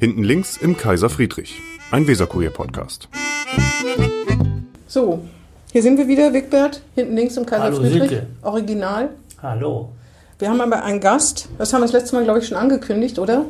Hinten 0.00 0.22
links 0.22 0.56
im 0.56 0.78
Kaiser 0.78 1.10
Friedrich, 1.10 1.60
ein 1.90 2.06
Weserkurier-Podcast. 2.06 3.06
So, 4.86 5.26
hier 5.72 5.82
sind 5.82 5.98
wir 5.98 6.08
wieder, 6.08 6.32
Wigbert, 6.32 6.80
hinten 6.94 7.16
links 7.16 7.36
im 7.36 7.44
Kaiser 7.44 7.64
Hallo, 7.64 7.76
Friedrich. 7.76 8.08
Silke. 8.08 8.26
Original. 8.40 9.10
Hallo. 9.42 9.90
Wir 10.38 10.48
haben 10.48 10.62
aber 10.62 10.84
einen 10.84 11.00
Gast, 11.00 11.50
das 11.58 11.74
haben 11.74 11.82
wir 11.82 11.84
das 11.84 11.92
letzte 11.92 12.16
Mal, 12.16 12.24
glaube 12.24 12.38
ich, 12.38 12.48
schon 12.48 12.56
angekündigt, 12.56 13.18
oder? 13.18 13.44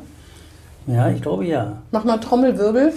Ja, 0.89 1.09
ich 1.09 1.23
glaube 1.23 1.45
ja. 1.47 1.83
Mach 1.93 2.03
mal 2.03 2.19
Trommelwirbel. 2.19 2.95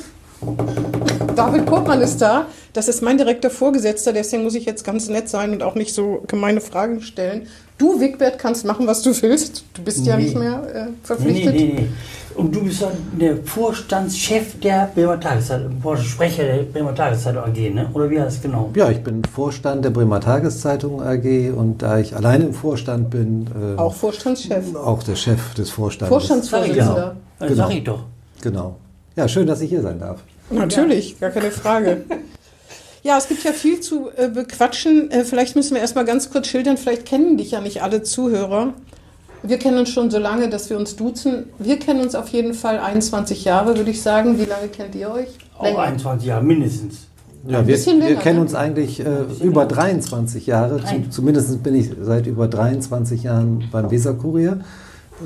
David 1.35 1.65
Kurtmann 1.65 2.01
ist 2.01 2.21
da. 2.21 2.45
Das 2.73 2.87
ist 2.87 3.01
mein 3.01 3.17
direkter 3.17 3.49
Vorgesetzter, 3.51 4.13
deswegen 4.13 4.43
muss 4.43 4.55
ich 4.55 4.65
jetzt 4.65 4.83
ganz 4.83 5.07
nett 5.07 5.29
sein 5.29 5.51
und 5.51 5.61
auch 5.61 5.75
nicht 5.75 5.93
so 5.93 6.23
gemeine 6.27 6.59
Fragen 6.61 7.01
stellen. 7.01 7.47
Du, 7.77 7.99
Wigbert, 7.99 8.39
kannst 8.39 8.65
machen, 8.65 8.87
was 8.87 9.01
du 9.03 9.09
willst. 9.21 9.63
Du 9.73 9.83
bist 9.83 10.05
ja 10.05 10.15
Nee. 10.17 10.23
nicht 10.23 10.37
mehr 10.37 10.63
äh, 10.73 10.79
Nee, 10.85 10.85
nee, 10.89 10.93
verpflichtet. 11.03 11.55
nee, 11.55 11.73
nee. 11.75 11.87
Und 12.35 12.55
du 12.55 12.63
bist 12.63 12.81
dann 12.81 12.93
der 13.19 13.37
Vorstandschef 13.45 14.59
der 14.59 14.89
Bremer 14.95 15.19
Tageszeitung, 15.19 15.79
Sprecher 15.97 16.43
der 16.45 16.63
Bremer 16.63 16.95
Tageszeitung 16.95 17.43
AG, 17.43 17.69
ne? 17.73 17.87
Oder 17.93 18.09
wie 18.09 18.19
heißt 18.19 18.37
es 18.37 18.41
genau? 18.41 18.71
Ja, 18.75 18.89
ich 18.89 19.03
bin 19.03 19.21
Vorstand 19.23 19.85
der 19.85 19.91
Bremer 19.91 20.19
Tageszeitung 20.19 21.01
AG 21.03 21.51
und 21.55 21.83
da 21.83 21.99
ich 21.99 22.15
alleine 22.15 22.45
im 22.45 22.53
Vorstand 22.53 23.11
bin, 23.11 23.47
äh, 23.47 23.79
Auch 23.79 23.93
Vorstandschef. 23.93 24.75
auch 24.75 25.03
der 25.03 25.15
Chef 25.15 25.53
des 25.53 25.69
Vorstandes. 25.69 26.09
Vorstandsvorsitzender. 26.09 27.15
Das 27.39 27.49
Genau. 27.49 27.67
sag 27.67 27.75
ich 27.75 27.83
doch. 27.83 28.03
Genau. 28.41 28.75
Ja, 29.15 29.27
schön, 29.27 29.45
dass 29.45 29.61
ich 29.61 29.69
hier 29.69 29.81
sein 29.83 29.99
darf. 29.99 30.23
Natürlich, 30.49 31.19
gar 31.19 31.29
keine 31.29 31.51
Frage. 31.63 32.03
Ja, 33.03 33.17
es 33.17 33.27
gibt 33.27 33.43
ja 33.43 33.51
viel 33.51 33.81
zu 33.81 34.09
äh, 34.15 34.29
bequatschen. 34.29 35.11
Äh, 35.11 35.25
vielleicht 35.25 35.55
müssen 35.55 35.73
wir 35.75 35.81
erstmal 35.81 36.05
ganz 36.05 36.29
kurz 36.29 36.47
schildern, 36.47 36.77
vielleicht 36.77 37.05
kennen 37.05 37.37
dich 37.37 37.51
ja 37.51 37.61
nicht 37.61 37.83
alle 37.83 38.03
Zuhörer. 38.03 38.73
Wir 39.45 39.57
kennen 39.57 39.77
uns 39.77 39.89
schon 39.89 40.09
so 40.09 40.19
lange, 40.19 40.49
dass 40.49 40.69
wir 40.69 40.77
uns 40.77 40.95
duzen. 40.95 41.47
Wir 41.59 41.77
kennen 41.77 41.99
uns 41.99 42.15
auf 42.15 42.29
jeden 42.29 42.53
Fall 42.53 42.79
21 42.79 43.43
Jahre, 43.43 43.75
würde 43.75 43.91
ich 43.91 44.01
sagen. 44.01 44.39
Wie 44.39 44.45
lange 44.45 44.69
kennt 44.69 44.95
ihr 44.95 45.11
euch? 45.11 45.27
Auch 45.57 45.77
21 45.77 46.27
Jahre 46.27 46.45
mindestens. 46.45 47.07
Ja, 47.45 47.59
Ein 47.59 47.67
wir, 47.67 47.75
bisschen 47.75 47.99
wir 47.99 48.07
länger, 48.07 48.21
kennen 48.21 48.37
ne? 48.37 48.41
uns 48.43 48.55
eigentlich 48.55 49.01
äh, 49.01 49.23
über 49.41 49.65
23 49.65 50.47
Jahre. 50.47 50.81
Zu, 50.85 51.09
zumindest 51.09 51.61
bin 51.61 51.75
ich 51.75 51.89
seit 52.01 52.25
über 52.25 52.47
23 52.47 53.23
Jahren 53.23 53.67
beim 53.69 53.91
Weserkurier. 53.91 54.61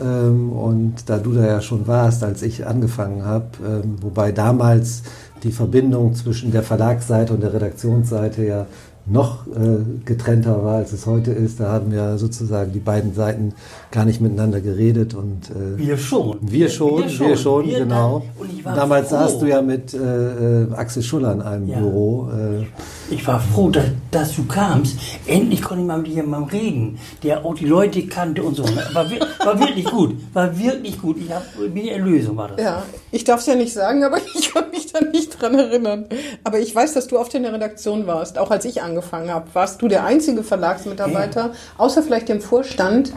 Ähm, 0.02 0.52
und 0.52 1.10
da 1.10 1.18
du 1.18 1.34
da 1.34 1.46
ja 1.46 1.62
schon 1.62 1.88
warst, 1.88 2.24
als 2.24 2.42
ich 2.42 2.66
angefangen 2.66 3.26
habe, 3.26 3.46
ähm, 3.66 3.96
wobei 4.02 4.32
damals 4.32 5.04
die 5.44 5.52
Verbindung 5.52 6.16
zwischen 6.16 6.52
der 6.52 6.64
Verlagsseite 6.64 7.34
und 7.34 7.42
der 7.42 7.54
Redaktionsseite 7.54 8.46
ja 8.46 8.66
noch 9.10 9.48
äh, 9.48 10.04
getrennter 10.06 10.64
war, 10.64 10.76
als 10.78 10.92
es 10.94 11.06
heute 11.06 11.32
ist. 11.32 11.60
Da 11.60 11.72
haben 11.72 11.94
ja 11.94 12.18
sozusagen 12.18 12.74
die 12.74 12.80
beiden 12.80 13.14
Seiten 13.14 13.54
gar 13.92 14.06
nicht 14.06 14.20
miteinander 14.22 14.60
geredet 14.62 15.14
und 15.14 15.50
äh, 15.50 15.78
Wir 15.78 15.98
schon. 15.98 16.38
wir 16.42 16.68
schon, 16.70 17.04
wir 17.08 17.38
schon, 17.38 17.66
Wir 17.68 17.80
genau. 17.80 18.24
dann- 18.38 18.48
Und 18.48 18.58
ich 18.60 18.66
war 18.66 18.76
Damals 18.76 19.10
froh. 19.10 19.16
saßt 19.16 19.42
du 19.42 19.46
ja 19.46 19.62
mit 19.62 19.94
äh, 19.94 20.64
äh, 20.64 20.74
Axel 20.74 21.02
Schuller 21.04 21.32
in 21.34 21.42
einem 21.42 21.68
Ja. 21.68 21.80
Büro. 21.80 22.30
Äh, 22.32 22.66
Ich 23.10 23.26
war 23.26 23.40
froh, 23.40 23.70
dass, 23.70 23.86
dass 24.12 24.36
du 24.36 24.44
kamst. 24.46 24.98
Endlich 25.26 25.62
konnte 25.62 25.82
ich 25.84 25.88
mal 25.88 26.00
mit 26.00 26.08
dir 26.08 26.24
mal 26.24 26.44
reden, 26.44 26.98
der 27.24 27.46
auch 27.46 27.56
die 27.56 27.66
Leute 27.66 28.06
kannte 28.08 28.44
und 28.44 28.56
so. 28.58 28.64
War, 28.94 29.10
wir- 29.10 29.22
war 29.46 29.58
wirklich 29.58 29.86
gut. 29.86 30.16
War 30.34 30.60
wirklich 30.60 31.02
gut. 31.02 31.16
Ich 31.18 31.32
hab, 31.32 31.44
die 31.74 31.90
Erlösung 31.90 32.36
war 32.36 32.50
das. 32.50 32.62
Ja, 32.62 32.84
ich 33.14 33.24
darf 33.24 33.40
es 33.40 33.46
ja 33.46 33.56
nicht 33.56 33.72
sagen, 33.74 34.04
aber 34.04 34.18
ich 34.38 34.54
kann 34.54 34.70
mich 34.72 34.92
da 34.92 35.00
nicht 35.00 35.42
dran 35.42 35.56
erinnern. 35.56 36.06
Aber 36.44 36.60
ich 36.60 36.76
weiß, 36.76 36.94
dass 36.94 37.08
du 37.08 37.18
oft 37.18 37.34
in 37.36 37.44
der 37.44 37.54
Redaktion 37.54 38.06
warst, 38.08 38.38
auch 38.38 38.52
als 38.52 38.66
ich 38.66 38.82
angefangen 38.82 38.97
habe. 39.32 39.48
Warst 39.54 39.82
du 39.82 39.88
der 39.88 40.06
einzige 40.06 40.44
Verlagsmitarbeiter, 40.44 41.52
außer 41.78 42.04
vielleicht 42.04 42.30
dem 42.30 42.42
Vorstand? 42.42 43.14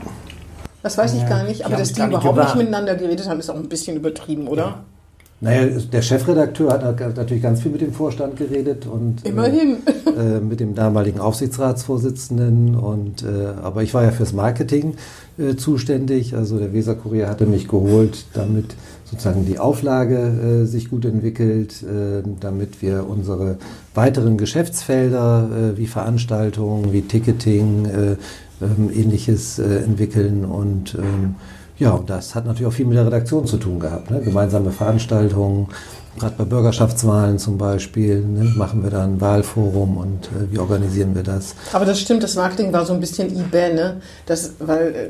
Das 0.82 0.96
weiß 0.96 1.14
ich 1.14 1.22
Ja, 1.22 1.28
gar 1.28 1.44
nicht, 1.44 1.66
aber 1.66 1.76
dass 1.76 1.92
die 1.92 2.02
überhaupt 2.02 2.38
nicht 2.38 2.56
miteinander 2.56 2.94
geredet 2.94 3.28
haben, 3.28 3.38
ist 3.38 3.50
auch 3.50 3.56
ein 3.56 3.68
bisschen 3.68 3.96
übertrieben, 3.96 4.48
oder? 4.48 4.82
naja, 5.42 5.66
der 5.90 6.02
Chefredakteur 6.02 6.70
hat 6.70 7.16
natürlich 7.16 7.42
ganz 7.42 7.62
viel 7.62 7.72
mit 7.72 7.80
dem 7.80 7.94
Vorstand 7.94 8.36
geredet 8.36 8.86
und 8.86 9.24
äh, 9.24 9.30
Immerhin. 9.30 9.78
äh, 10.06 10.38
mit 10.38 10.60
dem 10.60 10.74
damaligen 10.74 11.18
Aufsichtsratsvorsitzenden. 11.18 12.76
Und, 12.76 13.22
äh, 13.22 13.54
aber 13.62 13.82
ich 13.82 13.94
war 13.94 14.04
ja 14.04 14.10
fürs 14.10 14.34
Marketing 14.34 14.96
äh, 15.38 15.56
zuständig. 15.56 16.34
Also 16.36 16.58
der 16.58 16.74
Weserkurier 16.74 17.26
hatte 17.26 17.46
mich 17.46 17.68
geholt, 17.68 18.26
damit 18.34 18.74
sozusagen 19.10 19.44
die 19.44 19.58
Auflage 19.58 20.62
äh, 20.62 20.64
sich 20.66 20.88
gut 20.88 21.04
entwickelt, 21.04 21.82
äh, 21.82 22.22
damit 22.40 22.80
wir 22.80 23.08
unsere 23.08 23.58
weiteren 23.94 24.38
Geschäftsfelder 24.38 25.48
äh, 25.74 25.78
wie 25.78 25.86
Veranstaltungen, 25.86 26.92
wie 26.92 27.02
Ticketing, 27.02 27.86
äh, 27.86 28.16
ähm, 28.62 28.90
ähnliches 28.94 29.58
äh, 29.58 29.78
entwickeln 29.78 30.44
und 30.44 30.94
ähm, 30.94 31.34
ja, 31.78 31.98
das 32.06 32.34
hat 32.34 32.44
natürlich 32.44 32.66
auch 32.66 32.74
viel 32.74 32.84
mit 32.84 32.98
der 32.98 33.06
Redaktion 33.06 33.46
zu 33.46 33.56
tun 33.56 33.80
gehabt. 33.80 34.10
Ne? 34.10 34.20
Gemeinsame 34.20 34.70
Veranstaltungen, 34.70 35.68
gerade 36.18 36.34
bei 36.36 36.44
Bürgerschaftswahlen 36.44 37.38
zum 37.38 37.56
Beispiel, 37.58 38.20
ne? 38.20 38.44
machen 38.56 38.82
wir 38.82 38.90
da 38.90 39.04
ein 39.04 39.20
Wahlforum 39.20 39.96
und 39.96 40.26
äh, 40.26 40.50
wie 40.52 40.58
organisieren 40.58 41.14
wir 41.14 41.22
das? 41.22 41.54
Aber 41.72 41.84
das 41.84 42.00
stimmt, 42.00 42.22
das 42.22 42.34
Marketing 42.34 42.72
war 42.72 42.84
so 42.84 42.92
ein 42.92 43.00
bisschen 43.00 43.28
eBay, 43.34 43.74
ne? 43.74 44.00
Das, 44.26 44.52
weil 44.58 44.94
äh, 44.94 45.08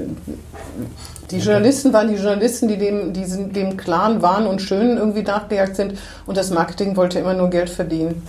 die 1.30 1.38
Journalisten 1.38 1.92
waren 1.92 2.08
die 2.08 2.14
Journalisten, 2.16 2.68
die 2.68 2.76
dem, 2.76 3.12
die 3.12 3.24
dem 3.52 3.76
Clan 3.76 4.20
waren 4.22 4.46
und 4.46 4.60
schön 4.62 4.96
irgendwie 4.98 5.22
nachgejagt 5.22 5.76
sind 5.76 5.94
und 6.26 6.36
das 6.36 6.50
Marketing 6.50 6.96
wollte 6.96 7.18
immer 7.18 7.34
nur 7.34 7.48
Geld 7.50 7.70
verdienen. 7.70 8.22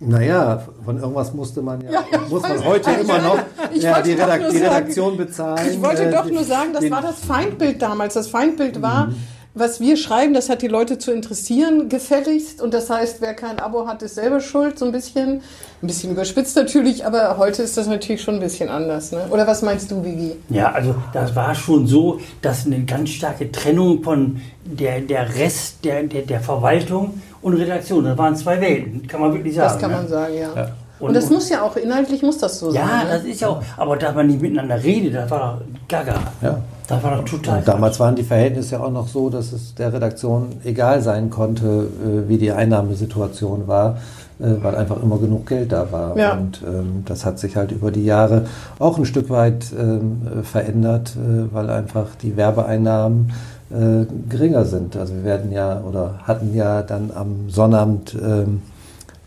Naja, 0.00 0.62
von 0.84 0.98
irgendwas 0.98 1.32
musste 1.32 1.62
man 1.62 1.80
ja, 1.80 1.90
Ja, 1.92 2.00
muss 2.28 2.42
man 2.42 2.52
weiß. 2.58 2.64
heute 2.64 2.90
immer 2.90 3.18
noch 3.20 3.38
ja, 3.74 4.02
die, 4.02 4.14
doch 4.14 4.24
Redak 4.24 4.40
nur 4.42 4.50
die 4.50 4.58
Redaktion 4.58 5.16
bezahlen. 5.16 5.66
Ich 5.70 5.80
wollte 5.82 6.04
äh, 6.04 6.12
doch 6.12 6.26
nur 6.30 6.44
sagen, 6.44 6.70
das 6.74 6.82
den- 6.82 6.92
war 6.92 7.00
das 7.00 7.20
Feindbild 7.20 7.80
damals. 7.80 8.12
Das 8.14 8.26
Feindbild 8.28 8.82
war, 8.82 9.08
was 9.54 9.80
wir 9.80 9.96
schreiben, 9.96 10.34
das 10.34 10.48
hat 10.50 10.62
die 10.62 10.68
Leute 10.68 10.98
zu 10.98 11.12
interessieren, 11.12 11.88
gefälligst. 11.88 12.60
Und 12.60 12.74
das 12.74 12.90
heißt, 12.90 13.20
wer 13.20 13.34
kein 13.34 13.60
Abo 13.60 13.86
hat, 13.86 14.02
ist 14.02 14.16
selber 14.16 14.40
schuld, 14.40 14.78
so 14.78 14.84
ein 14.86 14.92
bisschen. 14.92 15.42
Ein 15.82 15.86
bisschen 15.86 16.10
überspitzt 16.12 16.56
natürlich, 16.56 17.04
aber 17.06 17.36
heute 17.38 17.62
ist 17.62 17.76
das 17.76 17.86
natürlich 17.86 18.22
schon 18.22 18.34
ein 18.34 18.40
bisschen 18.40 18.68
anders. 18.68 19.12
Ne? 19.12 19.26
Oder 19.30 19.46
was 19.46 19.62
meinst 19.62 19.90
du, 19.90 20.02
Vigi? 20.02 20.32
Ja, 20.48 20.72
also 20.72 20.94
das 21.12 21.36
war 21.36 21.54
schon 21.54 21.86
so, 21.86 22.20
dass 22.42 22.66
eine 22.66 22.84
ganz 22.84 23.10
starke 23.10 23.52
Trennung 23.52 24.02
von 24.02 24.40
der, 24.64 25.00
der 25.02 25.36
Rest 25.36 25.84
der, 25.84 26.02
der, 26.04 26.22
der 26.22 26.40
Verwaltung 26.40 27.20
und 27.42 27.54
Redaktion. 27.54 28.04
Das 28.04 28.16
waren 28.18 28.34
zwei 28.34 28.60
Welten, 28.60 29.06
kann 29.06 29.20
man 29.20 29.34
wirklich 29.34 29.54
sagen. 29.54 29.68
Das 29.72 29.80
kann 29.80 29.90
ne? 29.90 29.96
man 29.98 30.08
sagen, 30.08 30.34
ja. 30.34 30.48
Ja. 30.56 30.68
Und, 31.00 31.08
Und- 31.08 31.14
das 31.14 31.24
und- 31.26 31.32
muss 31.34 31.48
ja 31.50 31.62
auch, 31.62 31.76
inhaltlich 31.76 32.22
muss 32.22 32.38
das 32.38 32.58
so 32.58 32.72
Ja, 32.72 32.86
sein. 32.88 33.06
ne? 33.06 33.12
das 33.12 33.24
ist 33.24 33.40
ja 33.40 33.48
auch, 33.48 33.62
aber 33.76 33.96
dass 33.96 34.14
man 34.14 34.26
nicht 34.26 34.40
miteinander 34.40 34.82
redet, 34.82 35.14
das 35.14 35.30
war 35.30 35.60
doch 35.60 35.88
gaga. 35.88 36.14
Ja. 36.42 36.62
Das 36.86 37.02
war 37.02 37.16
doch 37.16 37.24
total. 37.24 37.58
Und 37.58 37.68
damals 37.68 37.98
waren 37.98 38.14
die 38.14 38.22
Verhältnisse 38.22 38.76
ja 38.76 38.82
auch 38.82 38.90
noch 38.90 39.08
so, 39.08 39.30
dass 39.30 39.52
es 39.52 39.74
der 39.74 39.92
Redaktion 39.92 40.48
egal 40.64 41.00
sein 41.00 41.30
konnte, 41.30 41.88
äh, 42.04 42.28
wie 42.28 42.36
die 42.36 42.52
Einnahmesituation 42.52 43.66
war, 43.66 43.98
äh, 44.38 44.46
weil 44.62 44.74
einfach 44.74 45.02
immer 45.02 45.18
genug 45.18 45.46
Geld 45.46 45.72
da 45.72 45.90
war. 45.90 46.16
Ja. 46.16 46.34
Und 46.34 46.62
ähm, 46.66 47.02
das 47.06 47.24
hat 47.24 47.38
sich 47.38 47.56
halt 47.56 47.72
über 47.72 47.90
die 47.90 48.04
Jahre 48.04 48.46
auch 48.78 48.98
ein 48.98 49.06
Stück 49.06 49.30
weit 49.30 49.72
ähm, 49.78 50.22
äh, 50.26 50.42
verändert, 50.42 51.16
äh, 51.16 51.54
weil 51.54 51.70
einfach 51.70 52.08
die 52.20 52.36
Werbeeinnahmen 52.36 53.32
äh, 53.70 54.04
geringer 54.28 54.66
sind. 54.66 54.96
Also 54.96 55.14
wir 55.14 55.24
werden 55.24 55.52
ja 55.52 55.80
oder 55.80 56.20
hatten 56.24 56.54
ja 56.54 56.82
dann 56.82 57.10
am 57.14 57.48
Sonnabend 57.48 58.14
ähm, 58.14 58.62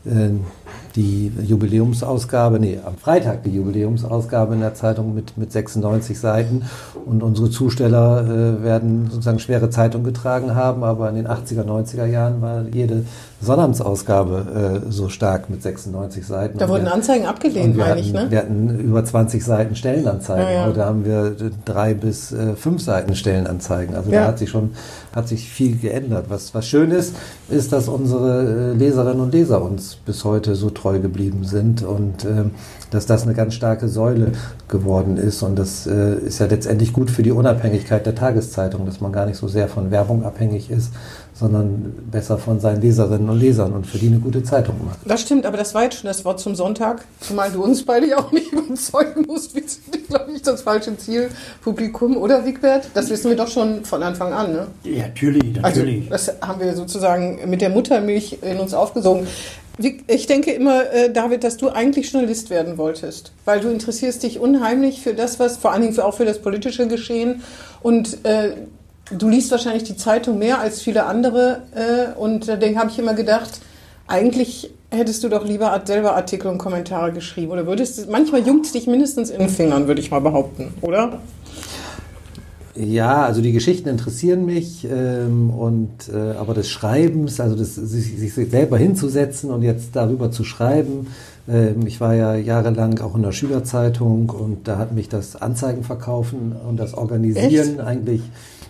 äh, 0.06 0.29
die 0.97 1.31
Jubiläumsausgabe, 1.45 2.59
nee, 2.59 2.79
am 2.83 2.97
Freitag 2.97 3.43
die 3.43 3.51
Jubiläumsausgabe 3.51 4.55
in 4.55 4.59
der 4.61 4.73
Zeitung 4.73 5.13
mit, 5.13 5.37
mit 5.37 5.51
96 5.51 6.19
Seiten. 6.19 6.63
Und 7.05 7.23
unsere 7.23 7.49
Zusteller 7.49 8.23
äh, 8.25 8.63
werden 8.63 9.07
sozusagen 9.09 9.39
schwere 9.39 9.69
Zeitung 9.69 10.03
getragen 10.03 10.55
haben, 10.55 10.83
aber 10.83 11.07
in 11.09 11.15
den 11.15 11.27
80er, 11.27 11.63
90er 11.63 12.05
Jahren 12.05 12.41
war 12.41 12.63
jede 12.73 13.05
Sonnabendsausgabe 13.39 14.81
äh, 14.87 14.91
so 14.91 15.09
stark 15.09 15.49
mit 15.49 15.61
96 15.61 16.25
Seiten. 16.25 16.57
Da 16.57 16.65
Und 16.65 16.71
wurden 16.71 16.85
wir- 16.85 16.93
Anzeigen 16.93 17.25
abgelehnt, 17.27 17.77
meine 17.77 17.91
hatten, 17.91 17.99
ich. 17.99 18.11
Ne? 18.13 18.25
wir 18.29 18.39
hatten 18.39 18.79
über 18.79 19.05
20 19.05 19.45
Seiten 19.45 19.75
Stellenanzeigen. 19.75 20.43
Ja, 20.45 20.51
ja. 20.61 20.65
Heute 20.65 20.83
haben 20.85 21.05
wir 21.05 21.35
drei 21.63 21.93
bis 21.93 22.31
äh, 22.31 22.55
fünf 22.55 22.81
Seiten 22.81 23.15
Stellenanzeigen. 23.15 23.95
Also 23.95 24.11
Ja. 24.11 24.21
da 24.21 24.27
hat 24.29 24.39
sich 24.39 24.49
schon 24.49 24.71
hat 25.13 25.27
sich 25.27 25.50
viel 25.50 25.77
geändert. 25.77 26.25
Was, 26.29 26.53
was 26.53 26.67
schön 26.67 26.91
ist, 26.91 27.15
ist, 27.50 27.71
dass 27.73 27.88
unsere 27.88 28.71
äh, 28.71 28.77
Leserinnen 28.77 29.19
und 29.21 29.33
Leser 29.33 29.61
uns 29.61 29.95
bis 30.05 30.23
heute 30.25 30.55
so 30.55 30.69
treu 30.69 30.87
geblieben 30.94 31.44
sind 31.44 31.84
und 31.84 32.25
ähm, 32.25 32.51
dass 32.92 33.06
das 33.06 33.24
eine 33.24 33.34
ganz 33.34 33.54
starke 33.54 33.88
Säule 33.88 34.31
geworden 34.68 35.18
ist. 35.18 35.44
Und 35.44 35.57
das 35.57 35.88
äh, 35.88 36.16
ist 36.16 36.39
ja 36.39 36.45
letztendlich 36.45 36.94
gut 36.94 37.12
für 37.12 37.24
die 37.24 37.31
Unabhängigkeit 37.31 38.06
der 38.06 38.16
Tageszeitung, 38.16 38.86
dass 38.86 39.01
man 39.01 39.12
gar 39.12 39.25
nicht 39.25 39.38
so 39.38 39.48
sehr 39.48 39.68
von 39.68 39.92
Werbung 39.92 40.24
abhängig 40.24 40.69
ist, 40.72 40.92
sondern 41.34 41.94
besser 42.10 42.38
von 42.38 42.60
seinen 42.60 42.81
Leserinnen 42.81 43.30
und 43.30 43.39
Lesern 43.39 43.74
und 43.74 43.86
für 43.86 43.98
die 43.98 44.07
eine 44.07 44.19
gute 44.19 44.44
Zeitung 44.44 44.75
macht. 44.86 45.00
Das 45.06 45.22
stimmt, 45.22 45.45
aber 45.45 45.57
das 45.57 45.75
war 45.75 45.84
jetzt 45.84 45.98
schon 46.00 46.07
das 46.07 46.25
Wort 46.25 46.39
zum 46.39 46.56
Sonntag, 46.56 47.06
zumal 47.19 47.51
du 47.51 47.63
uns 47.63 47.86
beide 47.86 48.07
ja 48.07 48.18
auch 48.18 48.31
nicht 48.31 48.51
überzeugen 48.51 49.25
musst. 49.28 49.54
Wir 49.54 49.63
sind, 49.68 50.07
glaube 50.07 50.31
ich, 50.34 50.42
das 50.42 50.62
falsche 50.62 50.98
Zielpublikum, 50.98 52.18
oder 52.18 52.45
Wigbert? 52.45 52.89
Das 52.94 53.10
wissen 53.10 53.30
wir 53.30 53.38
doch 53.38 53.48
schon 53.48 53.86
von 53.86 54.01
Anfang 54.01 54.34
an, 54.34 54.51
ne? 54.51 54.68
Ja, 54.84 55.07
natürlich, 55.07 55.63
Also, 55.63 55.81
natürlich. 55.81 56.10
das 56.10 56.31
haben 56.42 56.60
wir 56.60 56.75
sozusagen 56.75 57.39
mit 57.50 57.62
der 57.62 57.69
Muttermilch 57.69 58.39
in 58.42 58.57
uns 58.60 58.74
aufgesogen. 58.74 59.28
Ich 60.07 60.25
denke 60.25 60.51
immer, 60.51 60.91
äh, 60.91 61.12
David, 61.12 61.44
dass 61.44 61.57
du 61.57 61.69
eigentlich 61.69 62.12
Journalist 62.12 62.50
werden 62.50 62.77
wolltest, 62.77 63.31
weil 63.45 63.59
du 63.59 63.69
interessierst 63.69 64.24
dich 64.24 64.39
unheimlich 64.39 65.01
für 65.01 65.13
das, 65.13 65.39
was 65.39 65.57
vor 65.57 65.71
allen 65.71 65.83
Dingen 65.83 66.00
auch 66.00 66.15
für 66.15 66.25
das 66.25 66.39
politische 66.39 66.88
Geschehen 66.88 67.44
und 67.83 68.25
äh, 68.25 68.53
du 69.15 69.29
liest 69.29 69.51
wahrscheinlich 69.51 69.83
die 69.83 69.95
Zeitung 69.95 70.39
mehr 70.39 70.59
als 70.59 70.81
viele 70.81 71.06
andere 71.06 71.62
äh, 71.75 72.19
und 72.19 72.47
deswegen 72.47 72.79
habe 72.79 72.89
ich 72.89 72.97
immer 72.97 73.13
gedacht, 73.13 73.62
eigentlich 74.07 74.71
hättest 74.89 75.24
du 75.24 75.29
doch 75.29 75.45
lieber 75.45 75.79
selber 75.85 76.15
Artikel 76.15 76.47
und 76.47 76.57
Kommentare 76.57 77.12
geschrieben 77.12 77.51
oder 77.51 77.68
würdest 77.68 78.09
manchmal 78.09 78.41
juckt 78.47 78.65
es 78.65 78.71
dich 78.71 78.88
mindestens 78.88 79.29
in 79.29 79.39
den 79.39 79.50
Fingern, 79.50 79.88
würde 79.88 80.01
ich 80.01 80.09
mal 80.09 80.21
behaupten, 80.21 80.74
oder? 80.81 81.19
Ja, 82.77 83.25
also 83.25 83.41
die 83.41 83.53
Geschichten 83.53 83.89
interessieren 83.89 84.45
mich 84.45 84.88
ähm, 84.89 85.50
und 85.50 85.89
äh, 86.13 86.38
aber 86.38 86.53
des 86.53 86.69
Schreibens, 86.69 87.39
also 87.39 87.56
das, 87.56 87.75
sich, 87.75 88.18
sich 88.18 88.33
selber 88.33 88.77
hinzusetzen 88.77 89.51
und 89.51 89.63
jetzt 89.63 89.95
darüber 89.95 90.31
zu 90.31 90.44
schreiben. 90.44 91.07
Ähm, 91.50 91.88
ich 91.88 92.00
war 92.00 92.13
ja 92.13 92.35
jahrelang 92.35 93.00
auch 93.00 93.15
in 93.15 93.24
der 93.24 93.31
Schülerzeitung 93.31 94.29
und 94.29 94.68
da 94.68 94.77
hat 94.77 94.94
mich 94.94 95.09
das 95.09 95.35
Anzeigenverkaufen 95.35 96.56
und 96.68 96.77
das 96.77 96.94
Organisieren 96.94 97.50
Echt? 97.51 97.79
eigentlich 97.79 98.21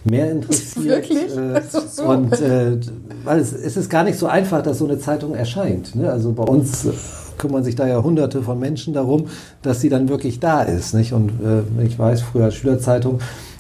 mehr 0.06 0.32
interessiert. 0.32 0.86
Wirklich? 0.86 1.36
Äh. 1.36 2.02
Und 2.02 2.40
äh, 2.40 2.80
weil 3.24 3.40
es, 3.40 3.52
es 3.52 3.76
ist 3.76 3.90
gar 3.90 4.04
nicht 4.04 4.18
so 4.18 4.28
einfach, 4.28 4.62
dass 4.62 4.78
so 4.78 4.86
eine 4.86 5.00
Zeitung 5.00 5.36
erscheint. 5.36 5.96
Ne? 5.96 6.10
Also 6.10 6.32
bei 6.32 6.44
uns 6.44 6.88
kümmern 7.38 7.64
sich 7.64 7.76
da 7.76 7.88
ja 7.88 8.02
hunderte 8.02 8.42
von 8.42 8.60
Menschen 8.60 8.94
darum, 8.94 9.28
dass 9.62 9.82
sie 9.82 9.90
dann 9.90 10.10
wirklich 10.10 10.40
da 10.40 10.62
ist. 10.62 10.94
Nicht? 10.94 11.14
Und 11.14 11.32
äh, 11.42 11.84
ich 11.86 11.98
weiß, 11.98 12.22
früher 12.22 12.52
Schülerzeitung, 12.52 13.20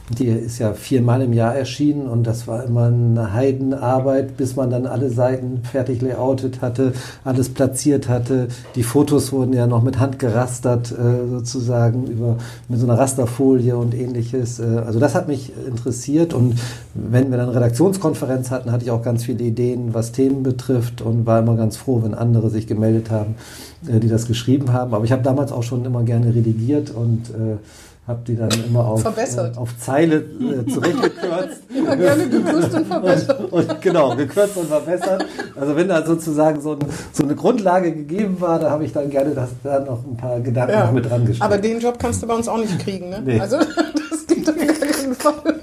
die 0.09 0.27
ist 0.27 0.59
ja 0.59 0.73
viermal 0.73 1.21
im 1.21 1.33
Jahr 1.33 1.55
erschienen 1.55 2.07
und 2.07 2.25
das 2.25 2.47
war 2.47 2.63
immer 2.63 2.85
eine 2.85 3.33
Heidenarbeit, 3.33 4.37
bis 4.37 4.55
man 4.55 4.69
dann 4.69 4.85
alle 4.85 5.09
Seiten 5.09 5.63
fertig 5.63 6.01
layoutet 6.01 6.61
hatte, 6.61 6.93
alles 7.25 7.49
platziert 7.49 8.07
hatte. 8.07 8.47
Die 8.75 8.83
Fotos 8.83 9.33
wurden 9.33 9.51
ja 9.51 9.67
noch 9.67 9.83
mit 9.83 9.99
Hand 9.99 10.17
gerastert, 10.17 10.91
äh, 10.91 11.27
sozusagen, 11.29 12.07
über, 12.07 12.37
mit 12.69 12.79
so 12.79 12.87
einer 12.87 12.97
Rasterfolie 12.97 13.75
und 13.75 13.93
ähnliches. 13.93 14.59
Äh, 14.59 14.81
also 14.85 14.99
das 14.99 15.13
hat 15.13 15.27
mich 15.27 15.51
interessiert 15.67 16.33
und 16.33 16.57
wenn 16.93 17.29
wir 17.29 17.37
dann 17.37 17.49
Redaktionskonferenz 17.49 18.49
hatten, 18.49 18.71
hatte 18.71 18.85
ich 18.85 18.91
auch 18.91 19.03
ganz 19.03 19.25
viele 19.25 19.43
Ideen, 19.43 19.93
was 19.93 20.13
Themen 20.13 20.41
betrifft 20.41 21.01
und 21.01 21.25
war 21.25 21.39
immer 21.39 21.57
ganz 21.57 21.75
froh, 21.75 22.01
wenn 22.01 22.13
andere 22.13 22.49
sich 22.49 22.65
gemeldet 22.65 23.11
haben, 23.11 23.35
äh, 23.87 23.99
die 23.99 24.07
das 24.07 24.25
geschrieben 24.25 24.71
haben. 24.71 24.93
Aber 24.93 25.03
ich 25.03 25.11
habe 25.11 25.21
damals 25.21 25.51
auch 25.51 25.63
schon 25.63 25.83
immer 25.83 26.03
gerne 26.03 26.33
redigiert 26.33 26.91
und 26.91 27.31
habe 28.07 28.21
die 28.25 28.37
dann 28.37 28.49
immer 28.65 28.85
auf, 28.85 29.03
äh, 29.03 29.57
auf 29.57 29.77
Zeile 29.79 30.15
äh, 30.15 30.65
zurückgekürzt. 30.65 31.61
immer 31.77 31.95
gerne 31.97 32.29
gekürzt 32.29 32.73
und 32.73 32.87
verbessert. 32.87 33.39
Und, 33.51 33.69
und, 33.69 33.81
genau, 33.81 34.15
gekürzt 34.15 34.55
und 34.55 34.67
verbessert. 34.67 35.25
Also 35.59 35.75
wenn 35.75 35.89
da 35.89 36.05
sozusagen 36.05 36.61
so, 36.61 36.73
ein, 36.73 36.79
so 37.11 37.23
eine 37.23 37.35
Grundlage 37.35 37.93
gegeben 37.93 38.39
war, 38.39 38.59
da 38.59 38.69
habe 38.69 38.85
ich 38.85 38.93
dann 38.93 39.09
gerne 39.09 39.31
das, 39.31 39.49
da 39.61 39.81
noch 39.81 40.05
ein 40.05 40.15
paar 40.15 40.39
Gedanken 40.39 40.73
ja. 40.73 40.89
mit 40.89 41.09
dran 41.09 41.25
geschrieben. 41.25 41.43
Aber 41.43 41.57
den 41.57 41.79
Job 41.81 41.99
kannst 41.99 42.23
du 42.23 42.27
bei 42.27 42.33
uns 42.33 42.47
auch 42.47 42.57
nicht 42.57 42.79
kriegen, 42.79 43.09
ne? 43.09 43.21
Nee. 43.23 43.39
Also 43.41 43.57
das 44.09 44.25
geht 44.25 44.49
auf 44.49 44.55
keinen 44.55 45.13
Fall. 45.13 45.59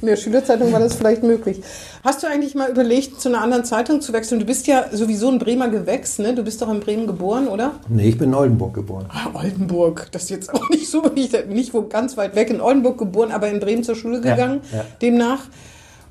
In 0.00 0.06
der 0.06 0.16
Schülerzeitung 0.16 0.72
war 0.72 0.80
das 0.80 0.94
vielleicht 0.94 1.22
möglich. 1.22 1.60
Hast 2.04 2.22
du 2.22 2.28
eigentlich 2.28 2.54
mal 2.54 2.70
überlegt, 2.70 3.20
zu 3.20 3.28
einer 3.28 3.40
anderen 3.40 3.64
Zeitung 3.64 4.00
zu 4.00 4.12
wechseln? 4.12 4.38
Du 4.38 4.46
bist 4.46 4.66
ja 4.66 4.86
sowieso 4.92 5.28
ein 5.28 5.38
Bremer 5.38 5.68
Gewächs, 5.68 6.18
ne? 6.18 6.34
Du 6.34 6.44
bist 6.44 6.62
doch 6.62 6.70
in 6.70 6.80
Bremen 6.80 7.06
geboren, 7.06 7.48
oder? 7.48 7.72
Nee, 7.88 8.10
ich 8.10 8.18
bin 8.18 8.30
in 8.30 8.34
Oldenburg 8.34 8.74
geboren. 8.74 9.06
Ah, 9.08 9.30
Oldenburg. 9.34 10.08
Das 10.12 10.24
ist 10.24 10.30
jetzt 10.30 10.54
auch 10.54 10.68
nicht 10.70 10.88
so, 10.88 11.02
nicht, 11.14 11.48
nicht 11.48 11.74
wo 11.74 11.82
ganz 11.82 12.16
weit 12.16 12.36
weg 12.36 12.50
in 12.50 12.60
Oldenburg 12.60 12.98
geboren, 12.98 13.32
aber 13.32 13.48
in 13.48 13.60
Bremen 13.60 13.82
zur 13.82 13.96
Schule 13.96 14.20
gegangen. 14.20 14.60
Ja, 14.70 14.78
ja. 14.78 14.84
Demnach. 15.02 15.40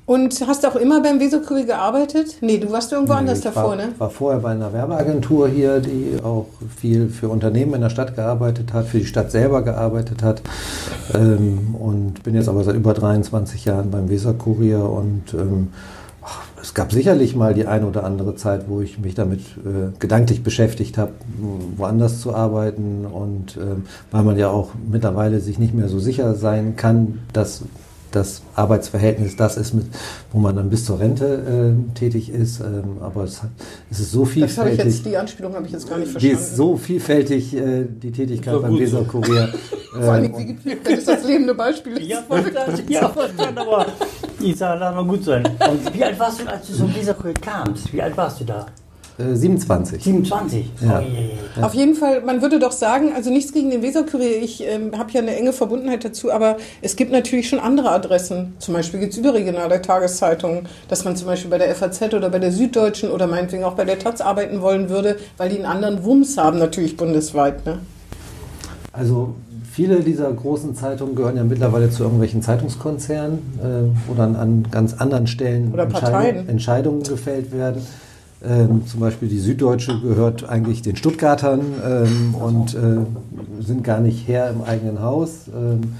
Und 0.08 0.42
hast 0.46 0.64
du 0.64 0.68
auch 0.68 0.76
immer 0.76 1.02
beim 1.02 1.20
Weserkurier 1.20 1.66
gearbeitet? 1.66 2.38
Nee, 2.40 2.56
du 2.56 2.72
warst 2.72 2.90
irgendwo 2.92 3.12
nee, 3.12 3.18
anders 3.18 3.42
davor, 3.42 3.64
war, 3.64 3.76
ne? 3.76 3.88
war 3.98 4.08
vorher 4.08 4.40
bei 4.40 4.52
einer 4.52 4.72
Werbeagentur 4.72 5.48
hier, 5.50 5.80
die 5.80 6.16
auch 6.24 6.46
viel 6.74 7.10
für 7.10 7.28
Unternehmen 7.28 7.74
in 7.74 7.82
der 7.82 7.90
Stadt 7.90 8.16
gearbeitet 8.16 8.72
hat, 8.72 8.86
für 8.86 9.00
die 9.00 9.04
Stadt 9.04 9.30
selber 9.30 9.60
gearbeitet 9.60 10.22
hat. 10.22 10.40
Ähm, 11.12 11.74
und 11.78 12.22
bin 12.22 12.34
jetzt 12.34 12.48
aber 12.48 12.64
seit 12.64 12.74
über 12.74 12.94
23 12.94 13.66
Jahren 13.66 13.90
beim 13.90 14.08
Weserkurier 14.08 14.82
und 14.82 15.34
ähm, 15.34 15.68
ach, 16.22 16.40
es 16.62 16.72
gab 16.72 16.90
sicherlich 16.90 17.36
mal 17.36 17.52
die 17.52 17.66
eine 17.66 17.84
oder 17.84 18.04
andere 18.04 18.34
Zeit, 18.34 18.64
wo 18.66 18.80
ich 18.80 18.98
mich 18.98 19.14
damit 19.14 19.40
äh, 19.40 19.92
gedanklich 19.98 20.42
beschäftigt 20.42 20.96
habe, 20.96 21.12
woanders 21.76 22.22
zu 22.22 22.34
arbeiten 22.34 23.04
und 23.04 23.58
ähm, 23.58 23.84
weil 24.10 24.22
man 24.22 24.38
ja 24.38 24.48
auch 24.48 24.70
mittlerweile 24.90 25.40
sich 25.40 25.58
nicht 25.58 25.74
mehr 25.74 25.90
so 25.90 25.98
sicher 25.98 26.34
sein 26.34 26.76
kann, 26.76 27.18
dass 27.34 27.64
das 28.10 28.42
Arbeitsverhältnis 28.54 29.36
das 29.36 29.56
ist, 29.56 29.74
mit, 29.74 29.86
wo 30.32 30.38
man 30.38 30.56
dann 30.56 30.70
bis 30.70 30.84
zur 30.84 30.98
Rente 31.00 31.74
äh, 31.74 31.98
tätig 31.98 32.30
ist. 32.30 32.60
Ähm, 32.60 32.98
aber 33.00 33.24
es, 33.24 33.42
hat, 33.42 33.50
es 33.90 34.00
ist 34.00 34.12
so 34.12 34.24
vielfältig. 34.24 34.76
Das 34.78 34.86
ich 34.86 34.94
jetzt, 34.94 35.06
die 35.06 35.16
Anspielung 35.16 35.54
habe 35.54 35.66
ich 35.66 35.72
jetzt 35.72 35.88
gar 35.88 35.98
nicht 35.98 36.10
verstanden. 36.10 36.36
Die 36.36 36.42
ist 36.42 36.56
so 36.56 36.76
vielfältig, 36.76 37.54
äh, 37.54 37.84
die 37.84 38.12
Tätigkeit 38.12 38.60
beim 38.60 38.78
Weserkurier. 38.78 39.52
Vor 39.92 40.12
allem, 40.12 40.36
wie 40.36 40.74
gefällt 40.74 40.98
ist 40.98 41.08
das 41.08 41.24
lebende 41.24 41.54
Beispiel? 41.54 42.02
Ja, 42.02 42.22
verstanden, 42.22 42.84
ja, 42.88 43.08
verstanden, 43.08 43.58
aber 43.58 43.86
ich 44.40 44.56
sage, 44.56 44.80
das 44.80 44.94
mal 44.94 45.04
gut 45.04 45.24
sein. 45.24 45.44
Und 45.46 45.94
wie 45.94 46.04
alt 46.04 46.18
warst 46.18 46.40
du, 46.40 46.46
als 46.46 46.66
du 46.66 46.74
zum 46.74 46.94
Weserkurier 46.94 47.34
kamst? 47.34 47.92
Wie 47.92 48.02
alt 48.02 48.16
warst 48.16 48.40
du 48.40 48.44
da? 48.44 48.66
27. 49.18 50.02
27. 50.04 50.70
Ja. 50.80 51.02
Oh, 51.60 51.62
Auf 51.64 51.74
jeden 51.74 51.94
Fall, 51.96 52.22
man 52.22 52.40
würde 52.40 52.60
doch 52.60 52.70
sagen, 52.70 53.12
also 53.14 53.30
nichts 53.30 53.52
gegen 53.52 53.70
den 53.70 53.82
Weserkurier, 53.82 54.40
ich 54.40 54.64
ähm, 54.64 54.96
habe 54.96 55.10
ja 55.10 55.20
eine 55.20 55.34
enge 55.34 55.52
Verbundenheit 55.52 56.04
dazu, 56.04 56.30
aber 56.30 56.56
es 56.82 56.94
gibt 56.94 57.10
natürlich 57.10 57.48
schon 57.48 57.58
andere 57.58 57.90
Adressen. 57.90 58.54
Zum 58.60 58.74
Beispiel 58.74 59.00
gibt 59.00 59.14
es 59.14 59.18
überregionale 59.18 59.82
Tageszeitungen, 59.82 60.68
dass 60.88 61.04
man 61.04 61.16
zum 61.16 61.26
Beispiel 61.26 61.50
bei 61.50 61.58
der 61.58 61.74
FAZ 61.74 62.14
oder 62.14 62.30
bei 62.30 62.38
der 62.38 62.52
Süddeutschen 62.52 63.10
oder 63.10 63.26
meinetwegen 63.26 63.64
auch 63.64 63.74
bei 63.74 63.84
der 63.84 63.98
Taz 63.98 64.20
arbeiten 64.20 64.62
wollen 64.62 64.88
würde, 64.88 65.16
weil 65.36 65.48
die 65.48 65.56
einen 65.56 65.66
anderen 65.66 66.04
Wumms 66.04 66.36
haben, 66.36 66.58
natürlich 66.58 66.96
bundesweit. 66.96 67.66
Ne? 67.66 67.80
Also 68.92 69.34
viele 69.72 70.00
dieser 70.00 70.32
großen 70.32 70.76
Zeitungen 70.76 71.16
gehören 71.16 71.36
ja 71.36 71.44
mittlerweile 71.44 71.90
zu 71.90 72.04
irgendwelchen 72.04 72.42
Zeitungskonzernen, 72.42 73.38
äh, 73.62 74.08
wo 74.08 74.14
dann 74.14 74.36
an 74.36 74.66
ganz 74.70 74.94
anderen 74.94 75.26
Stellen 75.26 75.76
Entscheidung, 75.76 76.48
Entscheidungen 76.48 77.02
gefällt 77.02 77.52
werden. 77.52 77.82
Ähm, 78.44 78.86
zum 78.86 79.00
Beispiel 79.00 79.28
die 79.28 79.40
Süddeutsche 79.40 80.00
gehört 80.00 80.48
eigentlich 80.48 80.82
den 80.82 80.94
Stuttgartern 80.94 81.60
ähm, 81.84 82.34
und 82.34 82.74
äh, 82.74 82.98
sind 83.60 83.82
gar 83.82 84.00
nicht 84.00 84.28
her 84.28 84.50
im 84.50 84.62
eigenen 84.62 85.02
Haus. 85.02 85.48
Ähm, 85.48 85.94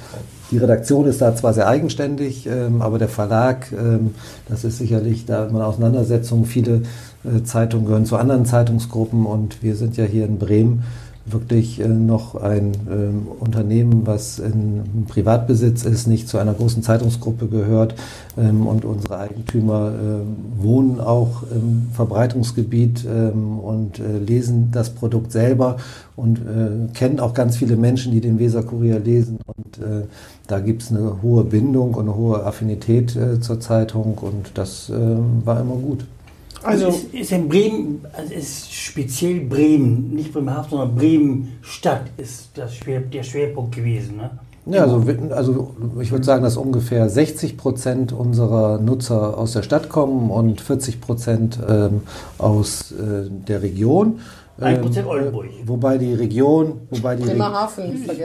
die 0.52 0.58
Redaktion 0.58 1.06
ist 1.06 1.20
da 1.20 1.34
zwar 1.34 1.52
sehr 1.52 1.66
eigenständig, 1.66 2.46
ähm, 2.46 2.80
aber 2.80 2.98
der 2.98 3.08
Verlag, 3.08 3.72
ähm, 3.72 4.14
das 4.48 4.64
ist 4.64 4.78
sicherlich 4.78 5.26
da 5.26 5.46
immer 5.46 5.58
eine 5.58 5.66
Auseinandersetzung. 5.66 6.44
Viele 6.44 6.82
äh, 7.24 7.42
Zeitungen 7.42 7.86
gehören 7.86 8.06
zu 8.06 8.16
anderen 8.16 8.46
Zeitungsgruppen 8.46 9.26
und 9.26 9.62
wir 9.62 9.74
sind 9.74 9.96
ja 9.96 10.04
hier 10.04 10.24
in 10.24 10.38
Bremen 10.38 10.84
wirklich 11.32 11.80
äh, 11.80 11.88
noch 11.88 12.34
ein 12.34 12.72
äh, 12.72 13.42
Unternehmen, 13.42 14.06
was 14.06 14.38
in 14.38 15.06
Privatbesitz 15.08 15.84
ist, 15.84 16.06
nicht 16.06 16.28
zu 16.28 16.38
einer 16.38 16.54
großen 16.54 16.82
Zeitungsgruppe 16.82 17.46
gehört 17.46 17.94
ähm, 18.36 18.66
und 18.66 18.84
unsere 18.84 19.18
Eigentümer 19.18 19.92
äh, 19.92 20.62
wohnen 20.62 21.00
auch 21.00 21.42
im 21.50 21.88
Verbreitungsgebiet 21.92 23.06
ähm, 23.06 23.58
und 23.58 23.98
äh, 23.98 24.18
lesen 24.18 24.70
das 24.72 24.90
Produkt 24.90 25.32
selber 25.32 25.76
und 26.16 26.40
kennen 26.94 27.20
auch 27.20 27.32
ganz 27.32 27.56
viele 27.56 27.76
Menschen, 27.76 28.10
die 28.10 28.20
den 28.20 28.40
Weser-Kurier 28.40 28.98
lesen 28.98 29.38
und 29.46 29.78
da 30.48 30.58
gibt 30.58 30.82
es 30.82 30.90
eine 30.90 31.22
hohe 31.22 31.44
Bindung 31.44 31.94
und 31.94 32.08
eine 32.08 32.16
hohe 32.16 32.44
Affinität 32.44 33.16
zur 33.40 33.60
Zeitung 33.60 34.18
und 34.18 34.50
das 34.54 34.90
war 34.90 35.60
immer 35.60 35.76
gut. 35.76 36.06
Also 36.68 36.88
ist, 36.88 37.14
ist 37.14 37.32
in 37.32 37.48
Bremen, 37.48 38.04
also 38.12 38.34
ist 38.34 38.72
speziell 38.72 39.40
Bremen, 39.40 40.14
nicht 40.14 40.32
Bremerhaven, 40.32 40.70
sondern 40.70 40.94
Bremen-Stadt 40.94 42.02
ist 42.16 42.50
das 42.54 42.74
Schwer, 42.74 43.00
der 43.00 43.22
Schwerpunkt 43.22 43.74
gewesen. 43.74 44.16
Ne? 44.16 44.30
Ja, 44.70 44.82
also, 44.82 45.02
also 45.30 45.74
ich 46.00 46.12
würde 46.12 46.24
sagen, 46.24 46.42
dass 46.42 46.58
ungefähr 46.58 47.08
60 47.08 47.56
Prozent 47.56 48.12
unserer 48.12 48.78
Nutzer 48.78 49.38
aus 49.38 49.52
der 49.52 49.62
Stadt 49.62 49.88
kommen 49.88 50.30
und 50.30 50.60
40 50.60 51.00
Prozent 51.00 51.58
ähm, 51.66 52.02
aus 52.36 52.92
äh, 52.92 53.30
der 53.30 53.62
Region. 53.62 54.20
1 54.60 54.80
Prozent 54.80 55.06
ähm, 55.06 55.10
Oldenburg. 55.10 55.46
Wobei 55.64 55.98
die 55.98 56.14
Region, 56.14 56.80
wobei 56.90 57.16
die, 57.16 57.24
Re 57.24 57.36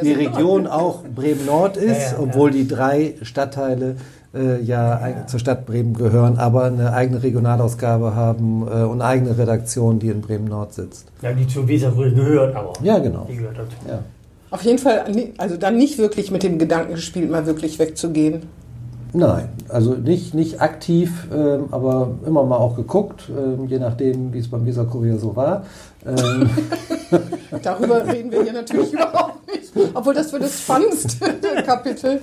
die 0.03 0.13
Region 0.13 0.67
auch 0.67 1.03
Bremen 1.03 1.45
Nord 1.45 1.77
ist, 1.77 2.11
ja, 2.11 2.17
ja, 2.17 2.19
obwohl 2.19 2.49
ja. 2.51 2.57
die 2.57 2.67
drei 2.67 3.15
Stadtteile 3.21 3.95
äh, 4.33 4.61
ja, 4.61 5.07
ja, 5.07 5.27
zur 5.27 5.39
Stadt 5.39 5.65
Bremen 5.65 5.93
gehören, 5.93 6.37
aber 6.37 6.63
eine 6.63 6.93
eigene 6.93 7.21
Regionalausgabe 7.21 8.15
haben 8.15 8.63
äh, 8.67 8.83
und 8.83 9.01
eine 9.01 9.05
eigene 9.05 9.37
Redaktion, 9.37 9.99
die 9.99 10.09
in 10.09 10.21
Bremen 10.21 10.45
Nord 10.45 10.73
sitzt. 10.73 11.07
Ja, 11.21 11.33
die 11.33 11.47
zur 11.47 11.67
Weser 11.67 11.91
gehört, 11.91 12.55
aber. 12.55 12.73
Ja, 12.81 12.97
genau. 12.97 13.27
Die 13.29 13.37
gehört 13.37 13.57
dazu. 13.57 13.75
Ja. 13.87 13.99
Auf 14.49 14.61
jeden 14.63 14.77
Fall, 14.77 15.05
also 15.37 15.57
dann 15.57 15.77
nicht 15.77 15.97
wirklich 15.97 16.29
mit 16.29 16.43
dem 16.43 16.59
Gedanken 16.59 16.93
gespielt, 16.93 17.29
mal 17.29 17.45
wirklich 17.45 17.79
wegzugehen. 17.79 18.43
Nein, 19.15 19.50
also 19.70 19.93
nicht, 19.93 20.34
nicht 20.34 20.60
aktiv, 20.60 21.27
ähm, 21.32 21.65
aber 21.70 22.12
immer 22.25 22.43
mal 22.43 22.58
auch 22.58 22.75
geguckt, 22.75 23.29
ähm, 23.29 23.67
je 23.67 23.77
nachdem, 23.77 24.34
wie 24.34 24.39
es 24.39 24.50
beim 24.50 24.65
Weser 24.65 24.86
Kurier 24.86 25.20
so 25.20 25.36
war. 25.36 25.65
Ähm. 26.05 26.50
Darüber 27.62 28.05
reden 28.08 28.32
wir 28.32 28.41
hier 28.41 28.53
natürlich 28.53 28.91
überhaupt 28.93 29.48
nicht. 29.48 29.72
Obwohl 29.93 30.15
das 30.15 30.34
wird 30.34 30.43
das 30.43 30.60
spannendste 30.60 31.25
Kapitel. 31.65 32.20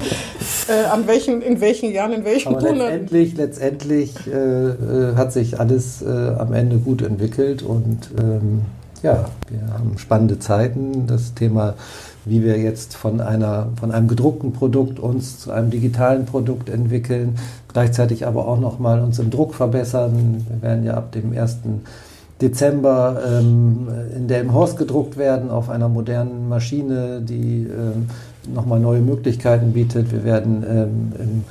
Äh, 0.69 0.85
an 0.91 1.07
welchen, 1.07 1.43
in 1.43 1.61
welchen 1.61 1.93
Jahren, 1.93 2.13
in 2.13 2.25
welchen 2.25 2.57
aber 2.57 2.61
Monaten. 2.61 2.79
Letztendlich, 2.79 3.37
letztendlich 3.37 4.15
äh, 4.27 4.33
äh, 4.33 5.15
hat 5.15 5.33
sich 5.33 5.61
alles 5.61 6.03
äh, 6.03 6.09
am 6.09 6.53
Ende 6.53 6.79
gut 6.79 7.03
entwickelt 7.03 7.63
und 7.63 8.11
ähm, 8.19 8.63
ja, 9.03 9.27
wir 9.49 9.73
haben 9.73 9.97
spannende 9.97 10.39
Zeiten. 10.39 11.07
Das 11.07 11.35
Thema 11.35 11.75
wie 12.25 12.43
wir 12.45 12.59
jetzt 12.59 12.95
von, 12.95 13.21
einer, 13.21 13.69
von 13.79 13.93
einem 13.93 14.09
gedruckten 14.09 14.53
Produkt 14.53 14.99
uns 14.99 15.41
zu 15.41 15.51
einem 15.51 15.71
digitalen 15.71 16.27
Produkt 16.27 16.69
entwickeln, 16.69 17.37
gleichzeitig 17.73 18.27
aber 18.27 18.47
auch 18.47 18.61
nochmal 18.61 19.01
uns 19.01 19.19
im 19.19 19.31
Druck 19.31 19.55
verbessern. 19.55 20.45
Wir 20.49 20.63
werden 20.63 20.85
ja 20.85 20.95
ab 20.95 21.13
dem 21.13 21.37
1. 21.37 21.59
Dezember 22.41 23.21
ähm, 23.27 23.89
in 24.17 24.29
Delmenhorst 24.29 24.79
gedruckt 24.79 25.17
werden 25.17 25.51
auf 25.51 25.69
einer 25.69 25.89
modernen 25.89 26.49
Maschine, 26.49 27.21
die 27.21 27.65
ähm, 27.65 28.09
nochmal 28.55 28.81
neue 28.81 29.01
Möglichkeiten 29.01 29.73
bietet. 29.73 30.11
Wir 30.11 30.25
werden 30.25 30.65
ähm, 30.67 31.13
im 31.19 31.45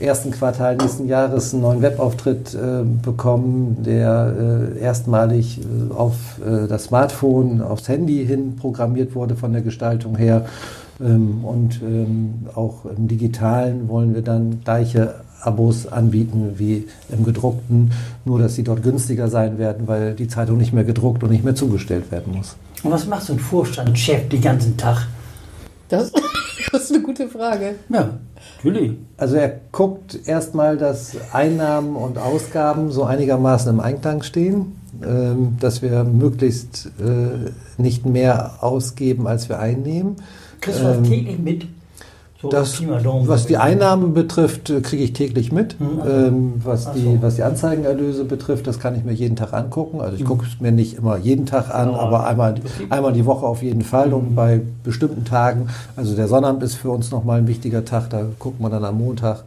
ersten 0.00 0.30
Quartal 0.30 0.76
nächsten 0.76 1.08
Jahres 1.08 1.52
einen 1.52 1.62
neuen 1.62 1.82
Webauftritt 1.82 2.54
äh, 2.54 2.84
bekommen, 2.84 3.82
der 3.84 4.72
äh, 4.76 4.80
erstmalig 4.80 5.60
äh, 5.60 5.94
auf 5.94 6.14
äh, 6.44 6.66
das 6.66 6.84
Smartphone, 6.84 7.60
aufs 7.60 7.88
Handy 7.88 8.24
hin 8.26 8.56
programmiert 8.56 9.14
wurde 9.14 9.36
von 9.36 9.52
der 9.52 9.62
Gestaltung 9.62 10.16
her. 10.16 10.46
Ähm, 11.00 11.44
und 11.44 11.80
ähm, 11.82 12.46
auch 12.54 12.84
im 12.84 13.08
digitalen 13.08 13.88
wollen 13.88 14.14
wir 14.14 14.22
dann 14.22 14.60
gleiche 14.64 15.14
Abos 15.40 15.86
anbieten 15.86 16.54
wie 16.56 16.88
im 17.10 17.24
gedruckten, 17.24 17.92
nur 18.24 18.40
dass 18.40 18.56
sie 18.56 18.64
dort 18.64 18.82
günstiger 18.82 19.28
sein 19.28 19.58
werden, 19.58 19.86
weil 19.86 20.14
die 20.14 20.26
Zeitung 20.26 20.58
nicht 20.58 20.72
mehr 20.72 20.84
gedruckt 20.84 21.22
und 21.22 21.30
nicht 21.30 21.44
mehr 21.44 21.54
zugestellt 21.54 22.10
werden 22.10 22.34
muss. 22.36 22.56
Und 22.82 22.90
was 22.90 23.06
macht 23.06 23.22
so 23.22 23.32
ein 23.32 23.38
Vorstandschef 23.38 24.28
den 24.28 24.40
ganzen 24.40 24.76
Tag? 24.76 25.06
Das, 25.88 26.12
das 26.72 26.84
ist 26.84 26.92
eine 26.92 27.02
gute 27.02 27.28
Frage. 27.28 27.76
Ja, 27.88 28.18
natürlich. 28.56 28.96
Also 29.16 29.36
er 29.36 29.60
guckt 29.72 30.18
erstmal, 30.26 30.76
dass 30.76 31.16
Einnahmen 31.32 31.96
und 31.96 32.18
Ausgaben 32.18 32.90
so 32.90 33.04
einigermaßen 33.04 33.70
im 33.70 33.80
Einklang 33.80 34.22
stehen, 34.22 34.76
ähm, 35.02 35.56
dass 35.60 35.82
wir 35.82 36.04
möglichst 36.04 36.90
äh, 37.00 37.50
nicht 37.80 38.06
mehr 38.06 38.62
ausgeben, 38.62 39.26
als 39.26 39.48
wir 39.48 39.58
einnehmen. 39.58 40.16
Kriegst 40.60 40.80
du 40.80 40.84
das 40.84 41.02
täglich 41.02 41.38
mit? 41.38 41.66
So 42.40 42.48
Das, 42.50 42.80
was 43.26 43.46
die 43.46 43.56
Einnahmen 43.56 44.14
betrifft, 44.14 44.70
äh, 44.70 44.80
kriege 44.80 45.02
ich 45.02 45.12
täglich 45.12 45.50
mit. 45.50 45.74
Hm, 45.80 46.00
also. 46.00 46.26
Ähm, 46.28 46.52
was, 46.62 46.86
Ach 46.86 46.94
die, 46.94 47.18
was 47.20 47.34
die 47.34 47.42
Anzeigenerlöse 47.42 48.24
betrifft, 48.24 48.68
das 48.68 48.78
kann 48.78 48.94
ich 48.94 49.02
mir 49.04 49.12
jeden 49.12 49.34
Tag 49.34 49.52
angucken. 49.52 50.00
Also 50.00 50.14
ich 50.14 50.20
Hm. 50.20 50.28
gucke 50.28 50.46
es 50.46 50.60
mir 50.60 50.70
nicht 50.70 50.96
immer 50.98 51.16
jeden 51.16 51.46
Tag 51.46 51.74
an, 51.74 51.88
Aber 51.88 52.00
aber 52.00 52.26
einmal, 52.28 52.54
einmal 52.90 53.12
die 53.12 53.26
Woche 53.26 53.44
auf 53.44 53.62
jeden 53.64 53.82
Fall 53.82 54.06
Hm. 54.06 54.14
und 54.14 54.34
bei 54.36 54.60
bestimmten 54.84 55.24
Tagen. 55.24 55.66
Also 55.96 56.14
der 56.14 56.28
Sonnabend 56.28 56.62
ist 56.62 56.76
für 56.76 56.90
uns 56.90 57.10
nochmal 57.10 57.38
ein 57.40 57.48
wichtiger 57.48 57.84
Tag. 57.84 58.10
Da 58.10 58.22
guckt 58.38 58.60
man 58.60 58.70
dann 58.70 58.84
am 58.84 58.98
Montag, 58.98 59.42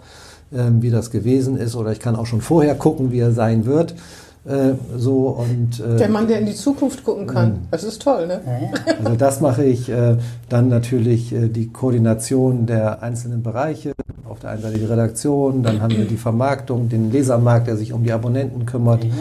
ähm, 0.54 0.82
wie 0.82 0.90
das 0.90 1.12
gewesen 1.12 1.56
ist. 1.56 1.78
Oder 1.78 1.94
ich 1.94 2.00
kann 2.02 2.18
auch 2.18 2.26
schon 2.26 2.42
vorher 2.42 2.76
gucken, 2.76 3.14
wie 3.14 3.20
er 3.20 3.32
sein 3.32 3.66
wird. 3.66 3.96
Äh, 4.44 4.74
so 4.98 5.28
und 5.28 5.80
äh, 5.80 5.98
Der 5.98 6.10
Mann, 6.10 6.28
der 6.28 6.40
in 6.40 6.48
die 6.48 6.56
Zukunft 6.56 7.04
gucken 7.04 7.28
kann. 7.28 7.50
Mhm. 7.50 7.58
Das 7.70 7.84
ist 7.84 8.02
toll, 8.02 8.26
ne? 8.26 8.42
Ja, 8.44 8.54
ja. 8.54 8.96
Also 9.04 9.16
das 9.16 9.40
mache 9.40 9.64
ich. 9.64 9.88
Äh, 9.88 10.18
dann 10.50 10.68
natürlich 10.68 11.32
äh, 11.32 11.48
die 11.48 11.68
Koordination 11.68 12.66
der 12.66 13.04
einzelnen 13.04 13.44
Bereiche. 13.44 13.94
Auf 14.28 14.40
der 14.40 14.52
einen 14.52 14.64
Seite 14.64 14.80
die 14.80 14.86
Redaktion, 14.86 15.62
dann 15.62 15.82
haben 15.82 15.96
wir 15.96 16.06
die 16.06 16.18
Vermarktung, 16.18 16.90
den 16.90 17.12
Lesermarkt, 17.12 17.68
der 17.68 17.78
sich 17.78 17.94
um 17.94 18.04
die 18.04 18.12
Abonnenten 18.14 18.66
kümmert. 18.66 19.04
Ja. 19.04 19.12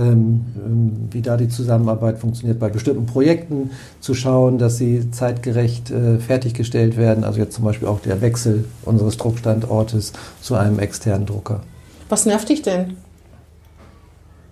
Ähm, 0.00 0.44
ähm, 0.56 1.08
wie 1.10 1.22
da 1.22 1.36
die 1.36 1.48
Zusammenarbeit 1.48 2.18
funktioniert 2.18 2.58
bei 2.58 2.68
bestimmten 2.68 3.06
Projekten, 3.06 3.70
zu 4.00 4.14
schauen, 4.14 4.58
dass 4.58 4.78
sie 4.78 5.10
zeitgerecht 5.12 5.92
äh, 5.92 6.18
fertiggestellt 6.18 6.96
werden. 6.96 7.22
Also 7.22 7.38
jetzt 7.38 7.54
zum 7.54 7.64
Beispiel 7.64 7.86
auch 7.86 8.00
der 8.00 8.20
Wechsel 8.22 8.64
unseres 8.84 9.18
Druckstandortes 9.18 10.14
zu 10.40 10.56
einem 10.56 10.80
externen 10.80 11.26
Drucker. 11.26 11.60
Was 12.08 12.26
nervt 12.26 12.48
dich 12.48 12.62
denn? 12.62 12.96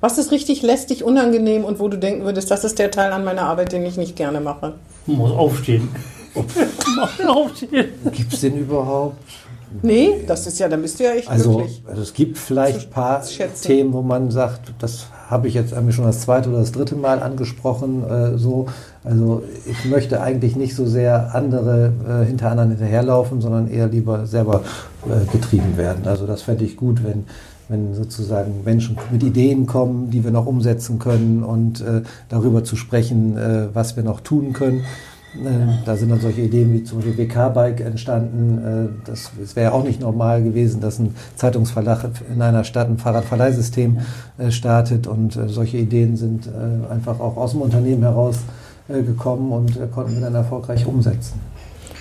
Was 0.03 0.19
ist 0.19 0.33
richtig 0.33 0.63
lästig, 0.63 1.05
unangenehm 1.05 1.65
und 1.65 1.79
wo 1.79 1.87
du 1.87 1.97
denken 1.97 2.25
würdest, 2.25 2.51
das 2.51 2.65
ist 2.65 2.81
der 2.81 2.91
Teil 2.91 3.13
an 3.13 3.23
meiner 3.23 3.43
Arbeit, 3.43 3.71
den 3.71 3.87
ich 3.87 3.97
nicht 3.97 4.17
gerne 4.17 4.41
mache? 4.41 4.75
Man 5.07 5.17
muss 5.17 5.31
aufstehen. 5.31 5.89
muss 6.35 7.29
aufstehen. 7.29 7.91
Gibt 8.11 8.33
es 8.33 8.41
den 8.41 8.59
überhaupt? 8.59 9.15
Nee, 9.81 10.25
das 10.27 10.49
ist 10.49 10.59
ja, 10.59 10.69
dann 10.69 10.83
bist 10.83 10.99
du 10.99 11.05
ja 11.05 11.13
echt 11.13 11.31
Also, 11.31 11.55
glücklich. 11.55 11.83
also 11.87 12.03
es 12.03 12.13
gibt 12.15 12.37
vielleicht 12.37 12.89
ein 12.89 12.91
paar 12.91 13.23
schätzen. 13.23 13.63
Themen, 13.65 13.93
wo 13.93 14.03
man 14.03 14.33
sagt, 14.33 14.75
das 14.81 15.07
habe 15.31 15.47
ich 15.47 15.55
jetzt 15.55 15.71
schon 15.71 16.05
das 16.05 16.21
zweite 16.23 16.49
oder 16.51 16.59
das 16.59 16.73
dritte 16.73 16.97
Mal 16.97 17.23
angesprochen. 17.23 18.03
Äh, 18.03 18.39
so, 18.39 18.67
also 19.05 19.45
ich 19.67 19.85
möchte 19.85 20.21
eigentlich 20.21 20.57
nicht 20.57 20.75
so 20.75 20.85
sehr 20.85 21.33
andere 21.33 21.93
äh, 22.09 22.27
hinter 22.27 22.51
anderen 22.51 22.71
hinterherlaufen, 22.71 23.41
sondern 23.41 23.71
eher 23.71 23.87
lieber 23.87 24.27
selber 24.27 24.63
äh, 25.07 25.31
getrieben 25.31 25.77
werden. 25.77 26.09
Also 26.09 26.27
das 26.27 26.43
fände 26.43 26.65
ich 26.65 26.77
gut, 26.77 27.05
wenn 27.05 27.25
wenn 27.73 27.95
sozusagen 27.95 28.63
Menschen 28.65 28.97
mit 29.11 29.23
Ideen 29.23 29.67
kommen, 29.67 30.11
die 30.11 30.23
wir 30.23 30.31
noch 30.31 30.47
umsetzen 30.47 30.99
können 30.99 31.43
und 31.43 31.81
äh, 31.81 32.03
darüber 32.29 32.63
zu 32.63 32.77
sprechen, 32.77 33.37
äh, 33.37 33.69
was 33.73 33.97
wir 33.97 34.05
noch 34.05 34.21
tun 34.21 34.53
können. 34.53 34.81
Äh, 35.35 35.83
Da 35.87 35.97
sind 35.97 36.11
dann 36.11 36.21
solche 36.21 36.43
Ideen 36.43 36.73
wie 36.75 36.85
zum 36.85 36.99
Beispiel 36.99 37.17
WK-Bike 37.17 37.81
entstanden. 37.81 38.59
Äh, 38.59 38.89
Das, 39.07 39.31
es 39.43 39.57
wäre 39.57 39.73
auch 39.73 39.85
nicht 39.85 40.01
normal 40.01 40.43
gewesen, 40.45 40.81
dass 40.81 40.99
ein 40.99 41.15
Zeitungsverlag 41.37 42.11
in 42.33 42.43
einer 42.43 42.65
Stadt 42.65 42.89
ein 42.89 42.99
Fahrradverleihsystem 42.99 43.99
äh, 44.39 44.51
startet. 44.51 45.07
Und 45.07 45.35
äh, 45.37 45.49
solche 45.49 45.79
Ideen 45.79 46.17
sind 46.17 46.49
einfach 46.91 47.19
auch 47.21 47.37
aus 47.39 47.53
dem 47.53 47.63
Unternehmen 47.63 48.03
heraus 48.03 48.37
äh, 48.89 49.03
gekommen 49.03 49.51
und 49.53 49.79
konnten 49.93 50.15
wir 50.15 50.21
dann 50.21 50.35
erfolgreich 50.35 50.87
umsetzen. 50.87 51.41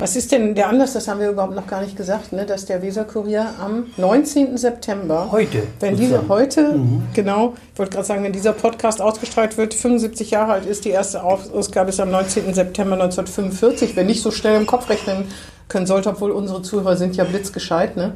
Was 0.01 0.15
ist 0.15 0.31
denn 0.31 0.55
der 0.55 0.67
Anlass, 0.67 0.93
das 0.93 1.07
haben 1.07 1.19
wir 1.19 1.29
überhaupt 1.29 1.53
noch 1.55 1.67
gar 1.67 1.81
nicht 1.83 1.95
gesagt, 1.95 2.33
ne, 2.33 2.43
dass 2.43 2.65
der 2.65 2.81
Weser-Kurier 2.81 3.45
am 3.63 3.85
19. 3.97 4.57
September, 4.57 5.27
Heute. 5.31 5.61
wenn 5.79 5.95
dieser 5.95 6.27
heute, 6.27 6.73
Mhm. 6.75 7.03
genau, 7.13 7.53
ich 7.71 7.77
wollte 7.77 7.91
gerade 7.93 8.07
sagen, 8.07 8.23
wenn 8.23 8.33
dieser 8.33 8.53
Podcast 8.53 8.99
ausgestrahlt 8.99 9.57
wird, 9.59 9.75
75 9.75 10.31
Jahre 10.31 10.53
alt 10.53 10.65
ist, 10.65 10.85
die 10.85 10.89
erste 10.89 11.23
Ausgabe 11.23 11.89
ist 11.89 11.99
am 11.99 12.09
19. 12.09 12.51
September 12.55 12.95
1945, 12.95 13.95
wenn 13.95 14.07
nicht 14.07 14.23
so 14.23 14.31
schnell 14.31 14.59
im 14.59 14.65
Kopf 14.65 14.89
rechnen 14.89 15.25
können 15.67 15.85
sollte, 15.85 16.09
obwohl 16.09 16.31
unsere 16.31 16.63
Zuhörer 16.63 16.97
sind 16.97 17.15
ja 17.15 17.23
blitzgescheit, 17.23 17.95
ne? 17.95 18.13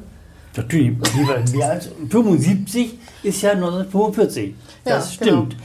Natürlich, 0.58 0.92
lieber 1.16 1.36
mehr 1.56 1.70
als 1.70 1.90
75 2.10 2.98
ist 3.22 3.42
ja 3.44 3.52
1945. 3.52 4.56
Ja, 4.86 4.96
Das 4.96 5.14
stimmt. 5.14 5.56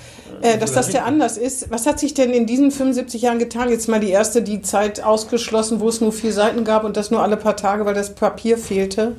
Äh, 0.43 0.59
dass 0.59 0.73
das 0.73 0.89
der 0.89 1.05
Anlass 1.05 1.37
ist. 1.37 1.71
Was 1.71 1.87
hat 1.87 2.01
sich 2.01 2.15
denn 2.15 2.31
in 2.31 2.47
diesen 2.47 2.71
75 2.71 3.23
Jahren 3.23 3.39
getan? 3.39 3.69
Jetzt 3.69 3.89
mal 3.89 4.01
die 4.01 4.11
erste, 4.11 4.43
die 4.43 4.63
Zeit 4.63 5.03
ausgeschlossen, 5.03 5.81
wo 5.81 5.89
es 5.89 6.01
nur 6.01 6.13
vier 6.13 6.33
Seiten 6.33 6.65
gab 6.65 6.85
und 6.85 6.97
das 6.97 7.11
nur 7.11 7.23
alle 7.23 7.37
paar 7.37 7.57
Tage, 7.57 7.85
weil 7.85 7.95
das 7.95 8.15
Papier 8.15 8.57
fehlte. 8.57 9.17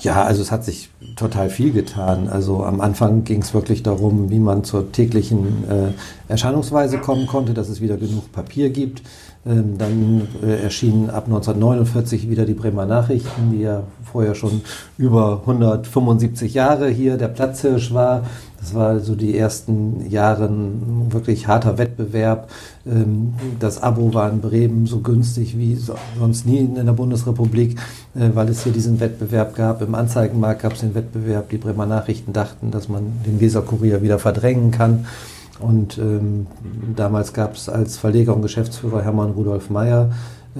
Ja, 0.00 0.24
also 0.24 0.42
es 0.42 0.50
hat 0.50 0.64
sich 0.64 0.90
total 1.16 1.50
viel 1.50 1.72
getan. 1.72 2.28
Also 2.28 2.64
am 2.64 2.80
Anfang 2.80 3.24
ging 3.24 3.42
es 3.42 3.54
wirklich 3.54 3.82
darum, 3.82 4.30
wie 4.30 4.38
man 4.38 4.64
zur 4.64 4.90
täglichen 4.90 5.64
äh, 5.70 5.92
Erscheinungsweise 6.28 6.98
kommen 6.98 7.26
konnte, 7.26 7.54
dass 7.54 7.68
es 7.68 7.80
wieder 7.80 7.96
genug 7.96 8.32
Papier 8.32 8.70
gibt. 8.70 9.02
Ähm, 9.46 9.76
dann 9.76 10.22
äh, 10.42 10.62
erschienen 10.62 11.10
ab 11.10 11.24
1949 11.26 12.30
wieder 12.30 12.46
die 12.46 12.54
Bremer 12.54 12.86
Nachrichten, 12.86 13.50
die 13.52 13.60
ja 13.60 13.82
vorher 14.10 14.34
schon 14.34 14.62
über 14.96 15.40
175 15.40 16.54
Jahre 16.54 16.88
hier 16.88 17.18
der 17.18 17.28
Platzhirsch 17.28 17.92
war. 17.92 18.22
Das 18.58 18.72
war 18.74 18.88
also 18.88 19.14
die 19.14 19.36
ersten 19.36 20.08
Jahre 20.08 20.48
wirklich 21.10 21.46
harter 21.46 21.76
Wettbewerb. 21.76 22.48
Ähm, 22.86 23.34
Das 23.60 23.82
Abo 23.82 24.14
war 24.14 24.30
in 24.32 24.40
Bremen 24.40 24.86
so 24.86 25.00
günstig 25.00 25.58
wie 25.58 25.74
so- 25.74 25.94
sonst 26.18 26.46
nie 26.46 26.60
in 26.60 26.74
der 26.76 26.92
Bundesrepublik, 26.94 27.78
äh, 28.14 28.30
weil 28.32 28.48
es 28.48 28.64
hier 28.64 28.72
diesen 28.72 28.98
Wettbewerb 29.00 29.54
gab. 29.54 29.82
Im 29.82 29.94
Anzeigenmarkt 29.94 30.62
gab 30.62 30.72
es 30.72 30.80
den 30.80 30.94
Wettbewerb. 30.94 31.50
Die 31.50 31.58
Bremer 31.58 31.84
Nachrichten 31.84 32.32
dachten, 32.32 32.70
dass 32.70 32.88
man 32.88 33.02
den 33.26 33.40
Weserkurier 33.42 34.00
wieder 34.00 34.18
verdrängen 34.18 34.70
kann. 34.70 35.04
Und 35.60 35.98
ähm, 35.98 36.46
damals 36.96 37.32
gab 37.32 37.54
es 37.54 37.68
als 37.68 37.96
Verleger 37.96 38.34
und 38.34 38.42
Geschäftsführer 38.42 39.02
Hermann 39.02 39.30
Rudolf 39.30 39.70
Meyer, 39.70 40.10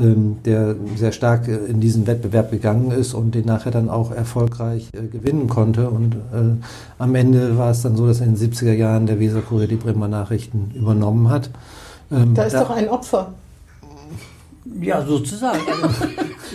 ähm, 0.01 0.39
der 0.45 0.77
sehr 0.97 1.13
stark 1.13 1.49
äh, 1.49 1.57
in 1.67 1.81
diesen 1.81 2.07
Wettbewerb 2.07 2.51
gegangen 2.51 2.91
ist 2.91 3.15
und 3.15 3.35
den 3.35 3.45
nachher 3.45 3.71
dann 3.71 3.89
auch 3.89 4.13
erfolgreich 4.13 4.91
äh, 4.93 5.07
gewinnen 5.07 5.49
konnte. 5.49 5.91
Und 5.91 6.15
äh, 6.15 6.57
am 6.99 7.15
Ende 7.15 7.59
war 7.59 7.71
es 7.71 7.83
dann 7.83 7.97
so, 7.97 8.07
dass 8.07 8.21
in 8.21 8.35
den 8.35 8.53
70er 8.53 8.73
Jahren 8.73 9.07
der 9.07 9.21
Weserkurier 9.21 9.69
die 9.69 9.77
Bremer 9.77 10.09
Nachrichten 10.09 10.71
übernommen 10.75 11.29
hat. 11.31 11.51
Ähm, 12.11 12.35
Da 12.35 12.45
ist 12.45 12.55
doch 12.55 12.71
ein 12.71 12.89
Opfer. 12.89 13.33
Ja, 14.81 15.05
sozusagen. 15.05 15.61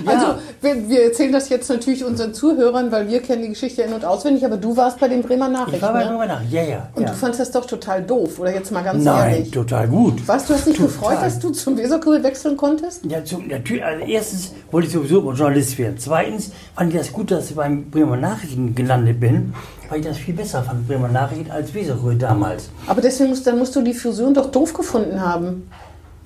Also, 0.05 0.11
ja, 0.11 0.29
Also, 0.29 0.41
wir, 0.61 0.89
wir 0.89 1.03
erzählen 1.03 1.33
das 1.33 1.49
jetzt 1.49 1.67
natürlich 1.69 2.05
unseren 2.05 2.33
Zuhörern, 2.33 2.89
weil 2.89 3.09
wir 3.09 3.21
kennen 3.21 3.41
die 3.41 3.49
Geschichte 3.49 3.81
in- 3.81 3.91
und 3.91 4.05
auswendig, 4.05 4.45
aber 4.45 4.55
du 4.55 4.77
warst 4.77 4.97
bei 4.97 5.09
den 5.09 5.21
Bremer 5.21 5.49
Nachrichten. 5.49 5.75
ich 5.75 5.81
war 5.81 5.91
bei 5.91 6.05
ne? 6.05 6.11
Bremer 6.11 6.25
Nachrichten. 6.25 6.55
Ja, 6.55 6.63
ja. 6.63 6.89
Und 6.95 7.03
ja. 7.03 7.09
du 7.09 7.15
fandst 7.15 7.39
das 7.41 7.51
doch 7.51 7.65
total 7.65 8.03
doof, 8.03 8.39
oder 8.39 8.53
jetzt 8.53 8.71
mal 8.71 8.81
ganz 8.81 9.03
Nein, 9.03 9.33
ehrlich. 9.33 9.51
total 9.51 9.89
gut. 9.89 10.25
Was, 10.25 10.45
du 10.45 10.53
hast 10.53 10.67
dich 10.67 10.77
Total. 10.77 10.87
gefreut, 10.87 11.17
dass 11.21 11.39
du 11.39 11.49
zum 11.49 11.77
Weserkurier 11.77 12.23
wechseln 12.23 12.55
konntest? 12.55 13.03
Ja, 13.05 13.25
zum, 13.25 13.47
natürlich, 13.49 13.83
also 13.83 14.05
erstens 14.05 14.53
wollte 14.71 14.87
ich 14.87 14.93
sowieso 14.93 15.33
Journalist 15.33 15.77
werden. 15.77 15.95
Zweitens 15.97 16.51
fand 16.75 16.93
ich 16.93 16.99
das 16.99 17.11
gut, 17.11 17.31
dass 17.31 17.49
ich 17.49 17.55
beim 17.57 17.89
Bremer 17.89 18.15
Nachrichten 18.15 18.73
gelandet 18.75 19.19
bin, 19.19 19.53
weil 19.89 19.99
ich 19.99 20.05
das 20.05 20.17
viel 20.17 20.35
besser 20.35 20.63
fand, 20.63 20.87
Bremer 20.87 21.09
Nachrichten, 21.09 21.51
als 21.51 21.73
Weserröhr 21.73 22.15
damals. 22.15 22.69
Aber 22.87 23.01
deswegen 23.01 23.31
musst, 23.31 23.45
dann 23.45 23.57
musst 23.57 23.75
du 23.75 23.81
die 23.81 23.93
Fusion 23.93 24.33
doch 24.33 24.49
doof 24.49 24.73
gefunden 24.73 25.19
haben. 25.19 25.69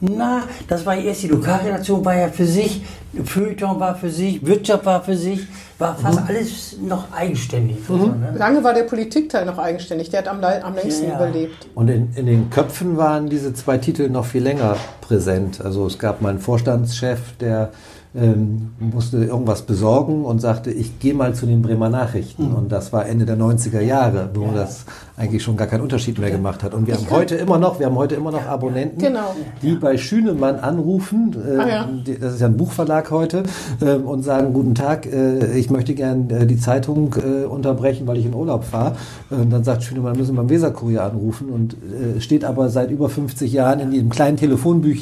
Na, 0.06 0.44
das 0.68 0.86
war 0.86 0.98
erst 0.98 1.24
die 1.24 1.28
Lokalredaktion, 1.30 2.04
war 2.04 2.14
ja 2.16 2.28
für 2.28 2.46
sich, 2.46 2.82
Feuilleton 3.24 3.80
war 3.80 3.96
für 3.96 4.10
sich, 4.10 4.46
Wirtschaft 4.46 4.86
war 4.86 5.02
für 5.02 5.16
sich, 5.16 5.48
war 5.80 5.96
fast 5.96 6.20
Mhm. 6.20 6.26
alles 6.28 6.76
noch 6.82 7.06
eigenständig. 7.14 7.78
So, 7.88 7.96
ne? 7.96 8.34
Lange 8.38 8.62
war 8.66 8.74
der 8.74 8.84
Politikteil 8.84 9.46
noch 9.46 9.58
eigenständig, 9.58 10.10
der 10.10 10.20
hat 10.20 10.28
am, 10.28 10.44
am 10.44 10.76
längsten 10.76 11.06
Ja, 11.06 11.10
ja. 11.12 11.16
überlebt. 11.16 11.68
Und 11.74 11.88
in, 11.90 12.10
in 12.18 12.26
den 12.26 12.50
Köpfen 12.50 12.98
waren 12.98 13.30
diese 13.30 13.54
zwei 13.54 13.78
Titel 13.78 14.10
noch 14.10 14.26
viel 14.26 14.44
länger 14.44 14.76
präsent. 15.08 15.62
Also 15.64 15.86
es 15.86 16.00
gab 16.00 16.22
mal 16.22 16.30
einen 16.30 16.40
Vorstandschef, 16.40 17.20
der 17.40 17.72
ähm, 18.16 18.70
musste 18.80 19.18
irgendwas 19.26 19.64
besorgen 19.64 20.24
und 20.24 20.40
sagte, 20.40 20.70
ich 20.70 21.00
gehe 21.00 21.16
mal 21.16 21.34
zu 21.34 21.48
den 21.48 21.64
Bremer 21.64 21.90
Nachrichten. 21.90 22.50
Mhm. 22.50 22.56
Und 22.56 22.72
das 22.72 22.94
war 22.94 23.08
Ende 23.08 23.26
der 23.26 23.38
90er 23.38 23.82
Jahre, 23.82 24.30
wo 24.36 24.44
Ja. 24.44 24.54
das 24.54 24.86
eigentlich 25.18 25.42
schon 25.44 25.58
gar 25.58 25.66
keinen 25.68 25.82
Unterschied 25.82 26.20
mehr 26.20 26.30
gemacht 26.30 26.62
hat. 26.64 26.76
Und 26.76 26.86
wir 26.86 26.94
haben 26.96 27.10
heute 27.10 27.36
immer 27.36 27.58
noch, 27.58 27.80
wir 27.80 27.88
haben 27.88 27.96
heute 27.96 28.14
immer 28.14 28.32
noch 28.32 28.46
Abonnenten, 28.48 29.00
Genau. 29.00 29.34
die 29.64 29.74
bei 29.76 29.98
Schünemann 29.98 30.58
anrufen, 30.60 31.36
äh, 31.44 31.58
Ah, 31.58 31.68
ja. 31.68 31.90
die, 32.06 32.20
das 32.20 32.36
ist 32.36 32.42
ja 32.42 32.48
ein 32.48 32.56
Buchverlag 32.58 33.10
heute, 33.10 33.44
äh, 33.82 33.94
und 33.96 34.22
sagen, 34.24 34.54
guten 34.54 34.76
Tag, 34.76 35.08
äh, 35.12 35.58
ich 35.58 35.72
möchte 35.72 35.96
gern 35.96 36.30
äh, 36.30 36.46
die 36.46 36.60
Zeitung 36.60 37.16
äh, 37.16 37.46
unterbrechen, 37.46 38.06
weil 38.06 38.18
ich 38.18 38.26
in 38.28 38.36
Urlaub 38.36 38.64
fahre. 38.64 38.96
Und 39.32 39.52
dann 39.52 39.64
sagt 39.64 39.84
Schünemann, 39.84 40.18
müssen 40.18 40.36
wir 40.36 40.42
beim 40.42 40.50
Weserkurier 40.52 41.04
anrufen 41.04 41.50
und 41.50 41.74
äh, 41.74 42.22
steht 42.22 42.46
aber 42.46 42.70
seit 42.70 42.92
über 42.92 43.10
50 43.10 43.52
Jahren 43.54 43.80
in 43.80 43.90
diesem 43.90 44.10
kleinen 44.10 44.38
Telefonbüchlein 44.38 44.93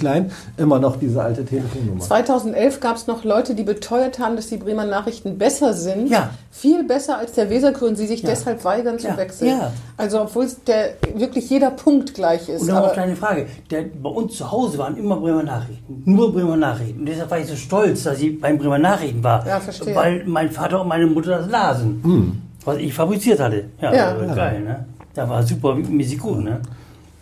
immer 0.57 0.79
noch 0.79 0.97
diese 0.97 1.21
alte 1.21 1.45
Telefonnummer. 1.45 1.99
2011 2.01 2.79
gab 2.79 2.95
es 2.95 3.07
noch 3.07 3.23
Leute, 3.23 3.55
die 3.55 3.63
beteuert 3.63 4.19
haben, 4.19 4.35
dass 4.35 4.47
die 4.47 4.57
Bremer 4.57 4.85
Nachrichten 4.85 5.37
besser 5.37 5.73
sind. 5.73 6.07
Ja. 6.09 6.29
Viel 6.51 6.83
besser 6.83 7.17
als 7.17 7.33
der 7.33 7.49
Weserkurier 7.49 7.89
und 7.89 7.95
sie 7.95 8.07
sich 8.07 8.21
Ja. 8.21 8.29
deshalb 8.29 8.63
weigern 8.65 8.99
zu 8.99 9.07
Ja. 9.07 9.17
wechseln. 9.17 9.49
Ja. 9.51 9.71
Also 9.97 10.21
obwohl 10.21 10.45
es 10.45 10.63
der 10.63 10.91
wirklich 11.15 11.49
jeder 11.49 11.71
Punkt 11.71 12.13
gleich 12.13 12.49
ist. 12.49 12.61
Und 12.61 12.67
noch 12.69 12.95
eine 12.95 13.15
Frage. 13.15 13.47
Der, 13.69 13.83
bei 14.01 14.09
uns 14.09 14.35
zu 14.37 14.51
Hause 14.51 14.77
waren 14.77 14.97
immer 14.97 15.17
Bremer 15.17 15.43
Nachrichten. 15.43 16.01
Nur 16.05 16.31
Bremer 16.33 16.57
Nachrichten. 16.57 16.99
Und 17.01 17.05
deshalb 17.07 17.29
war 17.31 17.39
ich 17.39 17.47
so 17.47 17.55
stolz, 17.55 18.03
dass 18.03 18.19
ich 18.19 18.39
beim 18.39 18.57
Bremer 18.57 18.79
Nachrichten 18.79 19.23
war. 19.23 19.45
Ja, 19.47 19.59
verstehe. 19.59 19.95
Weil 19.95 20.23
mein 20.25 20.49
Vater 20.51 20.81
und 20.81 20.87
meine 20.87 21.07
Mutter 21.07 21.39
das 21.39 21.49
lasen. 21.49 22.41
Was 22.65 22.77
ich 22.77 22.93
fabriziert 22.93 23.39
hatte. 23.39 23.65
Ja, 23.81 23.93
Ja. 23.93 24.13
das 24.13 24.27
war 24.29 24.35
geil, 24.35 24.61
ne? 24.61 24.85
Da 25.13 25.27
war 25.27 25.43
super 25.43 25.75
mäßig 25.75 26.19
gut, 26.19 26.39
ne? 26.43 26.61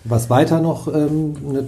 Was 0.09 0.29
weiter 0.31 0.59
noch 0.59 0.87
ähm, 0.87 1.35
eine 1.47 1.67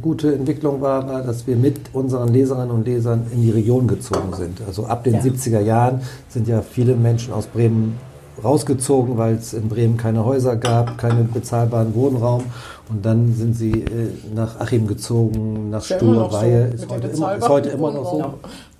gute 0.00 0.34
Entwicklung 0.34 0.80
war, 0.80 1.06
war, 1.06 1.22
dass 1.22 1.46
wir 1.46 1.56
mit 1.56 1.76
unseren 1.92 2.32
Leserinnen 2.32 2.70
und 2.70 2.86
Lesern 2.86 3.26
in 3.32 3.42
die 3.42 3.50
Region 3.50 3.86
gezogen 3.86 4.32
sind. 4.34 4.62
Also 4.66 4.86
ab 4.86 5.04
den 5.04 5.14
Ja. 5.14 5.20
70er 5.20 5.60
Jahren 5.60 6.00
sind 6.30 6.48
ja 6.48 6.62
viele 6.62 6.96
Menschen 6.96 7.34
aus 7.34 7.46
Bremen 7.46 7.98
rausgezogen, 8.42 9.18
weil 9.18 9.34
es 9.34 9.52
in 9.52 9.68
Bremen 9.68 9.98
keine 9.98 10.24
Häuser 10.24 10.56
gab, 10.56 10.96
keinen 10.96 11.30
bezahlbaren 11.30 11.94
Wohnraum. 11.94 12.44
Und 12.88 13.04
dann 13.04 13.34
sind 13.34 13.54
sie 13.54 13.82
äh, 13.82 14.08
nach 14.34 14.58
Achim 14.58 14.86
gezogen, 14.86 15.68
nach 15.68 15.82
Ist 15.82 15.90
ja 15.90 15.96
Stur, 15.98 16.30
so, 16.30 16.32
Weihe. 16.32 16.68
Ist 16.68 16.84
dem 16.84 16.90
heute, 16.90 17.08
immer, 17.08 17.36
ist 17.36 17.48
heute 17.48 17.68
immer 17.68 17.92
noch 17.92 18.04
so. 18.04 18.12
Wohnraum. 18.12 18.34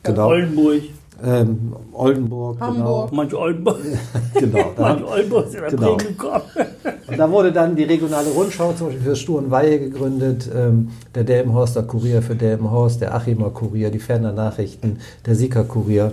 Genau. 0.05 0.29
Oldenburg. 0.29 0.83
Ähm, 1.25 1.75
Oldenburg, 1.93 2.61
Hamburg. 2.61 3.13
Manche 3.13 3.39
Oldenburg. 3.39 3.79
genau. 4.35 4.59
genau. 4.59 4.73
Da 4.77 4.83
Manche 4.83 5.09
Oldenburg 5.09 5.49
sind 5.49 5.67
Genau. 5.71 5.97
Gekommen. 5.97 6.43
Und 7.07 7.19
da 7.19 7.31
wurde 7.31 7.53
dann 7.53 7.77
die 7.77 7.85
regionale 7.85 8.29
Rundschau 8.31 8.73
zum 8.73 8.89
Beispiel 8.89 9.05
für 9.05 9.17
Stur 9.17 9.39
und 9.39 9.51
Weihe 9.51 9.79
gegründet, 9.79 10.51
ähm, 10.55 10.91
der 11.15 11.25
Delmenhorster 11.25 11.85
Kurier 11.85 12.21
für 12.21 12.35
Delmenhorst, 12.35 13.01
der 13.01 13.15
Achimer 13.15 13.51
Kurier, 13.51 13.91
die 13.91 14.01
Ferner 14.01 14.33
Nachrichten, 14.33 14.99
der 15.25 15.37
Sieger 15.37 15.65
Kurier. 15.65 16.13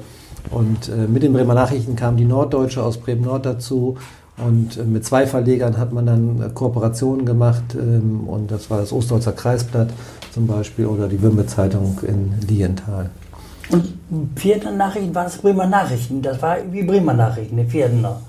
Und 0.52 0.90
äh, 0.90 1.08
mit 1.08 1.24
den 1.24 1.34
Bremer 1.34 1.56
Nachrichten 1.56 1.96
kam 1.96 2.16
die 2.16 2.26
Norddeutsche 2.26 2.84
aus 2.84 2.98
Bremen-Nord 2.98 3.46
dazu. 3.46 3.98
Und 4.38 4.78
äh, 4.78 4.84
mit 4.84 5.06
zwei 5.06 5.26
Verlegern 5.26 5.78
hat 5.78 5.94
man 5.94 6.06
dann 6.06 6.42
äh, 6.42 6.50
Kooperationen 6.54 7.26
gemacht. 7.26 7.64
Ähm, 7.76 8.28
und 8.28 8.52
das 8.52 8.70
war 8.70 8.80
das 8.80 8.94
Ostdeutzer 8.94 9.32
Kreisblatt 9.32 9.90
zum 10.32 10.48
Beispiel 10.48 10.86
oder 10.86 11.08
die 11.08 11.22
Wimbe 11.22 11.46
Zeitung 11.46 12.00
in 12.04 12.34
Lienthal. 12.48 13.10
Und 13.70 13.94
Vierter 14.36 14.72
Nachrichten 14.72 15.16
waren 15.16 15.26
das 15.26 15.38
Bremer 15.38 15.68
Nachrichten. 15.68 16.22
Das 16.22 16.42
war 16.42 16.58
wie 16.72 16.84
Bremer 16.84 17.14
Nachrichten, 17.14 17.58
die 17.58 17.66
Viertener. 17.66 18.20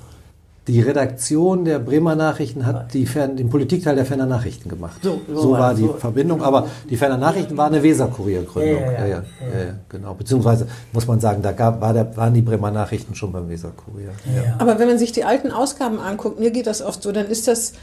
Die 0.66 0.80
Redaktion 0.80 1.66
der 1.66 1.78
Bremer 1.78 2.14
Nachrichten 2.14 2.64
hat 2.64 2.94
die 2.94 3.04
Fern 3.04 3.36
den 3.36 3.50
Politikteil 3.50 3.96
der 3.96 4.06
Ferner 4.06 4.24
Nachrichten 4.24 4.70
gemacht. 4.70 4.96
So, 5.02 5.20
so 5.28 5.42
so 5.42 5.50
war 5.52 5.74
die 5.74 5.82
so. 5.82 5.92
Verbindung, 5.92 6.42
aber 6.42 6.68
die 6.88 6.96
Ferner 6.96 7.18
Nachrichten 7.18 7.54
war 7.58 7.66
eine 7.66 7.82
Weserkuriergründung. 7.82 8.80
Ja, 8.80 8.92
ja, 8.92 8.98
ja. 9.00 9.06
ja, 9.06 9.14
ja, 9.14 9.64
ja, 9.66 9.74
genau. 9.90 10.14
Beziehungsweise 10.14 10.66
muss 10.94 11.06
man 11.06 11.20
sagen, 11.20 11.42
da 11.42 11.52
gab, 11.52 11.82
war 11.82 11.92
der, 11.92 12.16
waren 12.16 12.32
die 12.32 12.40
Bremer 12.40 12.70
Nachrichten 12.70 13.14
schon 13.14 13.30
beim 13.30 13.46
Weserkurier. 13.50 14.12
Ja. 14.34 14.54
Aber 14.58 14.78
wenn 14.78 14.88
man 14.88 14.98
sich 14.98 15.12
die 15.12 15.24
alten 15.24 15.50
Ausgaben 15.50 15.98
anguckt, 15.98 16.40
mir 16.40 16.50
geht 16.50 16.66
das 16.66 16.80
oft 16.80 17.02
so, 17.02 17.12
dann 17.12 17.26
ist 17.26 17.46
das 17.46 17.74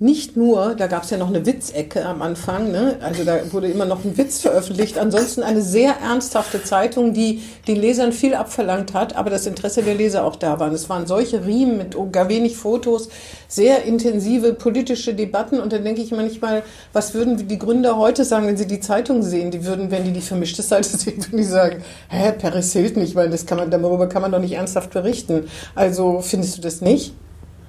nicht 0.00 0.36
nur, 0.36 0.76
da 0.76 0.86
gab 0.86 1.02
es 1.02 1.10
ja 1.10 1.16
noch 1.16 1.26
eine 1.26 1.44
Witzecke 1.44 2.06
am 2.06 2.22
Anfang, 2.22 2.70
ne? 2.70 2.98
also 3.00 3.24
da 3.24 3.52
wurde 3.52 3.68
immer 3.68 3.84
noch 3.84 4.04
ein 4.04 4.16
Witz 4.16 4.40
veröffentlicht, 4.42 4.96
ansonsten 4.96 5.42
eine 5.42 5.60
sehr 5.60 5.96
ernsthafte 5.96 6.62
Zeitung, 6.62 7.14
die 7.14 7.42
den 7.66 7.74
Lesern 7.74 8.12
viel 8.12 8.34
abverlangt 8.34 8.94
hat, 8.94 9.16
aber 9.16 9.28
das 9.28 9.46
Interesse 9.46 9.82
der 9.82 9.96
Leser 9.96 10.24
auch 10.24 10.36
da 10.36 10.60
war. 10.60 10.70
Es 10.70 10.88
waren 10.88 11.08
solche 11.08 11.44
Riemen 11.44 11.78
mit 11.78 11.96
gar 12.12 12.28
wenig 12.28 12.56
Fotos, 12.56 13.08
sehr 13.48 13.82
intensive 13.86 14.52
politische 14.54 15.14
Debatten 15.14 15.58
und 15.58 15.72
dann 15.72 15.82
denke 15.82 16.00
ich 16.00 16.12
manchmal, 16.12 16.62
was 16.92 17.14
würden 17.14 17.48
die 17.48 17.58
Gründer 17.58 17.96
heute 17.96 18.24
sagen, 18.24 18.46
wenn 18.46 18.56
sie 18.56 18.68
die 18.68 18.78
Zeitung 18.78 19.24
sehen? 19.24 19.50
Die 19.50 19.66
würden, 19.66 19.90
wenn 19.90 20.04
die 20.04 20.12
die 20.12 20.20
vermischte 20.20 20.62
Seite 20.62 20.88
sehen, 20.96 21.16
würden 21.24 21.38
die 21.38 21.42
sagen, 21.42 21.82
hä, 22.08 22.32
Paris 22.38 22.72
Hilton, 22.72 23.02
ich 23.02 23.16
meine, 23.16 23.30
das 23.30 23.46
kann 23.46 23.58
man, 23.58 23.68
darüber 23.68 24.08
kann 24.08 24.22
man 24.22 24.30
doch 24.30 24.38
nicht 24.38 24.52
ernsthaft 24.52 24.90
berichten. 24.90 25.48
Also 25.74 26.20
findest 26.20 26.56
du 26.56 26.62
das 26.62 26.82
nicht? 26.82 27.14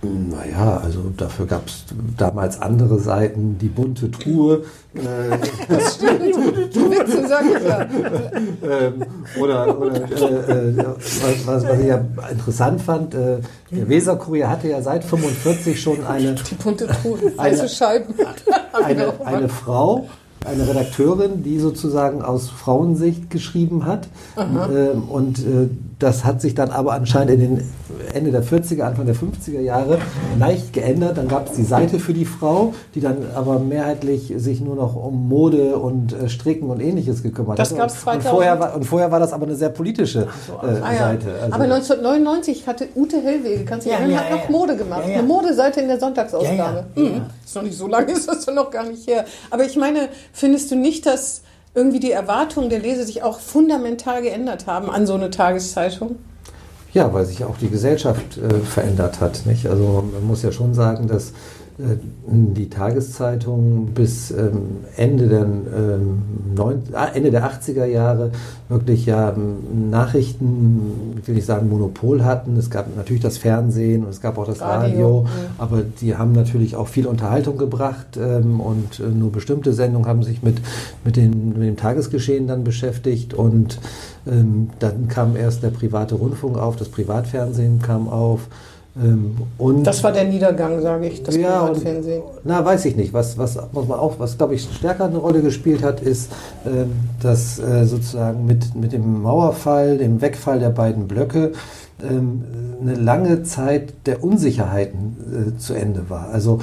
Naja, 0.02 0.78
also 0.82 1.12
dafür 1.18 1.46
gab 1.46 1.68
es 1.68 1.84
damals 2.18 2.62
andere 2.62 3.00
Seiten, 3.00 3.58
die 3.60 3.68
bunte 3.68 4.10
Truhe. 4.10 4.64
Äh, 4.94 5.00
Das 5.68 5.96
stimmt. 5.96 6.22
Die 6.74 6.80
Witze, 6.80 7.28
sag 7.28 7.44
ich 7.46 7.68
ja. 7.68 7.82
ähm, 7.82 9.04
oder 9.42 9.78
oder 9.78 9.96
äh, 9.96 10.70
äh, 10.70 10.78
was, 10.78 11.46
was, 11.48 11.64
was 11.68 11.80
ich 11.80 11.88
ja 11.88 12.02
interessant 12.32 12.82
fand, 12.82 13.14
äh, 13.14 13.40
der 13.72 13.90
Weserkurier 13.90 14.50
hatte 14.50 14.70
ja 14.70 14.82
seit 14.82 15.04
45 15.04 15.82
schon 15.82 16.06
eine, 16.06 16.34
Die 16.36 16.56
bunte 16.56 16.88
Truhe, 16.88 17.20
Eine- 17.38 17.68
Scheiben. 17.68 18.14
eine, 18.84 19.14
eine 19.26 19.50
Frau, 19.50 20.08
eine 20.46 20.66
Redakteurin, 20.66 21.44
die 21.44 21.60
sozusagen 21.60 22.22
aus 22.22 22.50
Frauensicht 22.50 23.30
geschrieben 23.30 23.86
hat. 23.86 24.08
Ähm, 24.38 25.04
und 25.10 25.40
äh, 25.40 25.68
das 26.00 26.24
hat 26.24 26.40
sich 26.42 26.56
dann 26.56 26.72
aber 26.72 26.94
anscheinend 26.94 27.32
in 27.34 27.40
den 27.58 27.70
Ende 28.14 28.32
der 28.32 28.44
40er, 28.44 28.84
Anfang 28.84 29.06
der 29.06 29.16
50er 29.16 29.60
Jahre 29.60 30.00
leicht 30.40 30.72
geändert. 30.74 31.18
Dann 31.18 31.28
gab 31.28 31.50
es 31.50 31.56
die 31.58 31.64
Seite 31.64 32.00
für 32.00 32.14
die 32.14 32.24
Frau, 32.26 32.74
die 32.96 33.02
dann 33.02 33.18
aber 33.36 33.60
mehrheitlich 33.60 34.34
sich 34.38 34.62
nur 34.62 34.76
noch 34.76 34.96
um 34.96 35.28
Mode 35.28 35.78
und 35.78 36.14
äh, 36.14 36.30
Stricken 36.30 36.70
und 36.70 36.80
ähnliches 36.80 37.22
gekümmert 37.22 37.60
Das 37.60 37.72
hat. 37.72 37.78
gab's 37.78 37.94
Und 37.96 38.00
2000. 38.24 38.34
vorher, 38.34 38.60
war, 38.60 38.76
und 38.76 38.84
vorher 38.86 39.12
war 39.12 39.20
das 39.20 39.34
aber 39.34 39.46
eine 39.46 39.56
sehr 39.56 39.70
politische 39.70 40.22
äh, 40.22 40.66
Ah, 40.82 40.92
ja. 40.94 40.98
Seite. 41.00 41.28
Also- 41.42 41.54
Aber 41.54 41.64
1999 41.66 42.66
hatte 42.68 42.88
Ute 42.96 43.22
Hellwege, 43.22 43.66
kannst 43.66 43.86
du 43.86 43.92
Ja, 43.92 43.98
erinnern, 43.98 44.12
ja, 44.16 44.24
hat 44.24 44.32
noch 44.32 44.44
ja. 44.46 44.52
Mode 44.52 44.78
gemacht. 44.78 45.02
Ja, 45.06 45.10
ja. 45.12 45.18
Eine 45.20 45.28
Modeseite 45.28 45.82
in 45.82 45.88
der 45.90 46.00
Sonntagsausgabe. 46.00 46.86
Ja, 46.96 47.02
ja. 47.04 47.10
Mhm. 47.10 47.22
Ist 47.46 47.56
noch 47.56 47.64
nicht 47.64 47.78
so 47.78 47.88
lange, 47.88 48.12
ist 48.14 48.28
das 48.28 48.46
ja 48.46 48.54
noch 48.54 48.72
gar 48.72 48.86
nicht 48.86 49.06
her. 49.08 49.26
Aber 49.50 49.66
ich 49.66 49.76
meine, 49.76 50.08
findest 50.32 50.72
du 50.72 50.76
nicht, 50.76 51.06
dass 51.06 51.42
irgendwie 51.76 52.00
die 52.00 52.12
Erwartungen 52.12 52.70
der 52.70 52.80
Leser 52.80 53.06
sich 53.06 53.24
auch 53.24 53.40
fundamental 53.40 54.22
geändert 54.22 54.68
haben 54.68 54.90
an 54.90 55.06
so 55.06 55.14
eine 55.14 55.30
Tageszeitung? 55.30 56.18
Ja, 56.94 57.14
weil 57.14 57.26
sich 57.26 57.44
auch 57.44 57.58
die 57.58 57.70
Gesellschaft 57.70 58.38
äh, 58.38 58.62
verändert 58.62 59.20
hat. 59.22 59.46
Nicht? 59.46 59.68
Also 59.68 60.04
man 60.12 60.26
muss 60.26 60.42
ja 60.42 60.52
schon 60.52 60.74
sagen, 60.74 61.08
dass 61.08 61.34
die 62.28 62.70
Tageszeitung 62.70 63.94
bis 63.94 64.32
ähm, 64.32 64.84
Ende, 64.98 65.28
der, 65.28 65.44
ähm, 65.44 66.22
ah, 66.94 67.06
Ende 67.14 67.32
der 67.32 67.50
80er 67.50 67.86
Jahre 67.86 68.32
wirklich 68.68 69.06
ja 69.06 69.32
ähm, 69.32 69.90
Nachrichten, 69.90 71.18
ich 71.22 71.28
will 71.28 71.36
nicht 71.36 71.46
sagen 71.46 71.70
Monopol 71.70 72.26
hatten. 72.26 72.58
Es 72.58 72.70
gab 72.70 72.94
natürlich 72.98 73.22
das 73.22 73.38
Fernsehen 73.38 74.04
und 74.04 74.10
es 74.10 74.20
gab 74.20 74.38
auch 74.38 74.46
das 74.46 74.60
Radio, 74.60 75.20
Radio, 75.20 75.28
aber 75.58 75.84
die 76.02 76.18
haben 76.18 76.34
natürlich 76.34 76.76
auch 76.76 76.90
viel 76.90 77.08
Unterhaltung 77.08 77.58
gebracht 77.58 78.18
und 78.18 79.00
äh, 79.00 79.04
nur 79.08 79.32
bestimmte 79.32 79.72
Sendungen 79.72 80.08
haben 80.08 80.24
sich 80.24 80.44
mit, 80.44 80.58
mit, 81.06 81.16
den, 81.16 81.58
mit 81.58 81.68
dem 81.68 81.78
Tagesgeschehen 81.78 82.48
dann 82.48 82.64
beschäftigt 82.64 83.34
und 83.34 83.80
dann 84.26 85.08
kam 85.08 85.36
erst 85.36 85.64
der 85.64 85.70
private 85.70 86.14
Rundfunk 86.16 86.58
auf, 86.58 86.76
das 86.76 86.90
Privatfernsehen 86.90 87.82
kam 87.82 88.10
auf. 88.10 88.50
Ähm, 89.02 89.36
und 89.58 89.84
Das 89.86 90.04
war 90.04 90.12
der 90.12 90.26
Niedergang, 90.26 90.82
sage 90.82 91.08
ich, 91.08 91.24
das 91.24 91.36
Ja, 91.36 91.62
und- 91.62 91.74
Privatfernsehen. 91.74 92.24
na, 92.44 92.64
weiß 92.66 92.86
ich 92.86 92.96
nicht. 92.96 93.14
Was, 93.14 93.38
was 93.38 93.58
muss 93.72 93.88
man 93.88 94.00
auch, 94.00 94.20
was 94.20 94.38
glaube 94.38 94.56
ich 94.56 94.64
stärker 94.64 95.06
eine 95.06 95.18
Rolle 95.18 95.42
gespielt 95.42 95.84
hat, 95.84 96.02
ist, 96.02 96.32
ähm, 96.66 96.92
dass 97.22 97.60
äh, 97.60 97.86
sozusagen 97.86 98.46
mit, 98.46 98.76
mit 98.76 98.92
dem 98.94 99.22
Mauerfall, 99.22 99.98
dem 99.98 100.22
Wegfall 100.22 100.60
der 100.60 100.70
beiden 100.70 101.08
Blöcke, 101.08 101.52
ähm, 102.04 102.44
eine 102.82 102.96
lange 102.96 103.44
Zeit 103.44 103.94
der 104.06 104.24
Unsicherheiten 104.24 105.54
äh, 105.56 105.60
zu 105.60 105.74
Ende 105.74 106.10
war. 106.10 106.30
Also 106.30 106.60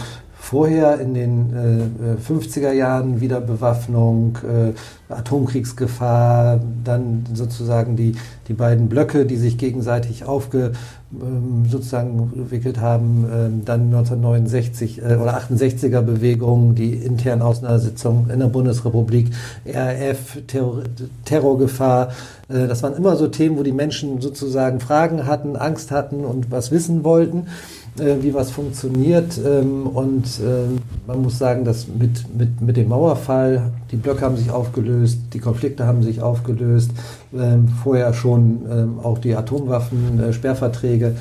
vorher 0.47 1.01
in 1.01 1.13
den 1.13 1.53
äh, 1.53 2.33
50er 2.33 2.71
Jahren 2.71 3.21
Wiederbewaffnung, 3.21 4.39
äh, 4.49 5.13
Atomkriegsgefahr, 5.13 6.61
dann 6.85 7.25
sozusagen 7.35 7.97
die, 7.97 8.15
die 8.47 8.53
beiden 8.53 8.89
Blöcke, 8.89 9.27
die 9.27 9.39
sich 9.39 9.59
gegenseitig 9.59 10.25
aufge, 10.25 10.73
ähm, 11.13 11.67
sozusagen 11.69 12.33
entwickelt 12.37 12.81
haben, 12.81 13.25
ähm, 13.25 13.65
dann 13.65 13.87
1969 13.87 15.03
äh, 15.03 15.17
oder 15.17 15.37
68er 15.37 16.03
Bewegung, 16.03 16.77
die 16.77 16.95
internen 16.95 17.43
Auseinandersetzungen 17.43 18.31
in 18.31 18.39
der 18.39 18.47
Bundesrepublik, 18.47 19.31
RAF, 19.67 20.39
Terror, 20.47 20.85
Terrorgefahr. 21.25 22.11
Äh, 22.49 22.69
das 22.69 22.85
waren 22.85 22.95
immer 22.95 23.17
so 23.17 23.27
Themen, 23.27 23.59
wo 23.59 23.65
die 23.65 23.73
Menschen 23.73 24.21
sozusagen 24.21 24.79
Fragen 24.79 25.27
hatten, 25.27 25.57
Angst 25.57 25.91
hatten 25.91 26.25
und 26.25 26.53
was 26.53 26.71
wissen 26.71 27.03
wollten 27.03 27.47
äh, 28.01 28.23
wie 28.23 28.35
was 28.35 28.51
funktioniert. 28.51 29.39
Ähm, 29.45 29.87
und 29.87 30.25
äh, 30.41 30.69
man 31.07 31.23
muss 31.23 31.39
sagen, 31.39 31.65
dass 31.65 31.87
mit, 31.89 32.25
mit, 32.37 32.61
mit 32.61 32.77
dem 32.77 32.89
Mauerfall, 32.89 33.73
die 33.91 33.97
Blöcke 33.97 34.23
haben 34.23 34.37
sich 34.37 34.51
aufgelöst, 34.51 35.19
die 35.33 35.39
Konflikte 35.39 35.87
haben 35.87 36.03
sich 36.03 36.21
aufgelöst, 36.23 36.91
ähm, 37.37 37.69
vorher 37.83 38.13
schon 38.15 38.61
ähm, 38.71 39.01
auch 39.03 39.19
die 39.19 39.35
Atomwaffen, 39.35 40.21
äh, 40.21 40.33
Sperrverträge. 40.33 41.17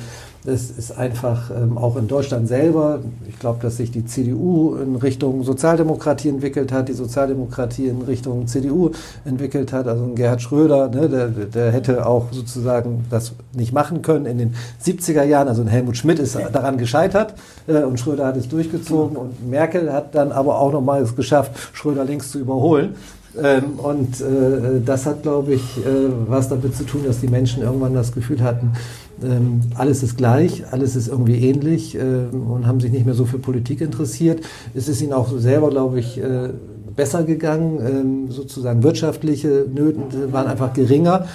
Es 0.46 0.70
ist 0.70 0.96
einfach 0.96 1.50
ähm, 1.50 1.76
auch 1.76 1.96
in 1.96 2.06
Deutschland 2.06 2.46
selber, 2.46 3.00
ich 3.28 3.38
glaube, 3.38 3.58
dass 3.60 3.78
sich 3.78 3.90
die 3.90 4.04
CDU 4.04 4.76
in 4.76 4.96
Richtung 4.96 5.42
Sozialdemokratie 5.42 6.28
entwickelt 6.28 6.70
hat, 6.72 6.88
die 6.88 6.92
Sozialdemokratie 6.92 7.88
in 7.88 8.02
Richtung 8.02 8.46
CDU 8.46 8.90
entwickelt 9.24 9.72
hat. 9.72 9.88
Also 9.88 10.04
ein 10.04 10.14
Gerhard 10.14 10.40
Schröder, 10.40 10.88
ne, 10.88 11.08
der, 11.08 11.28
der 11.28 11.72
hätte 11.72 12.06
auch 12.06 12.26
sozusagen 12.30 13.04
das 13.10 13.32
nicht 13.54 13.72
machen 13.72 14.02
können 14.02 14.26
in 14.26 14.38
den 14.38 14.54
70er 14.84 15.24
Jahren. 15.24 15.48
Also 15.48 15.62
ein 15.62 15.68
Helmut 15.68 15.96
Schmidt 15.96 16.18
ist 16.20 16.36
daran 16.52 16.78
gescheitert 16.78 17.34
äh, 17.66 17.82
und 17.82 17.98
Schröder 17.98 18.26
hat 18.26 18.36
es 18.36 18.48
durchgezogen 18.48 19.16
und 19.16 19.48
Merkel 19.48 19.92
hat 19.92 20.14
dann 20.14 20.30
aber 20.30 20.60
auch 20.60 20.72
nochmal 20.72 21.02
es 21.02 21.16
geschafft, 21.16 21.52
Schröder 21.72 22.04
links 22.04 22.30
zu 22.30 22.38
überholen. 22.38 22.94
Ähm, 23.42 23.78
und 23.78 24.20
äh, 24.20 24.80
das 24.84 25.06
hat, 25.06 25.22
glaube 25.22 25.54
ich, 25.54 25.78
äh, 25.78 26.08
was 26.26 26.48
damit 26.48 26.74
zu 26.74 26.84
tun, 26.84 27.02
dass 27.04 27.20
die 27.20 27.28
Menschen 27.28 27.62
irgendwann 27.62 27.94
das 27.94 28.12
Gefühl 28.12 28.42
hatten, 28.42 28.72
ähm, 29.22 29.60
alles 29.74 30.02
ist 30.02 30.16
gleich, 30.16 30.64
alles 30.70 30.96
ist 30.96 31.08
irgendwie 31.08 31.36
ähnlich 31.36 31.94
ähm, 31.94 32.50
und 32.50 32.66
haben 32.66 32.80
sich 32.80 32.92
nicht 32.92 33.06
mehr 33.06 33.14
so 33.14 33.24
für 33.24 33.38
Politik 33.38 33.80
interessiert. 33.80 34.40
Es 34.74 34.88
ist 34.88 35.00
ihnen 35.00 35.12
auch 35.12 35.30
selber, 35.38 35.70
glaube 35.70 36.00
ich, 36.00 36.18
äh, 36.18 36.50
besser 36.94 37.24
gegangen. 37.24 37.78
Ähm, 37.80 38.30
sozusagen 38.30 38.82
wirtschaftliche 38.82 39.66
Nöte 39.72 40.32
waren 40.32 40.46
einfach 40.46 40.72
geringer. 40.72 41.26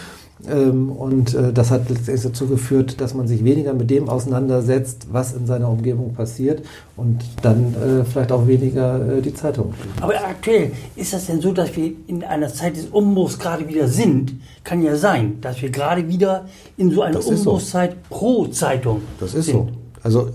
Ähm, 0.49 0.91
und 0.91 1.34
äh, 1.34 1.54
das 1.54 1.71
hat 1.71 1.89
letztendlich 1.89 2.23
dazu 2.23 2.47
geführt, 2.47 2.99
dass 2.99 3.13
man 3.13 3.27
sich 3.27 3.43
weniger 3.43 3.73
mit 3.73 3.89
dem 3.89 4.10
auseinandersetzt, 4.10 5.08
was 5.12 5.34
in 5.34 5.45
seiner 5.45 5.69
Umgebung 5.69 6.13
passiert 6.13 6.63
und 6.97 7.19
dann 7.41 7.75
äh, 7.75 8.04
vielleicht 8.06 8.32
auch 8.32 8.47
weniger 8.47 9.17
äh, 9.17 9.21
die 9.21 9.34
Zeitung. 9.34 9.73
Aber 9.99 10.15
aktuell 10.15 10.71
ist 10.95 11.13
das 11.13 11.27
denn 11.27 11.41
so, 11.41 11.51
dass 11.51 11.75
wir 11.75 11.91
in 12.08 12.23
einer 12.23 12.49
Zeit 12.49 12.75
des 12.75 12.86
Umbruchs 12.88 13.38
gerade 13.38 13.67
wieder 13.67 13.88
sind? 13.88 14.34
Kann 14.63 14.82
ja 14.82 14.95
sein, 14.95 15.39
dass 15.41 15.62
wir 15.62 15.69
gerade 15.69 16.08
wieder 16.08 16.45
in 16.77 16.91
so 16.91 17.01
einer 17.01 17.25
Umbruchszeit 17.25 17.91
so. 17.91 18.15
pro 18.15 18.47
Zeitung 18.47 19.01
Das 19.19 19.34
ist 19.34 19.45
sind. 19.45 19.56
so. 19.56 19.69
Also 20.04 20.30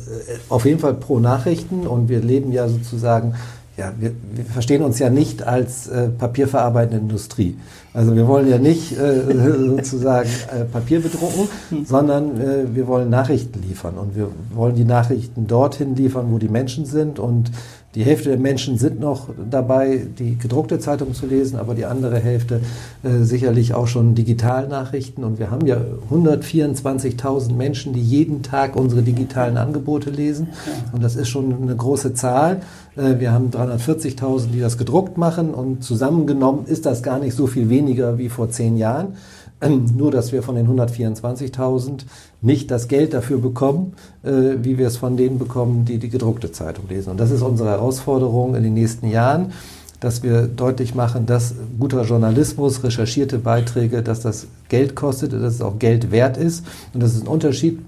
auf 0.49 0.65
jeden 0.65 0.79
Fall 0.79 0.95
pro 0.95 1.19
Nachrichten 1.19 1.89
und 1.89 2.09
wir 2.09 2.21
leben 2.21 2.53
ja 2.53 2.69
sozusagen 2.69 3.35
ja, 3.77 3.93
wir, 3.99 4.13
wir, 4.33 4.45
verstehen 4.45 4.83
uns 4.83 4.99
ja 4.99 5.11
nicht 5.11 5.43
als 5.43 5.87
äh, 5.89 6.09
papierverarbeitende 6.09 6.99
Industrie. 6.99 7.59
Also 7.93 8.17
wir 8.17 8.27
wollen 8.27 8.49
ja 8.49 8.59
nicht 8.59 8.99
äh, 8.99 9.23
sozusagen 9.69 10.29
äh, 10.51 10.65
Papier 10.65 11.03
bedrucken, 11.03 11.49
sondern 11.85 12.41
äh, 12.41 12.75
wir 12.75 12.87
wollen 12.87 13.11
Nachrichten 13.11 13.63
liefern 13.63 13.99
und 13.99 14.17
wir 14.17 14.29
wollen 14.55 14.77
die 14.77 14.85
Nachrichten 14.85 15.47
dorthin 15.47 15.95
liefern, 15.95 16.27
wo 16.31 16.39
die 16.39 16.49
Menschen 16.49 16.87
sind 16.87 17.19
und 17.19 17.51
die 17.95 18.05
Hälfte 18.05 18.29
der 18.29 18.39
Menschen 18.39 18.77
sind 18.77 19.01
noch 19.01 19.31
dabei, 19.51 20.07
die 20.19 20.37
gedruckte 20.37 20.79
Zeitung 20.79 21.15
zu 21.15 21.27
lesen, 21.27 21.59
aber 21.59 21.75
die 21.75 21.87
andere 21.87 22.19
Hälfte 22.19 22.61
äh, 23.03 23.23
sicherlich 23.23 23.73
auch 23.73 23.87
schon 23.87 24.15
Digitalnachrichten. 24.15 25.25
Und 25.25 25.39
wir 25.39 25.51
haben 25.51 25.67
ja 25.67 25.79
124.000 26.11 27.55
Menschen, 27.55 27.95
die 27.95 28.03
jeden 28.03 28.43
Tag 28.43 28.77
unsere 28.77 29.01
digitalen 29.01 29.57
Angebote 29.57 30.11
lesen. 30.11 30.49
Und 30.93 31.03
das 31.03 31.17
ist 31.17 31.29
schon 31.29 31.55
eine 31.63 31.75
große 31.75 32.13
Zahl. 32.13 32.61
Äh, 32.97 33.19
wir 33.19 33.33
haben 33.33 33.51
340.000, 33.51 34.49
die 34.53 34.61
das 34.61 34.77
gedruckt 34.77 35.17
machen. 35.17 35.55
Und 35.55 35.83
zusammengenommen 35.83 36.67
ist 36.67 36.85
das 36.85 37.03
gar 37.03 37.19
nicht 37.19 37.35
so 37.35 37.47
viel 37.47 37.71
weniger 37.71 38.19
wie 38.19 38.29
vor 38.29 38.51
zehn 38.51 38.77
Jahren. 38.77 39.15
Nur, 39.97 40.11
dass 40.11 40.33
wir 40.33 40.43
von 40.43 40.55
den 40.55 40.69
124.000 40.69 42.05
nicht 42.43 42.71
das 42.71 42.89
Geld 42.89 43.15
dafür 43.15 43.39
bekommen, 43.39 43.95
äh, 44.23 44.57
wie 44.63 44.79
wir 44.79 44.87
es 44.87 44.97
von 44.97 45.17
denen 45.17 45.39
bekommen, 45.39 45.85
die 45.85 45.99
die 45.99 46.11
gedruckte 46.11 46.53
Zeitung 46.53 46.89
lesen. 46.89 47.11
Und 47.11 47.21
das 47.21 47.31
ist 47.31 47.43
unsere 47.43 47.71
Herausforderung 47.71 48.55
in 48.55 48.63
den 48.63 48.75
nächsten 48.75 49.09
Jahren, 49.09 49.53
dass 50.01 50.23
wir 50.23 50.43
deutlich 50.43 50.95
machen, 50.95 51.25
dass 51.25 51.55
guter 51.79 52.03
Journalismus, 52.03 52.85
recherchierte 52.85 53.39
Beiträge, 53.39 54.03
dass 54.03 54.21
das 54.21 54.47
Geld 54.69 54.95
kostet, 54.95 55.33
dass 55.33 55.55
es 55.55 55.63
auch 55.63 55.79
Geld 55.79 56.11
wert 56.11 56.37
ist 56.37 56.67
und 56.93 57.03
dass 57.03 57.15
es 57.15 57.21
einen 57.21 57.29
Unterschied 57.29 57.79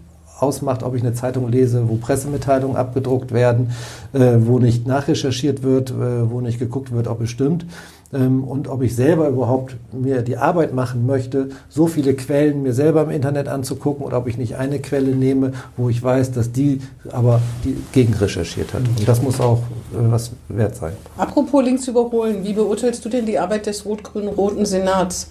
ausmacht, 0.41 0.83
ob 0.83 0.95
ich 0.95 1.03
eine 1.03 1.15
Zeitung 1.15 1.51
lese, 1.51 1.89
wo 1.89 1.97
Pressemitteilungen 1.97 2.77
abgedruckt 2.77 3.33
werden, 3.33 3.73
äh, 4.13 4.37
wo 4.41 4.59
nicht 4.59 4.87
nachrecherchiert 4.87 5.63
wird, 5.63 5.91
äh, 5.91 6.31
wo 6.31 6.41
nicht 6.41 6.59
geguckt 6.59 6.93
wird, 6.93 7.09
ob 7.09 7.21
es 7.21 7.31
stimmt 7.31 7.67
und 8.11 8.69
ob 8.69 8.83
ich 8.83 8.97
selber 8.97 9.29
überhaupt 9.29 9.77
mir 9.93 10.23
die 10.23 10.39
Arbeit 10.39 10.73
machen 10.73 11.05
möchte, 11.05 11.51
so 11.69 11.87
viele 11.87 12.15
Quellen 12.15 12.63
mir 12.63 12.73
selber 12.73 13.03
im 13.03 13.11
Internet 13.11 13.49
anzugucken 13.49 14.07
oder 14.07 14.17
ob 14.17 14.29
ich 14.29 14.39
nicht 14.39 14.57
eine 14.57 14.79
Quelle 14.79 15.15
nehme, 15.15 15.53
wo 15.77 15.91
ich 15.91 16.03
weiß, 16.03 16.33
dass 16.33 16.51
die 16.51 16.81
aber 17.11 17.43
die 17.65 17.77
gegenrecherchiert 17.93 18.73
hat. 18.73 18.81
Und 18.89 19.07
das 19.07 19.21
muss 19.21 19.41
auch 19.41 19.59
äh, 19.59 20.11
was 20.11 20.31
wert 20.49 20.77
sein. 20.77 20.93
Apropos 21.19 21.63
links 21.63 21.87
überholen, 21.87 22.45
wie 22.45 22.55
beurteilst 22.55 23.05
du 23.05 23.11
denn 23.11 23.27
die 23.27 23.39
Arbeit 23.39 23.67
des 23.67 23.85
rot-grün-roten 23.85 24.65
Senats? 24.65 25.31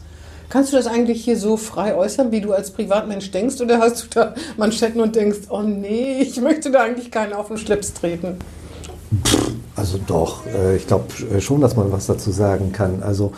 Kannst 0.49 0.71
du 0.71 0.77
das 0.77 0.85
eigentlich 0.85 1.25
hier 1.25 1.37
so 1.37 1.57
frei 1.57 1.95
äußern, 1.95 2.31
wie 2.31 2.41
du 2.41 2.53
als 2.53 2.71
Privatmensch 2.71 3.31
denkst? 3.31 3.59
Oder 3.59 3.79
hast 3.79 4.03
du 4.03 4.07
da 4.13 4.35
Manschetten 4.55 5.01
und 5.01 5.15
denkst, 5.15 5.49
oh 5.49 5.61
nee, 5.61 6.19
ich 6.21 6.39
möchte 6.39 6.69
da 6.71 6.83
eigentlich 6.83 7.09
keinen 7.09 7.33
auf 7.33 7.47
den 7.47 7.57
Schlips 7.57 7.93
treten? 7.93 8.37
Also 9.77 9.99
doch, 10.05 10.45
äh, 10.47 10.75
ich 10.75 10.87
glaube 10.87 11.05
äh, 11.31 11.39
schon, 11.39 11.61
dass 11.61 11.75
man 11.75 11.91
was 11.91 12.07
dazu 12.07 12.31
sagen 12.31 12.71
kann. 12.71 13.03
Also 13.03 13.31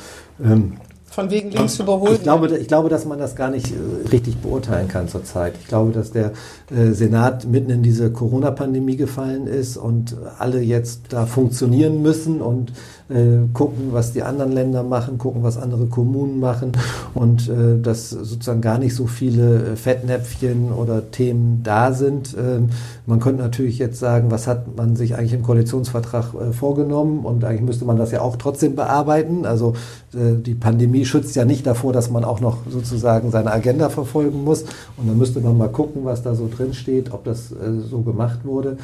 ähm, 0.44 0.78
von 1.06 1.30
wegen 1.32 1.52
links 1.52 1.80
überholt. 1.80 2.14
Ich 2.14 2.24
glaube, 2.24 2.58
ich 2.58 2.68
glaube, 2.68 2.88
dass 2.88 3.04
man 3.04 3.20
das 3.20 3.36
gar 3.36 3.50
nicht 3.50 3.72
äh, 3.72 4.08
richtig 4.10 4.38
beurteilen 4.38 4.88
kann 4.88 5.10
zurzeit. 5.10 5.56
Ich 5.60 5.68
glaube, 5.68 5.92
dass 5.92 6.12
der 6.12 6.32
Senat 6.72 7.46
mitten 7.46 7.72
in 7.72 7.84
diese 7.84 8.12
Corona-Pandemie 8.12 8.96
gefallen 8.96 9.48
ist 9.48 9.76
und 9.76 10.16
alle 10.38 10.62
jetzt 10.62 11.02
da 11.10 11.26
funktionieren 11.26 12.02
müssen 12.02 12.42
und 12.42 12.72
äh, 13.10 13.48
gucken, 13.54 13.90
was 13.92 14.14
die 14.14 14.24
anderen 14.24 14.52
Länder 14.52 14.84
machen, 14.84 15.18
gucken, 15.18 15.44
was 15.44 15.58
andere 15.58 15.88
Kommunen 15.88 16.40
machen 16.40 16.74
und 17.14 17.50
äh, 17.50 17.80
dass 17.82 18.12
sozusagen 18.12 18.62
gar 18.62 18.78
nicht 18.78 18.96
so 18.96 19.08
viele 19.08 19.72
äh, 19.72 19.76
Fettnäpfchen 19.76 20.72
oder 20.72 21.12
Themen 21.12 21.62
da 21.64 21.94
sind. 21.94 22.36
Ähm, 22.38 22.70
man 23.06 23.20
könnte 23.20 23.42
natürlich 23.42 23.80
jetzt 23.80 24.00
sagen, 24.00 24.30
was 24.32 24.48
hat 24.48 24.78
man 24.78 24.96
sich 24.96 25.16
eigentlich 25.16 25.34
im 25.34 25.44
Koalitionsvertrag 25.44 26.34
äh, 26.34 26.54
vorgenommen 26.54 27.26
und 27.26 27.44
eigentlich 27.44 27.64
müsste 27.64 27.86
man 27.86 27.98
das 27.98 28.12
ja 28.12 28.22
auch 28.22 28.36
trotzdem 28.36 28.76
bearbeiten. 28.76 29.46
Also 29.46 29.74
äh, 30.14 30.36
die 30.36 30.56
Pandemie 30.56 31.06
schützt 31.06 31.36
ja 31.36 31.46
nicht 31.46 31.66
davor, 31.66 31.94
dass 31.94 32.12
man 32.12 32.24
auch 32.24 32.40
noch 32.40 32.58
sozusagen 32.70 33.32
seine 33.32 33.52
Agenda 33.52 33.90
verfolgen 33.90 34.44
muss 34.44 34.64
und 34.98 35.08
dann 35.08 35.18
müsste 35.18 35.40
man 35.40 35.58
mal 35.58 35.70
gucken, 35.70 36.06
was 36.06 36.22
da 36.22 36.36
so 36.36 36.48
drin 36.48 36.74
steht, 36.74 37.12
ob 37.12 37.24
das 37.24 37.52
äh, 37.52 37.56
so 37.90 38.02
gemacht 38.02 38.40
wurde. 38.44 38.78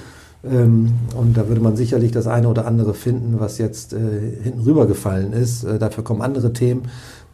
Ähm, 0.49 0.93
und 1.15 1.35
da 1.35 1.47
würde 1.47 1.61
man 1.61 1.75
sicherlich 1.75 2.11
das 2.11 2.27
eine 2.27 2.47
oder 2.47 2.67
andere 2.67 2.93
finden, 2.93 3.39
was 3.39 3.57
jetzt 3.57 3.93
äh, 3.93 3.97
hinten 4.43 4.61
rübergefallen 4.61 5.33
ist. 5.33 5.63
Äh, 5.63 5.79
dafür 5.79 6.03
kommen 6.03 6.21
andere 6.21 6.53
Themen. 6.53 6.83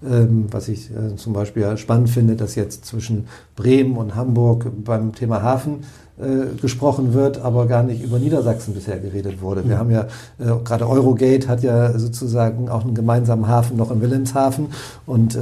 Ähm, 0.04 0.46
was 0.50 0.68
ich 0.68 0.90
äh, 0.90 1.16
zum 1.16 1.34
Beispiel 1.34 1.78
spannend 1.78 2.10
finde, 2.10 2.36
dass 2.36 2.56
jetzt 2.56 2.86
zwischen 2.86 3.28
Bremen 3.56 3.98
und 3.98 4.16
Hamburg 4.16 4.72
beim 4.84 5.14
Thema 5.14 5.44
Hafen 5.44 5.82
äh, 6.22 6.56
gesprochen 6.62 7.14
wird, 7.14 7.42
aber 7.42 7.66
gar 7.66 7.84
nicht 7.84 8.04
über 8.04 8.20
Niedersachsen 8.20 8.74
bisher 8.74 9.00
geredet 9.00 9.42
wurde. 9.42 9.68
Wir 9.68 9.76
mhm. 9.76 9.80
haben 9.80 9.92
ja, 9.92 10.02
äh, 10.40 10.64
gerade 10.64 10.88
Eurogate 10.88 11.48
hat 11.48 11.64
ja 11.64 11.98
sozusagen 11.98 12.70
auch 12.70 12.84
einen 12.84 12.96
gemeinsamen 12.96 13.48
Hafen 13.48 13.78
noch 13.78 13.92
in 13.92 14.02
Wilhelmshaven 14.02 14.68
und 15.06 15.36
äh, 15.36 15.40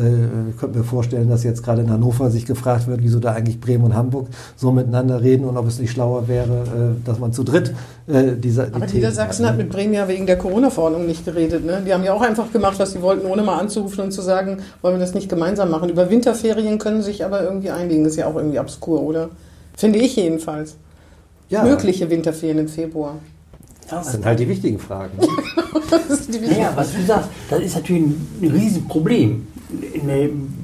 ich 0.50 0.58
könnte 0.58 0.78
mir 0.78 0.84
vorstellen, 0.84 1.30
dass 1.30 1.44
jetzt 1.44 1.64
gerade 1.64 1.82
in 1.82 1.90
Hannover 1.92 2.32
sich 2.32 2.46
gefragt 2.46 2.88
wird, 2.88 3.04
wieso 3.04 3.20
da 3.20 3.34
eigentlich 3.34 3.60
Bremen 3.60 3.84
und 3.84 3.96
Hamburg 3.96 4.28
so 4.56 4.72
miteinander 4.72 5.22
reden 5.22 5.46
und 5.46 5.58
ob 5.58 5.68
es 5.68 5.80
nicht 5.80 5.92
schlauer 5.92 6.28
wäre, 6.28 6.64
äh, 6.64 7.06
dass 7.06 7.20
man 7.20 7.34
zu 7.34 7.44
dritt 7.44 7.74
äh, 8.08 8.36
dieser 8.36 8.68
die 8.68 8.76
Aber 8.76 8.86
die 8.86 8.96
Niedersachsen 8.96 9.46
hat, 9.46 9.52
hat 9.52 9.58
mit 9.58 9.70
Bremen 9.70 9.94
ja 9.94 10.08
wegen 10.08 10.26
der 10.26 10.38
Corona-Verordnung 10.38 11.06
nicht 11.06 11.26
geredet. 11.26 11.66
Ne? 11.66 11.82
Die 11.86 11.94
haben 11.94 12.04
ja 12.04 12.14
auch 12.14 12.22
einfach 12.22 12.52
gemacht, 12.52 12.80
was 12.80 12.94
sie 12.94 13.02
wollten, 13.02 13.28
ohne 13.28 13.42
mal 13.42 13.58
anzurufen 13.58 14.06
und 14.06 14.12
zu 14.12 14.22
sagen, 14.22 14.58
wollen 14.82 14.96
wir 14.96 15.00
das 15.00 15.14
nicht 15.14 15.30
gemeinsam 15.30 15.70
machen. 15.70 15.90
Über 15.90 16.10
Winterferien 16.10 16.80
können 16.80 17.02
sich 17.02 17.26
aber 17.26 17.44
irgendwie 17.44 17.70
einigen. 17.70 18.04
Das 18.04 18.14
ist 18.14 18.20
ja 18.20 18.28
auch 18.28 18.36
irgendwie 18.36 18.60
obskur, 18.60 19.02
oder? 19.02 19.30
Finde 19.80 20.00
ich 20.00 20.18
jedenfalls. 20.18 20.76
Ja. 21.48 21.64
Mögliche 21.64 22.10
Winterferien 22.10 22.60
im 22.60 22.68
Februar. 22.68 23.16
Das 23.90 24.12
sind 24.12 24.26
halt 24.26 24.38
die 24.38 24.48
wichtigen 24.50 24.78
Fragen. 24.78 25.18
die 25.20 26.42
wichtigen 26.42 26.62
ja, 26.62 26.74
was 26.76 26.94
du 26.94 27.02
sagst, 27.02 27.30
das 27.50 27.62
ist 27.62 27.76
natürlich 27.76 28.04
ein 28.04 28.52
Riesenproblem. 28.54 29.48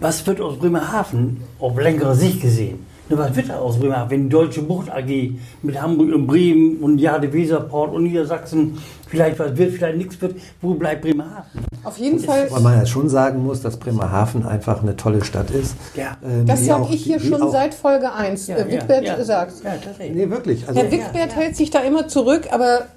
Was 0.01 0.27
wird 0.27 0.41
aus 0.41 0.59
Bremerhaven 0.59 1.37
auf 1.59 1.79
längere 1.79 2.13
Sicht 2.13 2.41
gesehen? 2.41 2.85
Was 3.07 3.33
wird 3.35 3.49
da 3.49 3.59
aus 3.59 3.79
Bremerhaven, 3.79 4.11
wenn 4.11 4.23
die 4.23 4.29
Deutsche 4.29 4.61
Bucht 4.61 4.91
AG 4.91 5.31
mit 5.61 5.81
Hamburg 5.81 6.13
und 6.13 6.27
Bremen 6.27 6.79
und 6.79 6.97
Jade 6.97 7.31
Weserport 7.31 7.93
und 7.93 8.03
Niedersachsen 8.03 8.79
vielleicht 9.07 9.39
was 9.39 9.57
wird, 9.57 9.73
vielleicht 9.73 9.97
nichts 9.97 10.21
wird, 10.21 10.35
wo 10.61 10.73
bleibt 10.73 11.01
Bremerhaven? 11.01 11.65
Auf 11.83 11.97
jeden 11.97 12.19
Fall. 12.19 12.49
Weil 12.49 12.61
man 12.61 12.77
ja 12.77 12.85
schon 12.85 13.09
sagen 13.09 13.43
muss, 13.43 13.61
dass 13.61 13.77
Bremerhaven 13.77 14.45
einfach 14.45 14.81
eine 14.81 14.95
tolle 14.95 15.23
Stadt 15.23 15.51
ist. 15.51 15.75
Ja. 15.95 16.17
Ähm, 16.23 16.45
Das 16.45 16.65
sage 16.65 16.87
ich 16.91 17.03
hier 17.03 17.19
schon 17.19 17.51
seit 17.51 17.73
Folge 17.73 18.11
1. 18.11 18.47
Ja, 18.47 18.57
äh, 18.57 18.71
Wigbert 18.71 19.03
ja, 19.03 19.17
ja. 19.17 19.23
sagt. 19.23 19.63
Ja, 19.63 19.71
tatsächlich. 19.83 20.15
Nee, 20.15 20.29
wirklich. 20.29 20.67
Also, 20.67 20.81
Herr 20.81 20.91
Wigbert 20.91 21.35
hält 21.35 21.55
sich 21.55 21.69
da 21.69 21.79
immer 21.79 22.07
zurück, 22.07 22.47
aber 22.51 22.87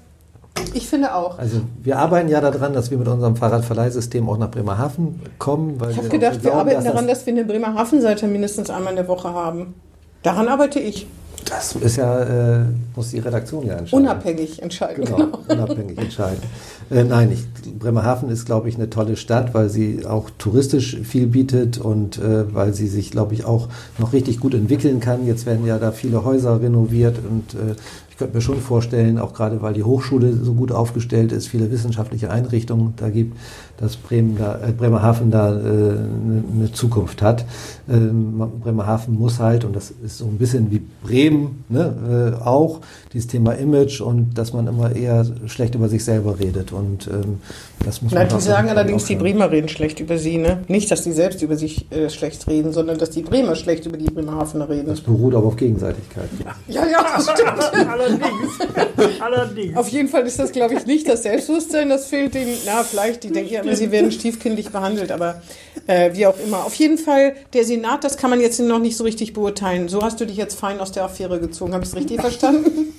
ich 0.73 0.87
finde 0.87 1.15
auch. 1.15 1.39
also 1.39 1.61
wir 1.83 1.97
arbeiten 1.97 2.29
ja 2.29 2.41
daran, 2.41 2.73
dass 2.73 2.91
wir 2.91 2.97
mit 2.97 3.07
unserem 3.07 3.35
Fahrradverleihsystem 3.35 4.27
auch 4.27 4.37
nach 4.37 4.51
Bremerhaven 4.51 5.21
kommen. 5.37 5.79
Weil 5.79 5.91
Ich 5.91 5.97
habe 5.97 6.11
wir 6.11 6.19
gedacht, 6.19 6.35
wir 6.35 6.41
glauben, 6.41 6.59
arbeiten 6.59 6.83
dass 6.83 6.85
daran, 6.85 7.07
dass 7.07 7.25
wir 7.25 7.33
eine 7.33 7.45
Bremerhaven-Seite 7.45 8.27
mindestens 8.27 8.69
einmal 8.69 8.91
in 8.91 8.97
der 8.97 9.07
Woche 9.07 9.29
haben. 9.33 9.75
Daran 10.23 10.47
arbeite 10.47 10.79
ich. 10.79 11.07
Das, 11.45 11.75
ist 11.75 11.97
ja, 11.97 12.59
äh, 12.59 12.65
muss 12.95 13.11
die 13.11 13.19
Redaktion 13.19 13.65
ja 13.65 13.75
entscheiden. 13.75 14.05
Unabhängig 14.05 14.61
entscheiden. 14.61 15.05
Genau, 15.05 15.17
Genau. 15.17 15.39
unabhängig 15.49 15.97
entscheiden. 15.97 16.41
Äh, 16.89 17.03
nein, 17.03 17.31
ich, 17.31 17.79
Bremerhaven 17.79 18.29
ist, 18.29 18.45
glaube 18.45 18.69
ich, 18.69 18.75
eine 18.75 18.89
tolle 18.89 19.15
Stadt, 19.15 19.53
weil 19.53 19.69
sie 19.69 20.05
auch 20.05 20.29
touristisch 20.37 20.97
viel 21.03 21.27
bietet 21.27 21.77
und 21.77 22.17
äh, 22.17 22.53
weil 22.53 22.73
sie 22.73 22.87
sich, 22.87 23.11
glaube 23.11 23.33
ich, 23.33 23.45
auch 23.45 23.69
noch 23.97 24.13
richtig 24.13 24.39
gut 24.39 24.53
entwickeln 24.53 24.99
kann. 24.99 25.25
Jetzt 25.25 25.45
werden 25.45 25.65
ja 25.65 25.77
da 25.77 25.91
viele 25.91 26.23
Häuser 26.23 26.61
renoviert 26.61 27.17
und 27.17 27.53
äh, 27.53 27.75
könnte 28.19 28.35
mir 28.35 28.41
schon 28.41 28.59
vorstellen, 28.59 29.17
auch 29.17 29.33
gerade 29.33 29.61
weil 29.61 29.73
die 29.73 29.83
Hochschule 29.83 30.33
so 30.33 30.53
gut 30.53 30.71
aufgestellt 30.71 31.31
ist, 31.31 31.47
viele 31.47 31.71
wissenschaftliche 31.71 32.29
Einrichtungen 32.29 32.93
da 32.97 33.09
gibt, 33.09 33.35
dass 33.77 33.95
Bremen 33.95 34.37
da, 34.37 34.59
äh, 34.61 34.73
Bremerhaven 34.73 35.31
da 35.31 35.51
äh, 35.51 35.61
eine, 35.61 36.43
eine 36.53 36.71
Zukunft 36.73 37.21
hat. 37.21 37.45
Ähm, 37.89 38.43
Bremerhaven 38.61 39.17
muss 39.17 39.39
halt, 39.39 39.63
und 39.63 39.75
das 39.75 39.91
ist 40.03 40.17
so 40.17 40.25
ein 40.25 40.37
bisschen 40.37 40.69
wie 40.69 40.81
Bremen 41.01 41.63
ne, 41.69 42.35
äh, 42.41 42.43
auch, 42.43 42.81
dieses 43.13 43.27
Thema 43.27 43.53
Image 43.53 44.01
und 44.01 44.37
dass 44.37 44.53
man 44.53 44.67
immer 44.67 44.95
eher 44.95 45.25
schlecht 45.47 45.75
über 45.75 45.87
sich 45.87 46.03
selber 46.03 46.39
redet. 46.39 46.73
Und 46.73 47.07
ähm, 47.07 47.39
das 47.85 48.01
muss 48.01 48.11
Nein, 48.11 48.27
man 48.27 48.37
die 48.37 48.43
sagen 48.43 48.69
allerdings, 48.69 49.05
die. 49.05 49.15
Bremer 49.15 49.49
reden 49.49 49.69
schlecht 49.69 49.99
über 50.01 50.17
sie. 50.17 50.37
Ne? 50.37 50.59
Nicht, 50.67 50.91
dass 50.91 51.03
die 51.03 51.13
selbst 51.13 51.41
über 51.41 51.55
sich 51.55 51.89
äh, 51.91 52.09
schlecht 52.09 52.47
reden, 52.47 52.73
sondern 52.73 52.97
dass 52.97 53.09
die 53.11 53.21
Bremer 53.21 53.55
schlecht 53.55 53.85
über 53.85 53.97
die 53.97 54.11
Bremerhavener 54.11 54.67
reden. 54.67 54.87
Das 54.87 55.01
beruht 55.01 55.33
aber 55.33 55.47
auf 55.47 55.55
Gegenseitigkeit. 55.55 56.29
Ja, 56.67 56.85
ja, 56.85 57.05
das 57.15 57.29
stimmt. 57.29 58.08
Allerdings. 58.09 59.19
Allerdings. 59.21 59.77
Auf 59.77 59.87
jeden 59.89 60.07
Fall 60.09 60.25
ist 60.25 60.39
das, 60.39 60.51
glaube 60.51 60.73
ich, 60.75 60.85
nicht 60.85 61.07
das 61.07 61.23
Selbstbewusstsein, 61.23 61.89
das 61.89 62.07
fehlt 62.07 62.33
denen. 62.33 62.55
Na, 62.65 62.83
vielleicht, 62.83 63.23
die 63.23 63.31
denken 63.31 63.53
ja 63.53 63.61
immer, 63.61 63.75
sie 63.75 63.91
werden 63.91 64.11
stiefkindlich 64.11 64.69
behandelt, 64.69 65.11
aber 65.11 65.41
äh, 65.87 66.11
wie 66.13 66.25
auch 66.27 66.35
immer. 66.45 66.65
Auf 66.65 66.75
jeden 66.75 66.97
Fall, 66.97 67.33
der 67.53 67.63
Senat, 67.63 68.03
das 68.03 68.17
kann 68.17 68.29
man 68.29 68.39
jetzt 68.41 68.59
noch 68.59 68.79
nicht 68.79 68.97
so 68.97 69.03
richtig 69.03 69.33
beurteilen. 69.33 69.87
So 69.89 70.01
hast 70.01 70.19
du 70.19 70.25
dich 70.25 70.37
jetzt 70.37 70.59
fein 70.59 70.79
aus 70.79 70.91
der 70.91 71.03
Affäre 71.05 71.39
gezogen. 71.39 71.73
Habe 71.73 71.83
ich 71.83 71.89
es 71.89 71.95
richtig 71.95 72.19
verstanden? 72.21 72.93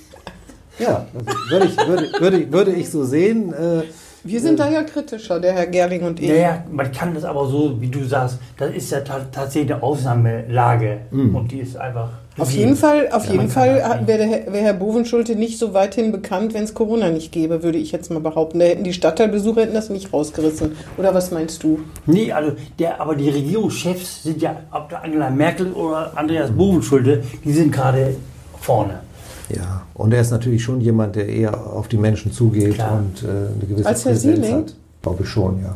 Ja, 0.79 1.05
also 1.13 1.25
würde, 1.49 1.65
ich, 1.67 1.77
würde, 1.87 2.11
würde, 2.19 2.37
ich- 2.39 2.51
würde 2.51 2.71
ich 2.73 2.89
so 2.89 3.03
sehen. 3.03 3.53
Äh, 3.53 3.83
Wir 4.23 4.39
sind 4.39 4.59
da 4.59 4.69
ja 4.69 4.81
kritischer, 4.83 5.39
der 5.39 5.53
Herr 5.53 5.67
Gerling 5.67 6.01
und 6.03 6.19
ich. 6.19 6.29
Ja, 6.29 6.35
ja, 6.35 6.63
man 6.71 6.91
kann 6.91 7.13
das 7.13 7.23
aber 7.23 7.47
so, 7.47 7.79
wie 7.81 7.87
du 7.89 8.03
sagst, 8.05 8.37
das 8.57 8.73
ist 8.73 8.91
ja 8.91 9.01
ta 9.01 9.19
tatsächlich 9.31 9.73
eine 9.73 9.83
Ausnahmelage 9.83 11.01
und 11.11 11.49
die 11.51 11.59
ist 11.59 11.75
einfach. 11.77 12.09
Auf 12.37 12.51
jeden 12.51 12.77
Fall, 12.77 13.09
auf 13.11 13.25
Ja, 13.25 13.33
jeden 13.33 13.49
Fall 13.49 14.01
wäre 14.05 14.23
Herr, 14.23 14.53
wär 14.53 14.61
Herr 14.61 14.73
Bovenschulte 14.73 15.35
nicht 15.35 15.59
so 15.59 15.73
weithin 15.73 16.11
bekannt, 16.13 16.53
wenn 16.53 16.63
es 16.63 16.73
Corona 16.73 17.09
nicht 17.09 17.31
gäbe, 17.33 17.61
würde 17.61 17.77
ich 17.77 17.91
jetzt 17.91 18.09
mal 18.09 18.21
behaupten. 18.21 18.59
Da 18.59 18.65
hätten 18.65 18.85
die 18.85 18.93
Stadtteilbesucher 18.93 19.61
hätten 19.61 19.73
das 19.73 19.89
nicht 19.89 20.13
rausgerissen. 20.13 20.71
Oder 20.97 21.13
was 21.13 21.31
meinst 21.31 21.61
du? 21.63 21.79
Nee, 22.05 22.31
also 22.31 22.53
der, 22.79 23.01
aber 23.01 23.15
die 23.15 23.29
Regierungschefs 23.29 24.23
sind 24.23 24.41
ja, 24.41 24.55
ob 24.71 24.87
der 24.89 25.03
Angela 25.03 25.29
Merkel 25.29 25.73
oder 25.73 26.13
Andreas 26.15 26.51
Bovenschulte, 26.51 27.21
die 27.43 27.51
sind 27.51 27.71
gerade 27.71 28.15
vorne. 28.59 29.01
ja, 29.49 29.81
und 29.93 30.13
er 30.13 30.21
ist 30.21 30.31
natürlich 30.31 30.63
schon 30.63 30.79
jemand, 30.79 31.17
der 31.17 31.27
eher 31.27 31.53
auf 31.67 31.89
die 31.89 31.97
Menschen 31.97 32.31
zugeht 32.31 32.75
Klar. 32.75 32.99
und 32.99 33.23
äh, 33.23 33.27
eine 33.27 33.67
gewisse 33.67 33.87
Als 33.89 34.05
Herr 34.05 34.11
Präsenz 34.13 34.47
hat. 34.49 34.75
Glaube 35.01 35.23
ich 35.23 35.29
schon, 35.29 35.61
ja. 35.61 35.75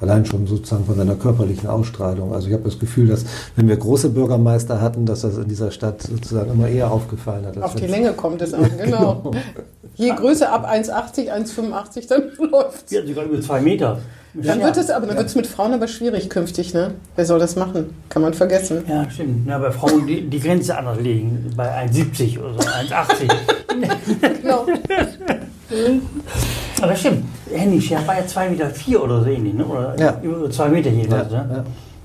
Allein 0.00 0.24
schon 0.24 0.46
sozusagen 0.46 0.84
von 0.84 0.96
seiner 0.96 1.14
körperlichen 1.14 1.68
Ausstrahlung. 1.68 2.32
Also 2.32 2.48
ich 2.48 2.54
habe 2.54 2.64
das 2.64 2.78
Gefühl, 2.78 3.08
dass 3.08 3.24
wenn 3.56 3.68
wir 3.68 3.76
große 3.76 4.10
Bürgermeister 4.10 4.80
hatten, 4.80 5.04
dass 5.04 5.22
das 5.22 5.36
in 5.36 5.48
dieser 5.48 5.70
Stadt 5.70 6.02
sozusagen 6.02 6.52
immer 6.52 6.68
eher 6.68 6.90
aufgefallen 6.90 7.46
hat. 7.46 7.58
Auf 7.62 7.74
die 7.74 7.86
Länge 7.86 8.12
kommt 8.12 8.40
es 8.42 8.54
an, 8.54 8.70
genau. 8.82 9.30
Je 9.96 10.10
größer 10.10 10.50
ab 10.50 10.66
1,80, 10.70 11.30
1,85, 11.30 12.08
dann 12.08 12.22
läuft's. 12.50 12.90
Ja, 12.90 13.06
sogar 13.06 13.24
über 13.24 13.40
zwei 13.42 13.60
Meter. 13.60 13.98
Dann 14.32 14.60
ja. 14.60 14.66
wird 14.66 14.76
es 14.76 14.90
aber, 14.90 15.06
dann 15.06 15.16
wird 15.16 15.26
es 15.26 15.34
mit 15.34 15.46
Frauen 15.46 15.72
aber 15.72 15.88
schwierig 15.88 16.30
künftig, 16.30 16.72
ne? 16.72 16.92
Wer 17.16 17.26
soll 17.26 17.40
das 17.40 17.56
machen? 17.56 17.94
Kann 18.08 18.22
man 18.22 18.32
vergessen. 18.32 18.84
Ja, 18.88 19.10
stimmt. 19.10 19.48
Ja, 19.48 19.58
bei 19.58 19.72
Frauen 19.72 20.06
die, 20.06 20.30
die 20.30 20.38
Grenze 20.38 20.78
anders 20.78 21.00
legen, 21.00 21.50
bei 21.56 21.68
1,70 21.86 22.38
oder 22.38 22.54
so, 22.54 22.60
1,80. 22.60 23.30
Genau. 24.42 24.66
Aber 26.82 26.94
stimmt, 26.96 27.24
Henning 27.52 27.80
Scher 27.80 27.98
war 28.06 28.16
ja 28.16 28.22
2,4 28.24 28.50
Meter 28.50 28.70
vier 28.70 29.02
oder 29.02 29.22
so 29.22 29.28
ähnlich, 29.30 29.54
ne? 29.54 29.64
Oder 29.64 29.94
Ja. 29.98 30.18
über 30.22 30.50
2 30.50 30.68
Meter 30.68 30.90
Ja, 30.90 30.96
jedenfalls, 30.96 31.30
ne? 31.30 31.64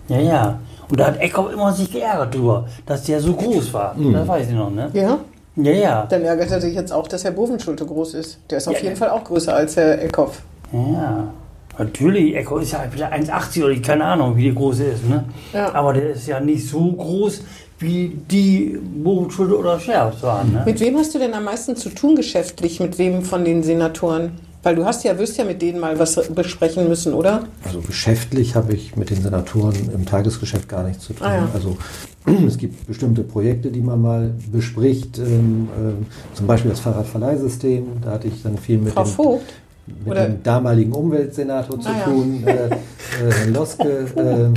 ja. 0.10 0.18
Ja, 0.18 0.22
ja. 0.22 0.60
Und 0.90 1.00
da 1.00 1.08
hat 1.08 1.20
Eckhoff 1.20 1.52
immer 1.52 1.72
sich 1.74 1.92
geärgert 1.92 2.36
drüber, 2.36 2.66
dass 2.86 3.04
der 3.04 3.20
so 3.20 3.34
groß 3.34 3.74
war. 3.74 3.96
Mhm. 3.96 4.14
Das 4.14 4.28
weiß 4.28 4.48
ich 4.50 4.54
noch, 4.54 4.70
ne? 4.70 4.90
Ja, 4.94 5.18
Ja, 5.56 5.72
ja. 5.72 6.06
dann 6.10 6.22
ärgert 6.24 6.52
er 6.52 6.62
sich 6.62 6.76
jetzt 6.76 6.92
auch, 6.94 7.08
dass 7.08 7.24
Herr 7.24 7.32
Bovenschulte 7.32 7.86
groß 7.86 8.14
ist. 8.16 8.38
Der 8.50 8.58
ist 8.60 8.68
auf 8.68 8.76
Ja, 8.76 8.82
jeden 8.82 8.96
ja. 8.96 9.00
Fall 9.00 9.10
auch 9.10 9.24
größer 9.24 9.56
als 9.56 9.76
Herr 9.78 10.02
Eckhoff. 10.04 10.42
Ja. 10.72 11.30
Natürlich, 11.78 12.36
Eckhoff 12.36 12.62
ist 12.62 12.72
ja 12.74 12.84
vielleicht 12.90 13.12
1,80 13.14 13.64
oder 13.66 13.76
keine 13.82 14.06
Ahnung, 14.06 14.38
wie 14.38 14.44
die 14.44 14.56
groß 14.56 14.80
ist, 14.80 15.10
ne? 15.10 15.24
Ja. 15.54 15.74
Aber 15.74 15.94
der 15.94 16.12
ist 16.12 16.28
ja 16.28 16.40
nicht 16.40 16.68
so 16.70 16.92
groß, 16.94 17.42
wie 17.80 18.16
die 18.32 18.80
Bovenschulte 19.04 19.58
oder 19.58 19.78
Scher 19.80 20.12
waren, 20.22 20.54
ne? 20.54 20.62
Mit 20.66 20.80
wem 20.80 20.98
hast 20.98 21.14
du 21.16 21.20
denn 21.20 21.34
am 21.34 21.44
meisten 21.46 21.76
zu 21.76 21.90
tun 21.90 22.16
geschäftlich? 22.16 22.80
Mit 22.80 22.98
wem 22.98 23.24
von 23.24 23.44
den 23.44 23.64
Senatoren? 23.64 24.32
Weil 24.66 24.76
du 24.76 24.84
hast 24.84 25.04
ja, 25.04 25.16
wirst 25.20 25.38
ja 25.38 25.46
mit 25.46 25.62
denen 25.62 25.80
mal 25.80 26.00
was 26.00 26.16
besprechen 26.34 26.90
müssen, 26.90 27.14
oder? 27.14 27.44
Also 27.64 27.82
geschäftlich 27.82 28.56
habe 28.56 28.74
ich 28.74 28.96
mit 28.96 29.12
den 29.12 29.22
Senatoren 29.22 29.76
im 29.94 30.08
Tagesgeschäft 30.08 30.68
gar 30.68 30.82
nichts 30.82 31.06
zu 31.06 31.14
tun. 31.14 31.28
Ah, 31.28 31.36
ja. 31.36 31.50
Also 31.54 31.78
es 32.48 32.58
gibt 32.58 32.88
bestimmte 32.88 33.22
Projekte, 33.22 33.70
die 33.70 33.82
man 33.82 34.02
mal 34.02 34.32
bespricht. 34.52 35.20
Ähm, 35.20 35.70
ähm, 35.80 36.06
zum 36.34 36.48
Beispiel 36.48 36.72
das 36.72 36.80
Fahrradverleihsystem. 36.80 37.86
Da 38.04 38.10
hatte 38.14 38.28
ich 38.28 38.42
dann 38.42 38.58
viel 38.58 38.80
mit, 38.80 38.94
Frau 38.94 39.04
dem, 39.04 39.12
Vogt? 39.12 39.54
mit 39.86 40.08
oder- 40.08 40.30
dem 40.30 40.42
damaligen 40.42 40.94
Umweltsenator 40.94 41.80
zu 41.80 41.88
Ah, 41.88 41.98
ja. 42.00 42.04
tun, 42.06 42.44
äh, 42.48 42.52
äh, 42.66 43.32
Herrn 43.32 43.54
Loske. 43.54 44.08
Äh, 44.16 44.50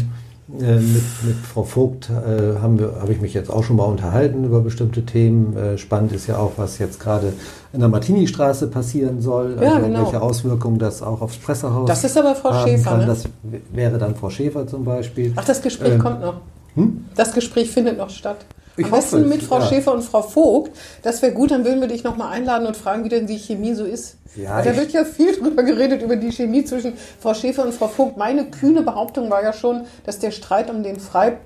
äh, 0.61 0.77
mit, 0.77 1.03
mit 1.25 1.37
Frau 1.53 1.63
Vogt 1.63 2.09
äh, 2.11 2.59
haben 2.61 2.79
wir- 2.79 2.95
habe 3.01 3.13
ich 3.13 3.21
mich 3.21 3.35
jetzt 3.35 3.51
auch 3.51 3.63
schon 3.65 3.77
mal 3.77 3.85
unterhalten 3.85 4.45
über 4.45 4.61
bestimmte 4.61 5.05
Themen. 5.05 5.57
Äh, 5.57 5.79
spannend 5.79 6.13
ist 6.13 6.27
ja 6.27 6.39
auch, 6.39 6.53
was 6.57 6.79
jetzt 6.79 7.01
gerade 7.01 7.33
in 7.73 7.81
der 7.81 7.89
Martini-Straße 7.89 8.69
passieren 8.69 9.21
soll. 9.21 9.57
Ja, 9.61 9.75
also 9.75 9.87
genau. 9.87 10.03
welche 10.05 10.23
Auswirkungen 10.23 10.79
das 10.79 11.03
auch 11.03 11.21
aufs 11.21 11.37
Pressehaus 11.37 11.87
Das 11.89 12.03
ist 12.05 12.17
aber 12.17 12.35
Frau 12.35 12.53
Schäfer, 12.65 12.91
kann. 12.91 13.01
ne? 13.01 13.07
Das 13.07 13.25
wäre 13.73 13.99
dann 13.99 14.15
Frau 14.17 14.31
Schäfer 14.31 14.67
zum 14.67 14.85
Beispiel. 14.85 15.33
Ach, 15.37 15.45
das 15.45 15.61
Gespräch 15.61 15.93
Ähm, 15.95 15.99
kommt 15.99 16.21
noch. 16.23 16.35
hm? 16.75 17.05
Das 17.15 17.33
Gespräch 17.35 17.71
findet 17.71 17.99
noch 17.99 18.11
statt. 18.11 18.47
Ich 18.79 18.87
Am 18.87 18.93
hoffe 18.93 19.03
besten 19.03 19.23
es, 19.23 19.29
mit 19.29 19.43
Frau 19.43 19.59
ja. 19.59 19.67
Schäfer 19.67 19.93
und 19.93 20.03
Frau 20.03 20.23
Vogt. 20.23 20.71
Das 21.03 21.21
wäre 21.21 21.33
gut, 21.33 21.51
dann 21.51 21.64
würden 21.64 21.81
wir 21.81 21.88
dich 21.88 22.05
nochmal 22.05 22.33
einladen 22.33 22.67
und 22.67 22.77
fragen, 22.77 23.05
wie 23.05 23.09
denn 23.09 23.27
die 23.27 23.38
Chemie 23.38 23.75
so 23.75 23.85
ist. 23.85 24.17
Ja, 24.37 24.62
da 24.62 24.77
wird 24.77 24.93
ja 24.93 25.05
viel 25.05 25.37
drüber 25.41 25.64
geredet, 25.64 26.01
über 26.01 26.14
die 26.14 26.31
Chemie 26.31 26.64
zwischen 26.64 26.93
Frau 27.21 27.35
Schäfer 27.35 27.64
und 27.64 27.75
Frau 27.75 27.88
Vogt. 27.88 28.17
Meine 28.17 28.45
kühne 28.51 28.83
Behauptung 28.83 29.31
war 29.31 29.43
ja 29.43 29.53
schon, 29.53 29.87
dass 30.07 30.21
der 30.21 30.31
Streit 30.31 30.71
um 30.71 30.85
den 30.85 31.01
Frei, 31.01 31.38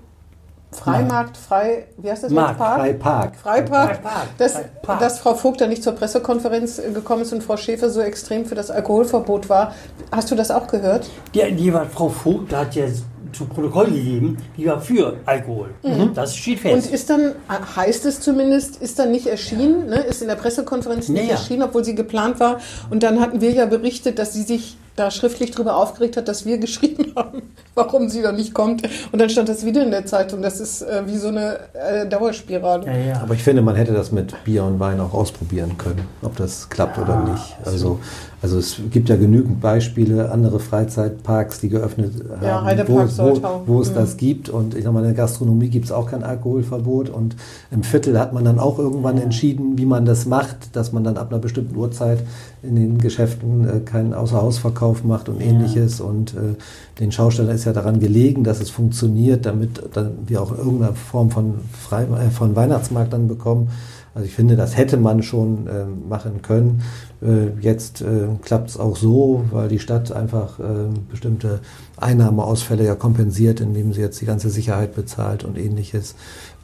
Freimarkt, 0.73 1.37
Frei, 1.37 1.87
wie 1.99 2.11
heißt 2.11 2.25
das? 2.25 2.33
Markt, 2.33 2.59
Park? 2.59 2.81
Freipark. 2.81 3.37
Freipark, 3.37 3.97
Freipark, 3.97 4.38
dass, 4.38 4.53
Freipark. 4.53 5.01
dass 5.01 5.18
Frau 5.18 5.35
Vogt 5.35 5.61
da 5.61 5.66
nicht 5.66 5.83
zur 5.83 5.92
Pressekonferenz 5.92 6.79
äh, 6.79 6.90
gekommen 6.92 7.23
ist 7.23 7.33
und 7.33 7.42
Frau 7.42 7.57
Schäfer 7.57 7.90
so 7.90 8.01
extrem 8.01 8.47
für 8.47 8.55
das 8.55 8.71
Alkoholverbot 8.71 9.49
war. 9.49 9.75
Hast 10.11 10.31
du 10.31 10.35
das 10.35 10.51
auch 10.51 10.66
gehört? 10.66 11.09
Die, 11.35 11.55
die 11.55 11.73
war 11.73 11.87
Frau 11.87 12.09
Vogt, 12.09 12.53
da 12.53 12.61
hat 12.61 12.75
ja 12.75 12.87
zu 13.33 13.45
Protokoll 13.47 13.87
gegeben, 13.90 14.37
die 14.57 14.66
war 14.66 14.81
für 14.81 15.16
Alkohol. 15.27 15.71
Das 16.14 16.37
steht 16.37 16.62
Mhm. 16.64 16.71
Und 16.73 16.81
fest. 16.83 16.92
ist 16.95 17.11
dann, 17.11 17.33
heißt 17.77 18.05
es 18.07 18.21
zumindest, 18.21 18.77
ist 18.83 18.99
dann 18.99 19.11
nicht 19.11 19.27
erschienen, 19.27 19.87
ne? 19.88 19.97
ist 20.01 20.23
in 20.23 20.29
der 20.29 20.37
Pressekonferenz 20.37 21.09
nicht 21.09 21.21
Ja, 21.23 21.25
ja. 21.29 21.31
erschienen, 21.33 21.62
obwohl 21.62 21.85
sie 21.85 21.95
geplant 21.95 22.40
war. 22.40 22.59
Und 22.90 23.03
dann 23.03 23.21
hatten 23.21 23.40
wir 23.40 23.51
ja 23.53 23.66
berichtet, 23.66 24.18
dass 24.18 24.33
sie 24.35 24.42
sich 24.42 24.77
da 24.95 25.11
schriftlich 25.11 25.53
darüber 25.53 25.77
aufgeregt 25.77 26.18
hat, 26.18 26.29
dass 26.29 26.45
wir 26.45 26.59
geschrieben 26.66 27.12
haben, 27.16 27.42
warum 27.75 28.11
sie 28.11 28.21
da 28.21 28.31
nicht 28.33 28.53
kommt. 28.53 28.83
Und 29.11 29.18
dann 29.21 29.31
stand 29.31 29.49
das 29.49 29.64
wieder 29.64 29.83
in 29.83 29.90
der 29.90 30.05
Zeitung. 30.05 30.42
Das 30.42 30.61
ist 30.61 30.83
äh, 30.83 31.03
wie 31.07 31.16
so 31.16 31.29
eine 31.29 31.59
äh, 31.73 32.07
Dauerspirale. 32.07 32.85
ja, 32.87 32.97
ja. 32.97 33.21
Aber 33.23 33.33
ich 33.35 33.42
finde, 33.42 33.62
man 33.62 33.75
hätte 33.77 33.92
das 33.95 34.12
mit 34.12 34.35
Bier 34.45 34.64
und 34.64 34.79
Wein 34.81 35.01
auch 35.01 35.14
ausprobieren 35.14 35.79
können, 35.79 36.03
ob 36.21 36.37
das 36.37 36.68
klappt 36.68 36.99
oder 36.99 37.21
nicht. 37.25 37.57
Also, 37.64 38.01
also 38.42 38.59
es 38.59 38.76
gibt 38.90 39.09
ja 39.09 39.14
genügend 39.14 39.61
Beispiele, 39.61 40.33
andere 40.33 40.59
Freizeitparks, 40.59 41.61
die 41.61 41.68
geöffnet 41.68 42.12
haben, 42.28 42.44
Ja, 42.44 42.64
Heidepark, 42.64 43.09
wo, 43.16 43.37
wo, 43.37 43.62
wo 43.66 43.81
es 43.81 43.90
Mhm. 43.90 43.94
das 43.94 44.16
gibt. 44.16 44.48
Und 44.48 44.74
ich 44.74 44.83
sag 44.83 44.92
mal, 44.92 44.98
in 44.98 45.05
der 45.07 45.14
Gastronomie 45.14 45.68
gibt 45.68 45.85
es 45.85 45.92
auch 45.92 46.11
kein 46.11 46.24
Alkoholverbot. 46.24 47.09
Und 47.09 47.37
im 47.70 47.85
Viertel 47.85 48.18
hat 48.18 48.33
man 48.33 48.44
dann 48.44 48.59
auch 48.59 48.81
irgendwann 48.81 49.18
entschieden, 49.18 49.78
wie 49.78 49.87
man 49.87 50.05
das 50.05 50.26
macht, 50.26 50.74
dass 50.74 50.92
man 50.92 51.05
dann 51.05 51.16
ab 51.18 51.31
einer 51.31 51.38
bestimmten 51.40 51.76
Uhrzeit 51.76 52.18
in 52.64 52.74
den 52.74 52.98
Geschäften 52.98 53.68
äh, 53.68 53.78
keinen 53.81 54.12
Außerhausverkauf 54.12 55.05
macht 55.05 55.28
und 55.28 55.40
ähnliches. 55.40 56.00
Und 56.00 56.35
äh, 56.35 56.57
den 56.98 57.12
Schaustellern 57.12 57.55
ist 57.55 57.64
ja 57.64 57.72
daran 57.72 58.00
gelegen, 58.00 58.42
dass 58.42 58.61
es 58.61 58.70
funktioniert, 58.70 59.46
damit 59.46 59.83
dann 59.92 60.14
wir 60.26 60.42
auch 60.42 60.50
irgendeine 60.50 60.94
Form 60.94 61.31
von, 61.31 61.55
Frei 61.81 62.02
äh, 62.05 62.31
von 62.31 62.57
Weihnachtsmarkt 62.57 63.12
dann 63.12 63.28
bekommen. 63.28 63.68
Also 64.14 64.27
ich 64.27 64.35
finde, 64.35 64.57
das 64.57 64.77
hätte 64.77 64.98
man 64.98 65.22
schon 65.22 65.66
äh, 65.66 65.85
machen 65.87 66.42
können. 66.42 66.83
Äh, 67.22 67.59
jetzt 67.61 68.03
äh, 68.03 68.29
klappt 68.42 68.70
es 68.70 68.79
auch 68.79 68.96
so, 68.96 69.44
weil 69.51 69.68
die 69.68 69.79
Stadt 69.79 70.12
einfach 70.12 70.59
äh, 70.59 70.64
bestimmte 71.11 71.61
Einnahmeausfälle 71.96 72.85
ja 72.85 72.94
kompensiert, 72.94 73.61
indem 73.61 73.92
sie 73.92 74.03
jetzt 74.03 74.20
die 74.20 74.27
ganze 74.27 74.51
Sicherheit 74.51 74.94
bezahlt 74.94 75.44
und 75.44 75.57
ähnliches. 75.57 76.14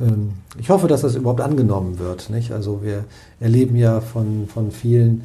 Ähm, 0.00 0.32
ich 0.58 0.68
hoffe, 0.68 0.88
dass 0.88 1.00
das 1.00 1.14
überhaupt 1.14 1.40
angenommen 1.40 1.98
wird. 1.98 2.28
Nicht? 2.28 2.52
Also 2.52 2.82
wir 2.82 3.04
erleben 3.40 3.76
ja 3.76 4.00
von, 4.00 4.46
von 4.46 4.70
vielen 4.70 5.10
ähm, 5.14 5.22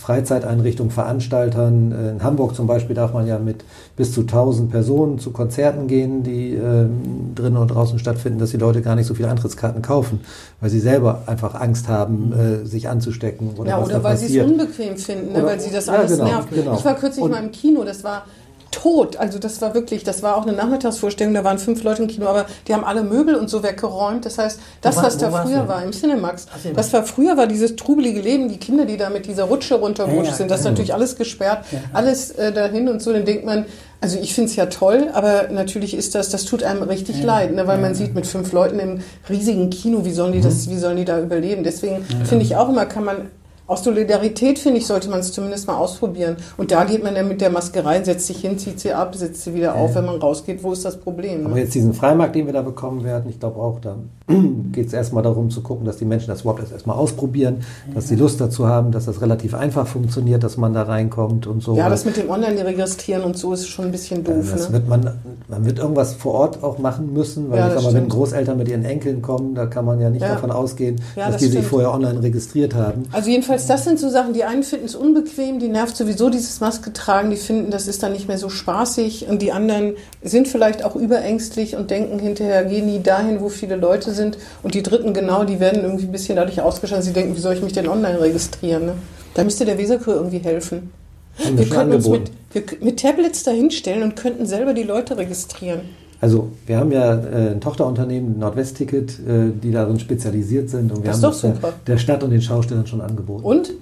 Freizeiteinrichtungen, 0.00 0.90
Veranstaltern. 0.90 1.92
Äh, 1.92 2.10
in 2.12 2.22
Hamburg 2.22 2.54
zum 2.54 2.66
Beispiel 2.66 2.96
darf 2.96 3.12
man 3.12 3.26
ja 3.26 3.38
mit 3.38 3.64
bis 3.94 4.12
zu 4.12 4.22
1000 4.22 4.70
Personen 4.70 5.18
zu 5.18 5.30
Konzerten 5.30 5.88
gehen, 5.88 6.22
die 6.22 6.54
äh, 6.54 6.86
drinnen 7.34 7.58
und 7.58 7.68
draußen 7.68 7.98
stattfinden, 7.98 8.38
dass 8.38 8.50
die 8.50 8.56
Leute 8.56 8.80
gar 8.80 8.94
nicht 8.94 9.06
so 9.06 9.14
viele 9.14 9.28
Eintrittskarten 9.28 9.82
kaufen, 9.82 10.20
weil 10.60 10.70
sie 10.70 10.80
selber 10.80 11.24
einfach 11.26 11.54
Angst 11.54 11.88
haben, 11.88 12.32
äh, 12.32 12.66
sich 12.66 12.88
anzustecken. 12.88 13.50
Oder, 13.58 13.70
ja, 13.70 13.82
oder 13.82 14.02
weil 14.02 14.16
sie 14.16 14.38
es 14.38 14.44
unbequem 14.44 14.96
finden, 14.96 15.32
ne, 15.32 15.42
weil 15.44 15.60
sie 15.60 15.70
das 15.70 15.88
alles 15.88 16.12
ja, 16.12 16.16
genau, 16.16 16.28
nervt. 16.28 16.50
Genau. 16.50 16.74
Ich 16.74 16.84
war 16.84 16.94
kürzlich 16.94 17.24
und, 17.24 17.30
mal 17.30 17.42
im 17.42 17.52
Kino, 17.52 17.84
das 17.84 18.04
war 18.04 18.24
tot. 18.70 19.16
Also 19.16 19.38
das 19.38 19.60
war 19.60 19.74
wirklich, 19.74 20.04
das 20.04 20.22
war 20.22 20.36
auch 20.36 20.42
eine 20.42 20.52
Nachmittagsvorstellung, 20.52 21.34
da 21.34 21.44
waren 21.44 21.58
fünf 21.58 21.82
Leute 21.82 22.02
im 22.02 22.08
Kino, 22.08 22.26
aber 22.26 22.46
die 22.66 22.74
haben 22.74 22.84
alle 22.84 23.02
Möbel 23.02 23.34
und 23.34 23.48
so 23.48 23.62
weggeräumt. 23.62 24.24
Das 24.24 24.38
heißt, 24.38 24.60
das, 24.80 24.96
was 24.96 25.18
da 25.18 25.30
früher 25.30 25.68
war, 25.68 25.82
im 25.82 25.92
Cinemax, 25.92 26.46
das 26.74 26.92
war 26.92 27.04
früher 27.04 27.36
war 27.36 27.46
dieses 27.46 27.76
trubelige 27.76 28.20
Leben, 28.20 28.48
die 28.48 28.58
Kinder, 28.58 28.84
die 28.84 28.96
da 28.96 29.10
mit 29.10 29.26
dieser 29.26 29.44
Rutsche 29.44 29.76
runterrutscht 29.76 30.16
ja, 30.16 30.30
ja, 30.30 30.34
sind, 30.34 30.50
das 30.50 30.60
ist 30.60 30.66
natürlich 30.66 30.94
alles 30.94 31.16
gesperrt, 31.16 31.64
ja. 31.70 31.78
alles 31.92 32.30
äh, 32.32 32.52
dahin 32.52 32.88
und 32.88 33.02
so, 33.02 33.12
dann 33.12 33.24
denkt 33.24 33.44
man, 33.44 33.66
also 34.00 34.18
ich 34.20 34.34
finde 34.34 34.50
es 34.50 34.56
ja 34.56 34.66
toll, 34.66 35.08
aber 35.12 35.48
natürlich 35.50 35.94
ist 35.94 36.14
das, 36.14 36.28
das 36.28 36.44
tut 36.44 36.62
einem 36.62 36.82
richtig 36.82 37.22
leid, 37.22 37.54
ne, 37.54 37.66
weil 37.66 37.78
man 37.78 37.94
sieht 37.94 38.14
mit 38.14 38.26
fünf 38.26 38.52
Leuten 38.52 38.78
im 38.78 39.00
riesigen 39.28 39.70
Kino, 39.70 40.04
wie 40.04 40.12
sollen 40.12 40.32
die 40.32 40.40
das, 40.40 40.66
mhm. 40.66 40.72
wie 40.72 40.78
sollen 40.78 40.96
die 40.96 41.04
da 41.04 41.18
überleben? 41.18 41.64
Deswegen 41.64 42.04
finde 42.24 42.44
ich 42.44 42.56
auch 42.56 42.68
immer, 42.68 42.84
kann 42.84 43.04
man 43.04 43.30
aus 43.66 43.82
Solidarität, 43.82 44.58
finde 44.58 44.78
ich, 44.78 44.86
sollte 44.86 45.08
man 45.08 45.20
es 45.20 45.32
zumindest 45.32 45.66
mal 45.66 45.76
ausprobieren. 45.76 46.36
Und 46.56 46.70
da 46.70 46.84
geht 46.84 47.02
man 47.02 47.14
dann 47.14 47.28
mit 47.28 47.40
der 47.40 47.50
Maske 47.50 47.84
rein, 47.84 48.04
setzt 48.04 48.26
sich 48.26 48.38
hin, 48.38 48.58
zieht 48.58 48.78
sie 48.78 48.92
ab, 48.92 49.14
setzt 49.14 49.42
sie 49.42 49.54
wieder 49.54 49.74
auf, 49.74 49.94
wenn 49.94 50.04
man 50.04 50.16
rausgeht. 50.16 50.62
Wo 50.62 50.72
ist 50.72 50.84
das 50.84 50.96
Problem? 50.98 51.42
Ne? 51.42 51.48
Aber 51.48 51.58
jetzt 51.58 51.74
diesen 51.74 51.92
Freimarkt, 51.92 52.36
den 52.36 52.46
wir 52.46 52.52
da 52.52 52.62
bekommen 52.62 53.02
werden, 53.02 53.28
ich 53.28 53.40
glaube 53.40 53.60
auch, 53.60 53.80
da 53.80 53.96
geht 54.72 54.86
es 54.86 54.92
erstmal 54.92 55.22
darum 55.22 55.50
zu 55.50 55.62
gucken, 55.62 55.84
dass 55.84 55.96
die 55.96 56.04
Menschen 56.04 56.28
das 56.28 56.42
überhaupt 56.42 56.70
erstmal 56.70 56.96
ausprobieren, 56.96 57.62
dass 57.94 58.08
sie 58.08 58.16
Lust 58.16 58.40
dazu 58.40 58.68
haben, 58.68 58.92
dass 58.92 59.06
das 59.06 59.20
relativ 59.20 59.54
einfach 59.54 59.86
funktioniert, 59.86 60.44
dass 60.44 60.56
man 60.56 60.72
da 60.72 60.82
reinkommt 60.82 61.46
und 61.46 61.62
so. 61.62 61.76
Ja, 61.76 61.88
das 61.88 62.04
mit 62.04 62.16
dem 62.16 62.30
Online-Registrieren 62.30 63.22
und 63.22 63.36
so 63.36 63.52
ist 63.52 63.66
schon 63.68 63.86
ein 63.86 63.92
bisschen 63.92 64.22
doof. 64.22 64.48
das 64.52 64.68
ne? 64.68 64.74
wird 64.74 64.88
man, 64.88 65.10
man 65.48 65.64
wird 65.64 65.78
irgendwas 65.78 66.14
vor 66.14 66.34
Ort 66.34 66.62
auch 66.62 66.78
machen 66.78 67.12
müssen, 67.12 67.50
weil 67.50 67.58
ja, 67.58 67.68
ich 67.68 67.74
sag 67.74 67.82
mal, 67.82 67.94
wenn 67.94 68.08
Großeltern 68.08 68.56
mit 68.56 68.68
ihren 68.68 68.84
Enkeln 68.84 69.22
kommen, 69.22 69.54
da 69.54 69.66
kann 69.66 69.84
man 69.84 70.00
ja 70.00 70.10
nicht 70.10 70.22
ja. 70.22 70.34
davon 70.34 70.50
ausgehen, 70.50 71.00
ja, 71.16 71.24
dass 71.24 71.32
das 71.32 71.42
die 71.42 71.48
stimmt. 71.48 71.62
sich 71.62 71.70
vorher 71.70 71.92
online 71.92 72.22
registriert 72.22 72.74
haben. 72.74 73.04
Also 73.12 73.30
jedenfalls 73.30 73.55
jedenfalls, 73.56 73.66
das 73.66 73.84
sind 73.84 73.98
so 73.98 74.08
Sachen, 74.08 74.32
die 74.32 74.44
einen 74.44 74.62
finden 74.62 74.86
es 74.86 74.94
unbequem, 74.94 75.58
die 75.58 75.68
nervt 75.68 75.96
sowieso 75.96 76.28
dieses 76.28 76.60
Maske 76.60 76.92
tragen, 76.92 77.30
die 77.30 77.36
finden, 77.36 77.70
das 77.70 77.88
ist 77.88 78.02
dann 78.02 78.12
nicht 78.12 78.28
mehr 78.28 78.38
so 78.38 78.48
spaßig 78.48 79.26
und 79.28 79.42
die 79.42 79.52
anderen 79.52 79.94
sind 80.22 80.48
vielleicht 80.48 80.84
auch 80.84 80.96
überängstlich 80.96 81.76
und 81.76 81.90
denken 81.90 82.18
hinterher, 82.18 82.64
gehen 82.64 82.86
nie 82.86 83.02
dahin, 83.02 83.40
wo 83.40 83.48
viele 83.48 83.76
Leute 83.76 84.12
sind 84.12 84.38
und 84.62 84.74
die 84.74 84.82
Dritten 84.82 85.14
genau, 85.14 85.44
die 85.44 85.60
werden 85.60 85.82
irgendwie 85.82 86.06
ein 86.06 86.12
bisschen 86.12 86.36
dadurch 86.36 86.60
ausgeschaltet, 86.60 87.06
sie 87.06 87.12
denken, 87.12 87.36
wie 87.36 87.40
soll 87.40 87.54
ich 87.54 87.62
mich 87.62 87.72
denn 87.72 87.88
online 87.88 88.20
registrieren? 88.20 88.86
Ne? 88.86 88.92
Da 89.34 89.44
müsste 89.44 89.64
der 89.64 89.78
Weserkurier 89.78 90.16
irgendwie 90.16 90.38
helfen. 90.38 90.92
Wir 91.38 91.68
könnten 91.68 91.94
uns 91.94 92.08
mit, 92.08 92.30
wir, 92.52 92.62
mit 92.80 93.00
Tablets 93.00 93.42
dahinstellen 93.42 94.02
und 94.02 94.16
könnten 94.16 94.46
selber 94.46 94.72
die 94.72 94.84
Leute 94.84 95.18
registrieren. 95.18 95.82
Also 96.20 96.50
wir 96.66 96.78
haben 96.78 96.92
ja 96.92 97.14
äh, 97.14 97.50
ein 97.50 97.60
Tochterunternehmen, 97.60 98.38
Nordwestticket, 98.38 99.18
äh, 99.20 99.50
die 99.62 99.70
darin 99.70 100.00
spezialisiert 100.00 100.70
sind 100.70 100.90
und 100.92 101.02
wir 101.02 101.10
das 101.10 101.22
haben 101.22 101.30
das 101.30 101.40
der, 101.40 101.72
der, 101.86 101.98
Stadt 101.98 102.22
und 102.24 102.30
den 102.30 102.42
Schaustellern 102.42 102.86
schon 102.86 103.00
angeboten. 103.00 103.44
Und? 103.44 103.72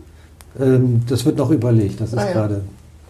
Ähm, 0.61 1.03
das 1.09 1.25
wird 1.25 1.39
noch 1.39 1.51
überlegt. 1.51 2.01
Das 2.01 2.13
ist 2.13 2.19
ah, 2.19 2.33
gerade. 2.33 2.55
Ja. 2.55 2.61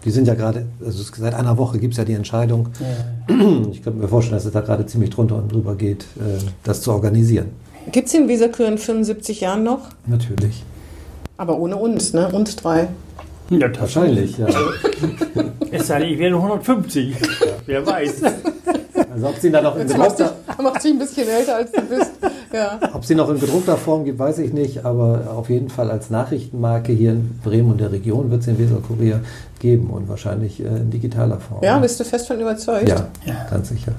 Die 0.05 0.11
sind 0.11 0.27
ja 0.27 0.35
gerade, 0.35 0.67
also 0.85 1.03
seit 1.03 1.33
einer 1.33 1.57
Woche 1.57 1.79
gibt 1.79 1.93
es 1.93 1.97
ja 1.97 2.05
die 2.05 2.13
Entscheidung. 2.13 2.69
Ja. 2.79 3.35
Ich 3.71 3.83
könnte 3.83 3.99
mir 3.99 4.07
vorstellen, 4.07 4.37
dass 4.37 4.45
es 4.45 4.51
da 4.51 4.61
gerade 4.61 4.85
ziemlich 4.85 5.09
drunter 5.09 5.35
und 5.35 5.51
drüber 5.51 5.75
geht, 5.75 6.03
äh, 6.17 6.41
das 6.63 6.81
zu 6.81 6.91
organisieren. 6.91 7.47
Gibt 7.91 8.07
es 8.07 8.13
den 8.13 8.27
Weserkür 8.27 8.67
in 8.67 8.77
75 8.77 9.41
Jahren 9.41 9.63
noch? 9.63 9.89
Natürlich. 10.05 10.63
Aber 11.37 11.59
ohne 11.59 11.75
uns, 11.75 12.13
ne? 12.13 12.29
Uns 12.29 12.55
drei. 12.55 12.87
Ja, 13.49 13.67
wahrscheinlich, 13.79 14.37
ja. 14.37 14.47
es 15.71 15.87
sei 15.87 15.99
denn, 15.99 16.09
ich 16.09 16.19
werde 16.19 16.35
150. 16.35 17.15
Wer 17.65 17.85
weiß. 17.85 18.21
Also 19.15 19.27
ob 19.27 19.37
sie 19.37 19.49
da 19.49 19.61
noch 19.61 19.77
in 19.77 19.87
gedruckter 19.87 20.33
macht 20.61 20.81
sich 20.81 20.91
ein 20.93 20.99
bisschen 20.99 21.29
älter 21.29 21.55
als 21.55 21.71
du 21.71 21.81
bist. 21.83 22.11
Ja. 22.51 22.77
Ob 22.93 23.05
sie 23.05 23.15
noch 23.15 23.29
in 23.29 23.39
gedruckter 23.39 23.77
Form 23.77 24.03
gibt, 24.03 24.19
weiß 24.19 24.39
ich 24.39 24.51
nicht, 24.51 24.83
aber 24.83 25.33
auf 25.33 25.49
jeden 25.49 25.69
Fall 25.69 25.89
als 25.89 26.09
Nachrichtenmarke 26.09 26.91
hier 26.91 27.13
in 27.13 27.39
Bremen 27.41 27.71
und 27.71 27.79
der 27.79 27.93
Region 27.93 28.29
wird 28.29 28.41
es 28.41 28.47
den 28.47 28.59
Weserkurier 28.59 29.21
geben 29.59 29.89
und 29.89 30.09
wahrscheinlich 30.09 30.59
äh, 30.59 30.67
in 30.67 30.91
digitaler 30.91 31.39
Form. 31.39 31.63
Ja, 31.63 31.79
bist 31.79 31.97
du 31.97 32.03
fest 32.03 32.27
von 32.27 32.41
überzeugt? 32.41 32.89
Ja, 32.89 33.07
ja. 33.25 33.47
ganz 33.49 33.69
sicher. 33.69 33.93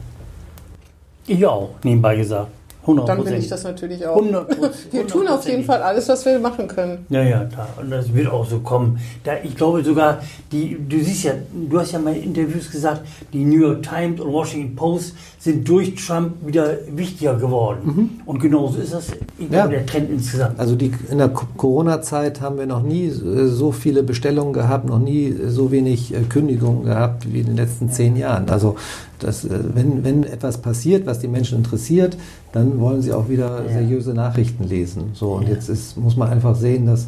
Ich 1.26 1.44
auch, 1.46 1.70
nebenbei 1.82 2.16
gesagt. 2.16 2.48
100%. 2.86 3.04
Dann 3.06 3.24
bin 3.24 3.34
ich 3.34 3.48
das 3.48 3.64
natürlich 3.64 4.06
auch. 4.06 4.20
100%, 4.20 4.46
wir 4.92 5.06
tun 5.06 5.26
auf 5.28 5.46
jeden 5.46 5.64
Fall 5.64 5.82
alles, 5.82 6.08
was 6.08 6.24
wir 6.24 6.38
machen 6.38 6.68
können. 6.68 7.04
Ja, 7.08 7.22
ja, 7.22 7.44
klar. 7.44 7.68
Und 7.80 7.90
das 7.90 8.12
wird 8.14 8.28
auch 8.28 8.46
so 8.46 8.60
kommen. 8.60 8.98
Da, 9.24 9.32
ich 9.42 9.56
glaube 9.56 9.82
sogar, 9.82 10.22
die, 10.52 10.78
du 10.88 10.98
siehst 10.98 11.24
ja, 11.24 11.32
du 11.52 11.78
hast 11.78 11.92
ja 11.92 11.98
mal 11.98 12.14
in 12.14 12.34
Interviews 12.34 12.70
gesagt, 12.70 13.02
die 13.32 13.44
New 13.44 13.60
York 13.60 13.82
Times 13.82 14.20
und 14.20 14.32
Washington 14.32 14.76
Post 14.76 15.14
sind 15.46 15.68
durch 15.68 15.94
Trump 15.94 16.34
wieder 16.44 16.76
wichtiger 16.90 17.36
geworden. 17.36 17.78
Mhm. 17.84 18.10
Und 18.26 18.40
genauso 18.40 18.78
ist 18.78 18.92
das 18.92 19.12
ja. 19.50 19.66
der 19.66 19.86
Trend 19.86 20.10
insgesamt. 20.10 20.58
Also 20.58 20.74
die, 20.74 20.92
in 21.10 21.18
der 21.18 21.28
Corona-Zeit 21.28 22.40
haben 22.40 22.58
wir 22.58 22.66
noch 22.66 22.82
nie 22.82 23.06
äh, 23.06 23.46
so 23.46 23.72
viele 23.72 24.02
Bestellungen 24.02 24.52
gehabt, 24.52 24.88
noch 24.88 24.98
nie 24.98 25.34
so 25.46 25.70
wenig 25.70 26.12
äh, 26.12 26.22
Kündigungen 26.22 26.84
gehabt 26.84 27.32
wie 27.32 27.40
in 27.40 27.46
den 27.46 27.56
letzten 27.56 27.90
zehn 27.90 28.16
Jahren. 28.16 28.50
Also 28.50 28.76
das, 29.20 29.44
äh, 29.44 29.58
wenn, 29.72 30.04
wenn 30.04 30.24
etwas 30.24 30.58
passiert, 30.58 31.06
was 31.06 31.20
die 31.20 31.28
Menschen 31.28 31.58
interessiert, 31.58 32.16
dann 32.52 32.80
wollen 32.80 33.00
sie 33.00 33.12
auch 33.12 33.28
wieder 33.28 33.62
ja. 33.66 33.72
seriöse 33.72 34.14
Nachrichten 34.14 34.64
lesen. 34.64 35.10
So, 35.14 35.32
und 35.32 35.44
ja. 35.44 35.54
jetzt 35.54 35.68
ist, 35.68 35.96
muss 35.96 36.16
man 36.16 36.28
einfach 36.28 36.56
sehen, 36.56 36.86
dass 36.86 37.06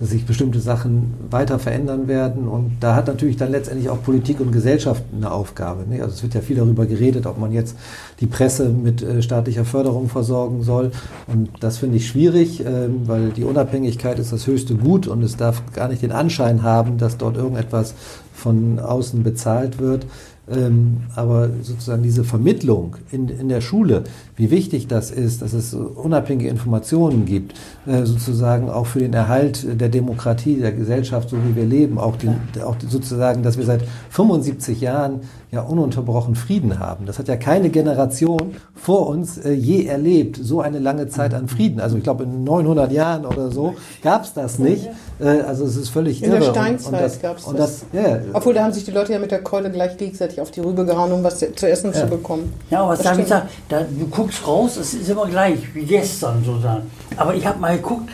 dass 0.00 0.10
sich 0.10 0.24
bestimmte 0.24 0.60
Sachen 0.60 1.14
weiter 1.30 1.58
verändern 1.58 2.08
werden. 2.08 2.48
Und 2.48 2.78
da 2.80 2.96
hat 2.96 3.06
natürlich 3.06 3.36
dann 3.36 3.52
letztendlich 3.52 3.90
auch 3.90 4.02
Politik 4.02 4.40
und 4.40 4.50
Gesellschaft 4.50 5.04
eine 5.14 5.30
Aufgabe. 5.30 5.84
Ne? 5.88 6.02
Also 6.02 6.14
es 6.14 6.22
wird 6.22 6.34
ja 6.34 6.40
viel 6.40 6.56
darüber 6.56 6.86
geredet, 6.86 7.26
ob 7.26 7.38
man 7.38 7.52
jetzt 7.52 7.76
die 8.20 8.26
Presse 8.26 8.70
mit 8.70 9.02
äh, 9.02 9.20
staatlicher 9.20 9.66
Förderung 9.66 10.08
versorgen 10.08 10.62
soll. 10.62 10.90
Und 11.26 11.50
das 11.60 11.78
finde 11.78 11.98
ich 11.98 12.08
schwierig, 12.08 12.64
ähm, 12.64 13.02
weil 13.06 13.28
die 13.30 13.44
Unabhängigkeit 13.44 14.18
ist 14.18 14.32
das 14.32 14.46
höchste 14.46 14.74
Gut 14.74 15.06
und 15.06 15.22
es 15.22 15.36
darf 15.36 15.62
gar 15.74 15.88
nicht 15.88 16.02
den 16.02 16.12
Anschein 16.12 16.62
haben, 16.62 16.96
dass 16.96 17.18
dort 17.18 17.36
irgendetwas 17.36 17.94
von 18.32 18.78
außen 18.78 19.22
bezahlt 19.22 19.78
wird. 19.78 20.06
Ähm, 20.50 20.98
aber 21.14 21.50
sozusagen 21.62 22.02
diese 22.02 22.24
Vermittlung 22.24 22.96
in, 23.12 23.28
in 23.28 23.48
der 23.48 23.60
Schule, 23.60 24.04
wie 24.36 24.50
wichtig 24.50 24.88
das 24.88 25.10
ist, 25.10 25.42
dass 25.42 25.52
es 25.52 25.74
unabhängige 25.74 26.48
Informationen 26.48 27.24
gibt, 27.24 27.54
äh, 27.86 28.04
sozusagen 28.04 28.68
auch 28.68 28.86
für 28.86 28.98
den 28.98 29.12
Erhalt 29.12 29.80
der 29.80 29.88
Demokratie, 29.88 30.56
der 30.56 30.72
Gesellschaft, 30.72 31.30
so 31.30 31.36
wie 31.36 31.54
wir 31.54 31.66
leben, 31.66 31.98
auch, 31.98 32.16
den, 32.16 32.36
auch 32.64 32.76
sozusagen, 32.86 33.42
dass 33.42 33.58
wir 33.58 33.64
seit 33.64 33.84
75 34.10 34.80
Jahren 34.80 35.20
ja 35.52 35.62
ununterbrochen 35.62 36.36
Frieden 36.36 36.78
haben. 36.78 37.06
Das 37.06 37.18
hat 37.18 37.26
ja 37.26 37.36
keine 37.36 37.70
Generation 37.70 38.54
vor 38.74 39.08
uns 39.08 39.38
äh, 39.38 39.50
je 39.52 39.84
erlebt, 39.84 40.38
so 40.40 40.60
eine 40.60 40.78
lange 40.78 41.08
Zeit 41.08 41.34
an 41.34 41.48
Frieden. 41.48 41.80
Also 41.80 41.96
ich 41.96 42.04
glaube, 42.04 42.22
in 42.24 42.44
900 42.44 42.92
Jahren 42.92 43.26
oder 43.26 43.50
so 43.50 43.74
gab 44.02 44.24
es 44.24 44.32
das 44.32 44.60
nicht. 44.60 44.88
Äh, 45.18 45.40
also 45.40 45.64
es 45.64 45.76
ist 45.76 45.88
völlig 45.88 46.22
in 46.22 46.30
irre. 46.30 46.36
In 46.36 46.44
der 46.44 46.50
Steinzeit 46.50 47.22
gab 47.22 47.38
es 47.38 47.44
das. 47.46 47.54
das 47.56 47.84
ja. 47.92 48.18
Obwohl, 48.32 48.54
da 48.54 48.62
haben 48.62 48.72
sich 48.72 48.84
die 48.84 48.92
Leute 48.92 49.12
ja 49.12 49.18
mit 49.18 49.32
der 49.32 49.42
Keule 49.42 49.70
gleich 49.70 49.96
gegenseitig 49.96 50.40
auf 50.40 50.52
die 50.52 50.60
Rübe 50.60 50.84
gehauen, 50.84 51.10
um 51.10 51.24
was 51.24 51.38
zu 51.38 51.68
essen 51.68 51.92
ja. 51.92 52.00
zu 52.00 52.06
bekommen. 52.06 52.52
Ja, 52.70 52.82
aber 52.82 52.92
was 52.92 53.02
sagen? 53.02 53.24
Da, 53.68 53.80
du 53.82 54.06
guckst 54.06 54.46
raus, 54.46 54.76
es 54.76 54.94
ist 54.94 55.08
immer 55.08 55.26
gleich, 55.26 55.74
wie 55.74 55.84
gestern 55.84 56.44
sozusagen. 56.44 56.88
Aber 57.16 57.34
ich 57.34 57.44
habe 57.44 57.58
mal 57.58 57.76
geguckt, 57.76 58.08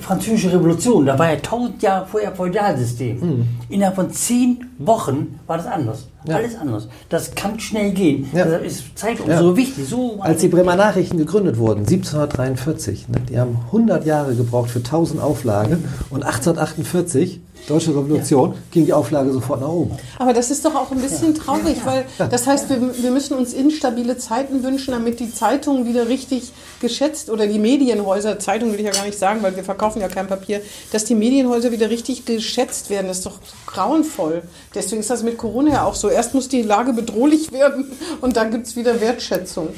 französische 0.00 0.52
Revolution, 0.52 1.06
da 1.06 1.18
war 1.18 1.32
ja 1.32 1.36
tausend 1.36 1.82
Jahre 1.82 2.06
vorher 2.06 2.32
Feudalsystem. 2.32 3.20
Mhm. 3.20 3.48
Innerhalb 3.68 3.96
von 3.96 4.10
zehn 4.10 4.70
Wochen 4.78 5.38
war 5.46 5.58
das 5.58 5.66
anders. 5.66 6.08
Ja. 6.24 6.36
Alles 6.36 6.56
anders. 6.56 6.88
Das 7.08 7.34
kann 7.34 7.58
schnell 7.60 7.92
gehen. 7.92 8.28
Ja. 8.32 8.44
Deshalb 8.44 8.64
ist 8.64 8.98
Zeitung 8.98 9.28
ja. 9.28 9.38
so 9.38 9.56
wichtig. 9.56 9.86
So 9.86 10.18
Als 10.20 10.40
die 10.40 10.48
Bremer 10.48 10.76
Nachrichten 10.76 11.18
gegründet 11.18 11.58
wurden, 11.58 11.80
1743, 11.80 13.08
ne, 13.08 13.20
die 13.28 13.38
haben 13.38 13.58
100 13.66 14.04
Jahre 14.04 14.34
gebraucht 14.34 14.70
für 14.70 14.80
1000 14.80 15.22
Auflagen 15.22 15.84
und 16.10 16.24
1848 16.24 17.40
Deutsche 17.68 17.90
Revolution, 17.90 18.52
ja. 18.52 18.58
ging 18.70 18.86
die 18.86 18.92
Auflage 18.92 19.32
sofort 19.32 19.60
nach 19.60 19.68
oben. 19.68 19.96
Aber 20.18 20.32
das 20.32 20.50
ist 20.50 20.64
doch 20.64 20.74
auch 20.74 20.90
ein 20.90 21.00
bisschen 21.00 21.34
ja. 21.34 21.42
traurig, 21.42 21.76
weil 21.84 22.04
das 22.18 22.46
heißt, 22.46 22.68
wir, 22.68 22.80
wir, 23.02 23.10
müssen 23.10 23.36
uns 23.36 23.52
instabile 23.52 24.18
Zeiten 24.18 24.62
wünschen, 24.62 24.92
damit 24.92 25.20
die 25.20 25.32
Zeitungen 25.32 25.86
wieder 25.86 26.08
richtig 26.08 26.52
geschätzt 26.80 27.30
oder 27.30 27.46
die 27.46 27.58
Medienhäuser, 27.58 28.38
Zeitungen 28.38 28.72
will 28.72 28.80
ich 28.80 28.86
ja 28.86 28.92
gar 28.92 29.04
nicht 29.04 29.18
sagen, 29.18 29.42
weil 29.42 29.56
wir 29.56 29.64
verkaufen 29.64 30.00
ja 30.00 30.08
kein 30.08 30.26
Papier, 30.26 30.60
dass 30.92 31.04
die 31.04 31.14
Medienhäuser 31.14 31.70
wieder 31.70 31.90
richtig 31.90 32.24
geschätzt 32.24 32.90
werden. 32.90 33.08
Das 33.08 33.18
ist 33.18 33.26
doch 33.26 33.38
grauenvoll. 33.66 34.42
Deswegen 34.74 35.00
ist 35.00 35.10
das 35.10 35.22
mit 35.22 35.38
Corona 35.38 35.72
ja 35.72 35.84
auch 35.84 35.94
so. 35.94 36.08
Erst 36.08 36.34
muss 36.34 36.48
die 36.48 36.62
Lage 36.62 36.92
bedrohlich 36.92 37.52
werden 37.52 37.90
und 38.20 38.36
dann 38.36 38.50
gibt 38.50 38.66
es 38.66 38.76
wieder 38.76 39.00
Wertschätzung. 39.00 39.68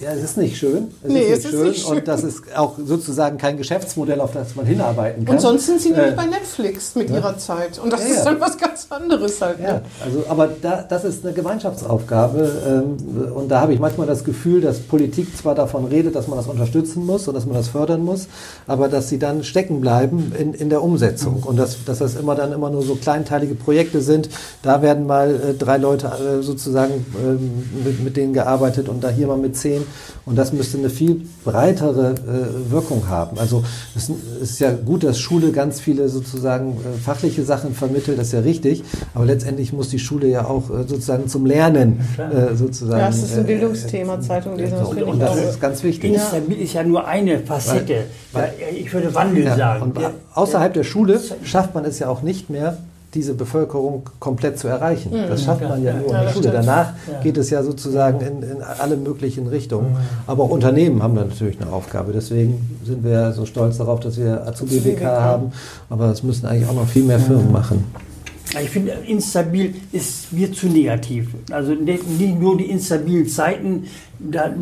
Ja, 0.00 0.12
es 0.12 0.22
ist 0.22 0.36
nicht 0.36 0.56
schön. 0.56 0.92
Es 1.02 1.10
nee, 1.10 1.22
ist, 1.22 1.28
nicht, 1.28 1.44
es 1.44 1.50
schön. 1.50 1.60
ist 1.60 1.68
nicht 1.68 1.86
schön. 1.86 1.98
Und 1.98 2.08
das 2.08 2.22
ist 2.22 2.56
auch 2.56 2.78
sozusagen 2.78 3.36
kein 3.36 3.56
Geschäftsmodell, 3.56 4.20
auf 4.20 4.32
das 4.32 4.54
man 4.54 4.64
hinarbeiten 4.64 5.24
kann. 5.24 5.34
Und 5.34 5.40
sonst 5.40 5.66
sind 5.66 5.80
sie 5.80 5.90
äh, 5.90 5.96
nämlich 5.96 6.14
bei 6.14 6.26
Netflix 6.26 6.94
mit 6.94 7.10
ja. 7.10 7.16
ihrer 7.16 7.36
Zeit. 7.38 7.80
Und 7.80 7.92
das 7.92 8.02
ja, 8.02 8.14
ist 8.14 8.22
dann 8.22 8.38
was 8.40 8.56
ganz 8.56 8.86
anderes 8.90 9.40
halt. 9.40 9.58
Ja, 9.58 9.72
ne? 9.74 9.82
also, 10.04 10.24
aber 10.28 10.50
da, 10.62 10.82
das 10.88 11.04
ist 11.04 11.24
eine 11.24 11.34
Gemeinschaftsaufgabe. 11.34 12.84
Ähm, 12.86 13.32
und 13.32 13.48
da 13.48 13.60
habe 13.60 13.74
ich 13.74 13.80
manchmal 13.80 14.06
das 14.06 14.22
Gefühl, 14.22 14.60
dass 14.60 14.78
Politik 14.78 15.36
zwar 15.36 15.56
davon 15.56 15.84
redet, 15.86 16.14
dass 16.14 16.28
man 16.28 16.38
das 16.38 16.46
unterstützen 16.46 17.04
muss 17.04 17.26
und 17.26 17.34
dass 17.34 17.46
man 17.46 17.56
das 17.56 17.66
fördern 17.66 18.04
muss, 18.04 18.28
aber 18.68 18.88
dass 18.88 19.08
sie 19.08 19.18
dann 19.18 19.42
stecken 19.42 19.80
bleiben 19.80 20.32
in, 20.38 20.54
in 20.54 20.70
der 20.70 20.84
Umsetzung. 20.84 21.42
Und 21.42 21.56
dass, 21.56 21.84
dass 21.84 21.98
das 21.98 22.14
immer 22.14 22.36
dann 22.36 22.52
immer 22.52 22.70
nur 22.70 22.82
so 22.82 22.94
kleinteilige 22.94 23.56
Projekte 23.56 24.00
sind. 24.00 24.28
Da 24.62 24.80
werden 24.80 25.08
mal 25.08 25.34
äh, 25.34 25.54
drei 25.54 25.76
Leute 25.76 26.06
äh, 26.06 26.42
sozusagen 26.44 27.04
ähm, 27.20 27.68
mit, 27.84 28.04
mit 28.04 28.16
denen 28.16 28.32
gearbeitet 28.32 28.88
und 28.88 29.02
da 29.02 29.08
hier 29.08 29.26
mal 29.26 29.36
mit 29.36 29.56
zehn. 29.56 29.87
Und 30.26 30.36
das 30.36 30.52
müsste 30.52 30.78
eine 30.78 30.90
viel 30.90 31.22
breitere 31.44 32.12
äh, 32.12 32.70
Wirkung 32.70 33.08
haben. 33.08 33.38
Also 33.38 33.64
es 33.96 34.10
ist 34.40 34.60
ja 34.60 34.72
gut, 34.72 35.04
dass 35.04 35.18
Schule 35.18 35.52
ganz 35.52 35.80
viele 35.80 36.08
sozusagen 36.08 36.72
äh, 36.72 36.98
fachliche 36.98 37.44
Sachen 37.44 37.74
vermittelt, 37.74 38.18
das 38.18 38.28
ist 38.28 38.32
ja 38.34 38.40
richtig. 38.40 38.84
Aber 39.14 39.24
letztendlich 39.24 39.72
muss 39.72 39.88
die 39.88 39.98
Schule 39.98 40.28
ja 40.28 40.46
auch 40.46 40.70
äh, 40.70 40.86
sozusagen 40.86 41.28
zum 41.28 41.46
Lernen 41.46 42.00
äh, 42.18 42.54
sozusagen. 42.54 43.00
Ja, 43.00 43.08
es 43.08 43.22
ist 43.22 43.34
ein 43.34 43.44
äh, 43.44 43.46
Bildungsthema, 43.46 44.20
Zeitung 44.20 44.56
lesen. 44.56 44.78
Das 44.78 44.88
und, 44.88 45.02
und 45.02 45.18
das 45.20 45.36
ist 45.36 45.60
ganz 45.60 45.82
wichtig. 45.82 46.12
Instabil 46.12 46.58
ist 46.58 46.74
ja 46.74 46.82
nur 46.82 47.06
eine 47.06 47.40
Facette. 47.40 48.04
Weil, 48.32 48.42
weil 48.42 48.76
ich 48.76 48.92
würde 48.92 49.14
Wandel 49.14 49.44
ja, 49.44 49.56
sagen. 49.56 49.82
Und 49.82 49.98
außerhalb 50.34 50.72
der 50.74 50.84
Schule 50.84 51.20
schafft 51.42 51.74
man 51.74 51.84
es 51.84 51.98
ja 51.98 52.08
auch 52.08 52.22
nicht 52.22 52.50
mehr, 52.50 52.78
diese 53.14 53.34
Bevölkerung 53.34 54.02
komplett 54.20 54.58
zu 54.58 54.68
erreichen. 54.68 55.10
Mhm. 55.10 55.28
Das 55.28 55.44
schafft 55.44 55.62
man 55.62 55.82
ja, 55.82 55.94
nur 55.94 56.06
in 56.06 56.12
der 56.12 56.28
Schule. 56.28 56.50
Danach 56.50 56.92
geht 57.22 57.38
es 57.38 57.48
ja 57.50 57.62
sozusagen 57.62 58.20
in, 58.20 58.42
in 58.42 58.62
alle 58.62 58.96
möglichen 58.96 59.46
Richtungen. 59.46 59.92
Mhm. 59.92 59.96
Aber 60.26 60.44
auch 60.44 60.50
Unternehmen 60.50 61.02
haben 61.02 61.14
da 61.14 61.24
natürlich 61.24 61.60
eine 61.60 61.72
Aufgabe. 61.72 62.12
Deswegen 62.12 62.78
sind 62.84 63.02
wir 63.04 63.32
so 63.32 63.46
stolz 63.46 63.78
darauf, 63.78 64.00
dass 64.00 64.18
wir 64.18 64.46
Azubi-WK 64.46 65.04
haben. 65.04 65.52
Aber 65.88 66.06
es 66.10 66.22
müssen 66.22 66.46
eigentlich 66.46 66.68
auch 66.68 66.74
noch 66.74 66.86
viel 66.86 67.04
mehr 67.04 67.18
Firmen 67.18 67.50
machen. 67.50 67.84
Ich 68.62 68.70
finde, 68.70 68.92
instabil 69.06 69.74
ist 69.92 70.32
mir 70.32 70.52
zu 70.52 70.66
negativ. 70.66 71.28
Also 71.50 71.72
nicht 71.72 72.04
nur 72.40 72.56
die 72.56 72.70
instabilen 72.70 73.26
Zeiten, 73.28 73.84
da 74.18 74.52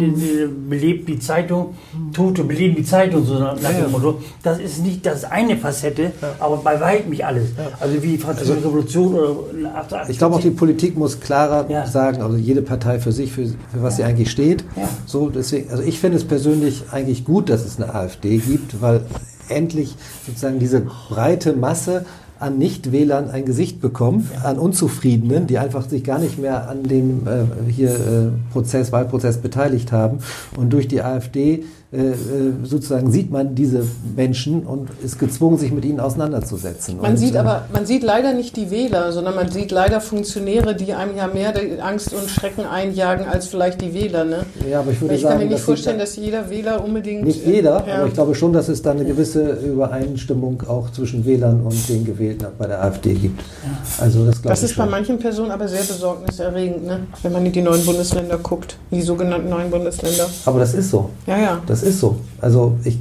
belebt 0.68 1.08
die 1.08 1.18
Zeitung, 1.18 1.74
Tote 2.12 2.44
beleben 2.44 2.76
die 2.76 2.84
Zeitung, 2.84 3.24
sondern 3.24 3.60
nach 3.62 3.72
dem 3.72 3.90
Motto, 3.90 4.20
das 4.42 4.58
ist 4.58 4.82
nicht 4.82 5.06
das 5.06 5.24
eine 5.24 5.56
Facette, 5.56 6.12
ja. 6.20 6.34
aber 6.38 6.58
bei 6.58 6.78
weitem 6.78 7.10
nicht 7.10 7.24
alles. 7.24 7.50
Ja. 7.56 7.68
Also 7.80 8.02
wie 8.02 8.08
die 8.08 8.18
Französische 8.18 8.56
also, 8.56 8.68
Revolution 8.68 9.14
oder 9.14 9.28
1880. 9.28 10.10
Ich 10.10 10.18
glaube 10.18 10.36
auch 10.36 10.40
die 10.40 10.50
Politik 10.50 10.96
muss 10.96 11.20
klarer 11.20 11.70
ja. 11.70 11.86
sagen, 11.86 12.20
also 12.20 12.36
jede 12.36 12.62
Partei 12.62 12.98
für 12.98 13.12
sich, 13.12 13.32
für, 13.32 13.46
für 13.46 13.82
was 13.82 13.96
sie 13.96 14.04
eigentlich 14.04 14.30
steht. 14.30 14.64
So 15.06 15.30
deswegen, 15.30 15.70
also 15.70 15.82
ich 15.82 16.00
finde 16.00 16.18
es 16.18 16.24
persönlich 16.24 16.84
eigentlich 16.90 17.24
gut, 17.24 17.48
dass 17.48 17.64
es 17.64 17.80
eine 17.80 17.94
AfD 17.94 18.38
gibt, 18.38 18.82
weil 18.82 19.02
endlich 19.48 19.94
sozusagen 20.26 20.58
diese 20.58 20.80
breite 20.80 21.54
Masse 21.54 22.04
an 22.38 22.58
Nichtwählern 22.58 23.30
ein 23.30 23.44
Gesicht 23.44 23.80
bekommen, 23.80 24.30
an 24.42 24.58
Unzufriedenen, 24.58 25.46
die 25.46 25.58
einfach 25.58 25.88
sich 25.88 26.04
gar 26.04 26.18
nicht 26.18 26.38
mehr 26.38 26.68
an 26.68 26.82
dem 26.82 27.26
äh, 27.26 27.70
hier 27.70 27.90
äh, 27.90 28.52
Prozess, 28.52 28.92
Wahlprozess 28.92 29.38
beteiligt 29.38 29.92
haben. 29.92 30.18
Und 30.56 30.72
durch 30.72 30.88
die 30.88 31.02
AfD 31.02 31.64
sozusagen 32.64 33.12
sieht 33.12 33.30
man 33.30 33.54
diese 33.54 33.86
Menschen 34.16 34.66
und 34.66 34.90
ist 35.04 35.20
gezwungen, 35.20 35.56
sich 35.56 35.70
mit 35.72 35.84
ihnen 35.84 36.00
auseinanderzusetzen. 36.00 36.98
Man 37.00 37.12
und, 37.12 37.16
sieht 37.16 37.36
äh, 37.36 37.38
aber, 37.38 37.66
man 37.72 37.86
sieht 37.86 38.02
leider 38.02 38.32
nicht 38.32 38.56
die 38.56 38.70
Wähler, 38.70 39.12
sondern 39.12 39.36
man 39.36 39.50
sieht 39.50 39.70
leider 39.70 40.00
Funktionäre, 40.00 40.74
die 40.74 40.92
einem 40.94 41.16
ja 41.16 41.28
mehr 41.28 41.54
Angst 41.82 42.12
und 42.12 42.28
Schrecken 42.28 42.66
einjagen 42.66 43.26
als 43.26 43.46
vielleicht 43.46 43.80
die 43.80 43.94
Wähler. 43.94 44.24
Ne? 44.24 44.46
Ja, 44.68 44.80
aber 44.80 44.90
ich 44.90 45.00
würde 45.00 45.14
ich 45.14 45.22
sagen, 45.22 45.38
kann 45.38 45.46
mir 45.46 45.54
nicht 45.54 45.62
vorstellen, 45.62 45.98
dass 45.98 46.16
jeder 46.16 46.50
Wähler 46.50 46.84
unbedingt. 46.84 47.24
Nicht 47.24 47.46
jeder, 47.46 47.86
ja. 47.86 47.98
aber 47.98 48.08
ich 48.08 48.14
glaube 48.14 48.34
schon, 48.34 48.52
dass 48.52 48.68
es 48.68 48.82
da 48.82 48.90
eine 48.90 49.04
gewisse 49.04 49.52
Übereinstimmung 49.52 50.64
auch 50.66 50.90
zwischen 50.90 51.24
Wählern 51.24 51.62
und 51.62 51.88
den 51.88 52.04
Gewählten 52.04 52.46
bei 52.58 52.66
der 52.66 52.82
AfD 52.82 53.14
gibt. 53.14 53.42
Also 54.00 54.26
das, 54.26 54.42
das 54.42 54.62
ist 54.64 54.74
schon. 54.74 54.86
bei 54.86 54.90
manchen 54.90 55.18
Personen 55.18 55.50
aber 55.52 55.68
sehr 55.68 55.84
besorgniserregend, 55.84 56.84
ne? 56.84 57.00
wenn 57.22 57.32
man 57.32 57.46
in 57.46 57.52
die 57.52 57.62
neuen 57.62 57.84
Bundesländer 57.84 58.38
guckt, 58.38 58.76
die 58.90 59.02
sogenannten 59.02 59.48
neuen 59.48 59.70
Bundesländer. 59.70 60.26
Aber 60.44 60.58
das 60.58 60.74
ist 60.74 60.90
so. 60.90 61.10
Ja, 61.26 61.38
ja. 61.38 61.62
Das 61.66 61.75
ist 61.82 62.00
so. 62.00 62.16
Also 62.40 62.76
ich, 62.84 62.98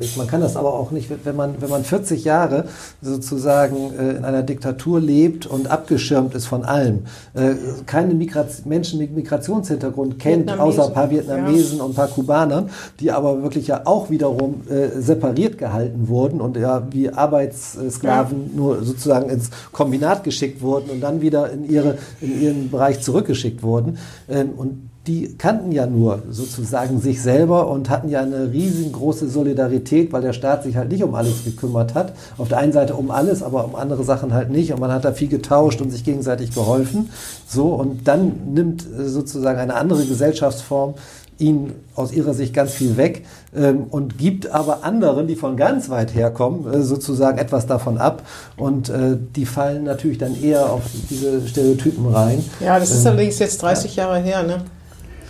ich, 0.00 0.16
man 0.16 0.26
kann 0.26 0.40
das 0.40 0.56
aber 0.56 0.72
auch 0.72 0.92
nicht, 0.92 1.10
wenn 1.24 1.36
man, 1.36 1.60
wenn 1.60 1.68
man 1.68 1.84
40 1.84 2.24
Jahre 2.24 2.66
sozusagen 3.00 3.92
äh, 3.98 4.16
in 4.16 4.24
einer 4.24 4.42
Diktatur 4.42 5.00
lebt 5.00 5.46
und 5.46 5.70
abgeschirmt 5.70 6.34
ist 6.34 6.46
von 6.46 6.64
allem, 6.64 7.00
äh, 7.34 7.54
keine 7.86 8.14
Migration, 8.14 8.68
Menschen 8.68 8.98
mit 8.98 9.14
Migrationshintergrund 9.14 10.18
kennt, 10.18 10.50
außer 10.50 10.86
ein 10.86 10.92
paar 10.92 11.10
Vietnamesen 11.10 11.78
ja. 11.78 11.84
und 11.84 11.92
ein 11.92 11.94
paar 11.94 12.08
Kubanern, 12.08 12.70
die 13.00 13.10
aber 13.10 13.42
wirklich 13.42 13.66
ja 13.66 13.82
auch 13.84 14.10
wiederum 14.10 14.62
äh, 14.68 15.00
separiert 15.00 15.58
gehalten 15.58 16.08
wurden 16.08 16.40
und 16.40 16.56
ja 16.56 16.86
wie 16.90 17.10
Arbeitssklaven 17.10 18.50
ja. 18.50 18.56
nur 18.56 18.84
sozusagen 18.84 19.28
ins 19.28 19.50
Kombinat 19.72 20.24
geschickt 20.24 20.62
wurden 20.62 20.90
und 20.90 21.00
dann 21.00 21.20
wieder 21.20 21.50
in, 21.50 21.68
ihre, 21.68 21.98
in 22.20 22.40
ihren 22.40 22.70
Bereich 22.70 23.00
zurückgeschickt 23.00 23.62
wurden. 23.62 23.98
Ähm, 24.28 24.50
und 24.56 24.91
die 25.06 25.36
kannten 25.36 25.72
ja 25.72 25.86
nur 25.86 26.22
sozusagen 26.30 27.00
sich 27.00 27.20
selber 27.20 27.68
und 27.68 27.90
hatten 27.90 28.08
ja 28.08 28.20
eine 28.20 28.52
riesengroße 28.52 29.28
Solidarität, 29.28 30.12
weil 30.12 30.22
der 30.22 30.32
Staat 30.32 30.62
sich 30.62 30.76
halt 30.76 30.92
nicht 30.92 31.02
um 31.02 31.16
alles 31.16 31.44
gekümmert 31.44 31.94
hat. 31.94 32.12
Auf 32.38 32.48
der 32.48 32.58
einen 32.58 32.72
Seite 32.72 32.94
um 32.94 33.10
alles, 33.10 33.42
aber 33.42 33.64
um 33.64 33.74
andere 33.74 34.04
Sachen 34.04 34.32
halt 34.32 34.50
nicht. 34.50 34.72
Und 34.72 34.78
man 34.78 34.92
hat 34.92 35.04
da 35.04 35.12
viel 35.12 35.26
getauscht 35.26 35.80
und 35.80 35.90
sich 35.90 36.04
gegenseitig 36.04 36.54
geholfen. 36.54 37.10
So, 37.48 37.74
und 37.74 38.06
dann 38.06 38.54
nimmt 38.54 38.86
äh, 38.86 39.08
sozusagen 39.08 39.58
eine 39.58 39.74
andere 39.74 40.04
Gesellschaftsform 40.04 40.94
ihn 41.38 41.72
aus 41.96 42.12
ihrer 42.12 42.34
Sicht 42.34 42.54
ganz 42.54 42.72
viel 42.72 42.96
weg 42.96 43.26
ähm, 43.56 43.86
und 43.90 44.18
gibt 44.18 44.46
aber 44.46 44.84
anderen, 44.84 45.26
die 45.26 45.34
von 45.34 45.56
ganz 45.56 45.90
weit 45.90 46.14
herkommen, 46.14 46.72
äh, 46.72 46.82
sozusagen 46.82 47.38
etwas 47.38 47.66
davon 47.66 47.98
ab. 47.98 48.22
Und 48.56 48.88
äh, 48.88 49.16
die 49.34 49.46
fallen 49.46 49.82
natürlich 49.82 50.18
dann 50.18 50.40
eher 50.40 50.70
auf 50.70 50.82
diese 51.10 51.46
Stereotypen 51.48 52.06
rein. 52.06 52.44
Ja, 52.60 52.78
das 52.78 52.92
ist 52.92 53.04
ähm, 53.04 53.12
allerdings 53.12 53.40
jetzt 53.40 53.60
30 53.62 53.96
ja. 53.96 54.04
Jahre 54.04 54.20
her, 54.20 54.44
ne? 54.44 54.62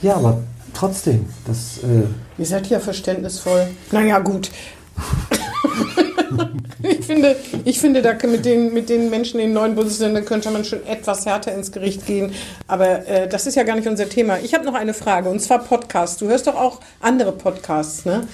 Ja, 0.03 0.17
aber 0.17 0.43
trotzdem, 0.75 1.27
das. 1.47 1.79
Äh 1.79 2.07
Ihr 2.39 2.47
seid 2.47 2.67
ja 2.69 2.81
verständnisvoll. 2.81 3.69
Naja, 3.93 4.19
gut. 4.19 4.51
ich, 6.83 7.07
finde, 7.07 7.37
ich 7.65 7.79
finde, 7.79 8.03
da 8.03 8.15
mit 8.27 8.45
den, 8.45 8.75
mit 8.75 8.89
den 8.89 9.11
Menschen 9.11 9.39
in 9.41 9.49
den 9.49 9.55
neuen 9.55 9.75
Bundesländern 9.75 10.25
könnte 10.25 10.51
man 10.51 10.65
schon 10.65 10.85
etwas 10.87 11.27
härter 11.27 11.55
ins 11.55 11.73
Gericht 11.73 12.07
gehen. 12.07 12.33
Aber 12.67 13.07
äh, 13.07 13.29
das 13.29 13.47
ist 13.47 13.55
ja 13.55 13.63
gar 13.63 13.77
nicht 13.77 13.89
unser 13.89 14.09
Thema. 14.09 14.39
Ich 14.39 14.55
habe 14.55 14.65
noch 14.65 14.75
eine 14.75 14.95
Frage, 14.95 15.29
und 15.29 15.41
zwar 15.41 15.61
Podcasts. 15.61 16.19
Du 16.19 16.29
hörst 16.29 16.47
doch 16.47 16.57
auch 16.57 16.81
andere 17.01 17.33
Podcasts, 17.33 18.05
ne? 18.05 18.27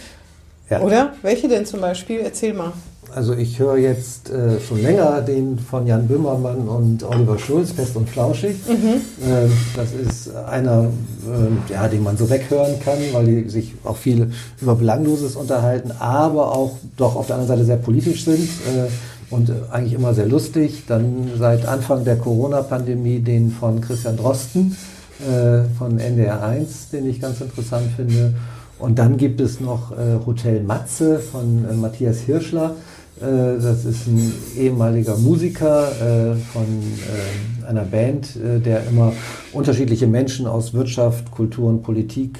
Ja. 0.70 0.80
Oder? 0.80 1.14
Welche 1.22 1.48
denn 1.48 1.66
zum 1.66 1.80
Beispiel? 1.80 2.20
Erzähl 2.20 2.52
mal. 2.52 2.72
Also 3.14 3.34
ich 3.34 3.58
höre 3.58 3.76
jetzt 3.76 4.30
äh, 4.30 4.60
schon 4.60 4.82
länger 4.82 5.22
den 5.22 5.58
von 5.58 5.86
Jan 5.86 6.06
Böhmermann 6.06 6.68
und 6.68 7.02
Oliver 7.02 7.38
Schulz, 7.38 7.72
Fest 7.72 7.96
und 7.96 8.08
Flauschig. 8.08 8.56
Mhm. 8.68 9.00
Äh, 9.26 9.48
das 9.74 9.92
ist 9.92 10.34
einer, 10.34 10.84
äh, 11.26 11.72
ja, 11.72 11.88
den 11.88 12.02
man 12.02 12.16
so 12.16 12.28
weghören 12.28 12.78
kann, 12.80 12.98
weil 13.12 13.26
die 13.26 13.48
sich 13.48 13.74
auch 13.84 13.96
viel 13.96 14.30
über 14.60 14.74
Belangloses 14.74 15.36
unterhalten, 15.36 15.92
aber 15.98 16.54
auch 16.54 16.76
doch 16.96 17.16
auf 17.16 17.26
der 17.26 17.36
anderen 17.36 17.56
Seite 17.56 17.66
sehr 17.66 17.76
politisch 17.76 18.24
sind 18.24 18.44
äh, 18.44 19.34
und 19.34 19.52
eigentlich 19.70 19.94
immer 19.94 20.12
sehr 20.12 20.26
lustig. 20.26 20.84
Dann 20.86 21.30
seit 21.38 21.66
Anfang 21.66 22.04
der 22.04 22.16
Corona-Pandemie 22.16 23.20
den 23.20 23.50
von 23.50 23.80
Christian 23.80 24.16
Drosten 24.16 24.76
äh, 25.20 25.64
von 25.78 25.98
NDR 25.98 26.42
1, 26.42 26.90
den 26.90 27.08
ich 27.08 27.20
ganz 27.20 27.40
interessant 27.40 27.90
finde. 27.96 28.34
Und 28.78 28.98
dann 28.98 29.16
gibt 29.16 29.40
es 29.40 29.60
noch 29.60 29.92
äh, 29.92 30.24
Hotel 30.24 30.62
Matze 30.62 31.18
von 31.18 31.80
Matthias 31.80 32.20
Hirschler 32.20 32.76
äh, 32.76 32.97
das 33.20 33.84
ist 33.84 34.06
ein 34.06 34.32
ehemaliger 34.56 35.16
Musiker 35.16 35.88
äh, 35.90 36.34
von 36.36 36.64
äh, 36.64 37.66
einer 37.66 37.84
Band, 37.84 38.30
der 38.34 38.86
immer 38.86 39.12
unterschiedliche 39.52 40.06
Menschen 40.06 40.46
aus 40.46 40.72
Wirtschaft, 40.72 41.30
Kultur 41.30 41.68
und 41.68 41.82
Politik 41.82 42.38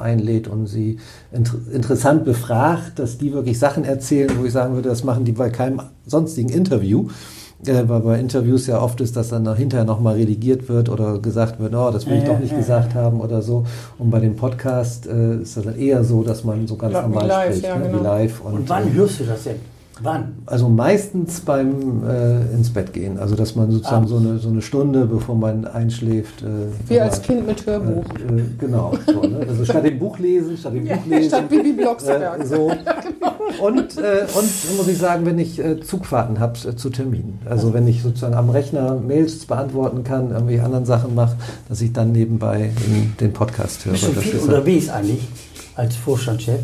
einlädt 0.00 0.48
und 0.48 0.66
sie 0.66 0.98
interessant 1.72 2.24
befragt, 2.24 2.98
dass 2.98 3.16
die 3.16 3.32
wirklich 3.32 3.56
Sachen 3.56 3.84
erzählen, 3.84 4.32
wo 4.36 4.44
ich 4.44 4.52
sagen 4.52 4.74
würde, 4.74 4.88
das 4.88 5.04
machen 5.04 5.24
die 5.24 5.30
bei 5.30 5.50
keinem 5.50 5.80
sonstigen 6.06 6.48
Interview. 6.48 7.08
äh, 7.66 7.88
weil 7.88 8.00
bei 8.00 8.18
Interviews 8.18 8.66
ja 8.66 8.80
oft 8.80 9.00
ist, 9.00 9.16
dass 9.16 9.28
dann 9.28 9.54
hinterher 9.56 9.84
nochmal 9.84 10.14
redigiert 10.14 10.68
wird 10.68 10.88
oder 10.88 11.18
gesagt 11.18 11.60
wird, 11.60 11.74
oh, 11.74 11.90
das 11.90 12.06
will 12.06 12.18
ich 12.18 12.24
doch 12.24 12.38
nicht 12.38 12.56
gesagt 12.56 12.94
haben 12.94 13.20
oder 13.20 13.42
so. 13.42 13.64
Und 13.98 14.10
bei 14.10 14.20
dem 14.20 14.36
Podcast 14.36 15.06
äh, 15.06 15.36
ist 15.36 15.56
das 15.56 15.64
dann 15.64 15.78
eher 15.78 16.04
so, 16.04 16.22
dass 16.22 16.44
man 16.44 16.66
so 16.66 16.76
ganz 16.76 16.94
normal 16.94 17.26
live, 17.26 17.56
spricht, 17.56 17.64
ja, 17.64 17.76
ne? 17.78 17.86
genau. 17.86 18.00
wie 18.00 18.04
live. 18.04 18.40
Und, 18.40 18.54
Und 18.54 18.68
wann 18.68 18.88
äh, 18.88 18.92
hörst 18.92 19.20
du 19.20 19.24
das 19.24 19.44
denn? 19.44 19.73
Wann? 20.02 20.42
also 20.46 20.68
meistens 20.68 21.40
beim 21.40 22.02
äh, 22.04 22.40
ins 22.52 22.70
Bett 22.70 22.92
gehen. 22.92 23.18
Also 23.18 23.36
dass 23.36 23.54
man 23.54 23.70
sozusagen 23.70 24.06
Ah. 24.06 24.08
so, 24.08 24.16
eine, 24.16 24.38
so 24.38 24.48
eine 24.48 24.60
Stunde, 24.60 25.06
bevor 25.06 25.36
man 25.36 25.64
einschläft. 25.66 26.42
Äh, 26.42 26.46
Wie 26.88 27.00
als 27.00 27.22
Kind 27.22 27.46
mit 27.46 27.64
Hörbuch. 27.64 28.04
Äh, 28.16 28.40
äh, 28.40 28.44
genau. 28.58 28.92
So, 29.06 29.20
ne? 29.22 29.46
Also 29.48 29.64
statt 29.64 29.84
dem 29.84 29.98
Buch 29.98 30.18
lesen, 30.18 30.56
statt 30.56 30.74
dem 30.74 30.84
Buch 30.86 31.06
lesen. 31.06 31.28
Statt 31.28 31.48
Bibi 31.48 31.72
Blocksberg. 31.72 32.40
Äh, 32.40 32.46
so. 32.46 32.72
Und, 33.60 33.96
äh, 33.98 34.26
und 34.34 34.76
muss 34.76 34.88
ich 34.88 34.98
sagen, 34.98 35.24
wenn 35.26 35.38
ich 35.38 35.60
äh, 35.60 35.80
Zugfahrten 35.80 36.40
habe 36.40 36.58
äh, 36.68 36.74
zu 36.74 36.90
Terminen, 36.90 37.38
also 37.48 37.72
wenn 37.72 37.86
ich 37.86 38.02
sozusagen 38.02 38.34
am 38.34 38.50
Rechner 38.50 38.96
Mails 38.96 39.44
beantworten 39.46 40.02
kann, 40.02 40.32
irgendwie 40.32 40.58
anderen 40.58 40.84
Sachen 40.84 41.14
mache, 41.14 41.36
dass 41.68 41.80
ich 41.80 41.92
dann 41.92 42.10
nebenbei 42.10 42.72
den, 42.84 43.16
den 43.20 43.32
Podcast 43.32 43.84
höre. 43.84 43.92
Bist 43.92 44.08
du 44.08 44.12
viel 44.12 44.34
ist, 44.34 44.42
unterwegs 44.44 44.88
eigentlich 44.88 45.22
als 45.76 45.94
Vorstandschef? 45.94 46.60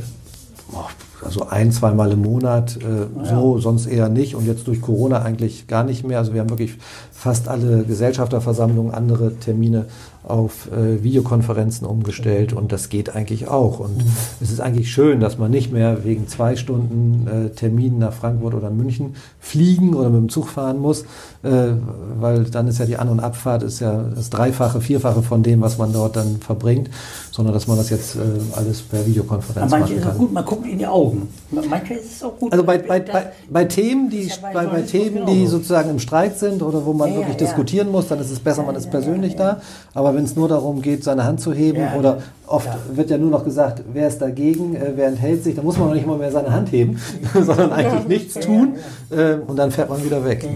Also 1.25 1.49
ein, 1.49 1.73
zweimal 1.73 2.13
im 2.13 2.23
Monat, 2.23 2.77
äh, 2.77 3.27
so, 3.27 3.59
sonst 3.59 3.87
eher 3.87 4.09
nicht. 4.09 4.35
Und 4.35 4.47
jetzt 4.47 4.67
durch 4.67 4.81
Corona 4.81 5.23
eigentlich 5.23 5.67
gar 5.67 5.85
nicht 5.85 6.07
mehr. 6.07 6.19
Also 6.19 6.33
wir 6.33 6.41
haben 6.41 6.51
wirklich 6.51 6.77
fast 7.13 7.49
alle 7.49 7.85
Gesellschafterversammlungen, 7.85 8.93
andere 8.93 9.37
Termine 9.37 9.87
auf 10.23 10.69
äh, 10.71 11.03
Videokonferenzen 11.03 11.87
umgestellt 11.87 12.53
und 12.53 12.73
das 12.73 12.89
geht 12.91 13.15
eigentlich 13.17 13.49
auch. 13.49 13.81
Und 13.81 14.03
es 14.41 14.51
ist 14.51 14.61
eigentlich 14.61 14.91
schön, 14.93 15.19
dass 15.21 15.39
man 15.39 15.51
nicht 15.51 15.73
mehr 15.73 16.05
wegen 16.05 16.29
zwei 16.29 16.57
Stunden 16.57 17.27
äh, 17.27 17.49
Terminen 17.51 17.99
nach 17.99 18.13
Frankfurt 18.13 18.55
oder 18.55 18.71
München 18.71 19.15
fliegen 19.41 19.95
oder 19.95 20.11
mit 20.11 20.21
dem 20.21 20.29
Zug 20.29 20.49
fahren 20.49 20.79
muss, 20.79 21.03
äh, 21.43 21.73
weil 22.21 22.45
dann 22.45 22.69
ist 22.69 22.79
ja 22.79 22.87
die 22.87 22.97
An- 22.99 23.09
und 23.09 23.21
Abfahrt 23.21 23.63
ist 23.63 23.81
ja 23.81 24.05
das 24.15 24.29
Dreifache, 24.31 24.81
Vierfache 24.81 25.23
von 25.23 25.43
dem, 25.43 25.63
was 25.63 25.79
man 25.79 25.93
dort 25.93 26.17
dann 26.17 26.37
verbringt, 26.39 26.91
sondern 27.31 27.55
dass 27.55 27.67
man 27.67 27.79
das 27.79 27.89
jetzt 27.91 28.17
äh, 28.17 28.19
alles 28.57 28.83
per 28.83 29.01
Aber 29.01 29.09
Videokonferenz 29.09 29.71
manche 29.71 29.95
machen 29.95 29.97
ist 29.99 30.05
auch 30.05 30.09
kann. 30.11 30.19
gut, 30.19 30.33
man 30.35 30.45
guckt 30.45 30.67
in 30.67 30.79
die 30.79 30.87
Augen. 30.87 31.29
Manche 31.51 31.95
ist 31.95 32.17
es 32.17 32.23
auch 32.23 32.37
gut. 32.39 32.53
Also 32.53 32.63
bei, 32.65 32.77
bei, 32.79 33.01
Das- 33.01 33.13
bei, 33.13 33.27
bei 33.49 33.65
Themen, 33.65 34.11
die, 34.11 34.25
ja 34.25 34.35
bei 34.53 34.67
bei, 34.67 34.83
Themen, 34.83 35.25
die 35.27 35.47
sozusagen 35.47 35.89
im 35.91 35.99
Streit 35.99 36.39
sind 36.39 36.63
oder 36.63 36.85
wo 36.85 36.93
man 36.93 37.09
Ja, 37.11 37.17
wirklich 37.17 37.41
ja. 37.41 37.47
diskutieren 37.47 37.91
muss, 37.91 38.09
dann 38.09 38.21
ist 38.21 38.31
es 38.31 38.39
besser, 38.39 38.63
man 38.63 38.75
ist 38.77 38.91
persönlich 38.91 39.35
da. 39.35 39.61
Aber 39.95 40.15
wenn 40.15 40.20
es 40.25 40.37
nur 40.37 40.49
darum 40.49 40.83
geht, 40.83 41.05
seine 41.05 41.25
Hand 41.25 41.41
zu 41.41 41.53
heben 41.53 41.81
Ja, 41.81 41.95
oder 41.95 42.19
oft 42.47 42.67
ja. 42.67 42.79
wird 42.93 43.11
ja 43.11 43.19
nur 43.19 43.31
noch 43.31 43.45
gesagt, 43.45 43.83
wer 43.93 44.09
ist 44.09 44.19
dagegen, 44.19 44.75
äh, 44.75 44.93
wer 44.97 45.09
enthält 45.09 45.45
sich, 45.45 45.55
dann 45.55 45.65
muss 45.65 45.79
man 45.79 45.89
noch 45.89 45.95
nicht 45.95 46.07
mal 46.07 46.19
mehr 46.19 46.33
seine 46.33 46.53
Hand 46.53 46.73
heben, 46.73 46.99
sondern 47.35 47.73
eigentlich 47.73 48.07
nichts 48.09 48.35
tun 48.35 48.75
äh, 49.11 49.35
und 49.35 49.57
dann 49.57 49.71
fährt 49.71 49.89
man 49.89 50.05
wieder 50.05 50.25
weg. 50.25 50.49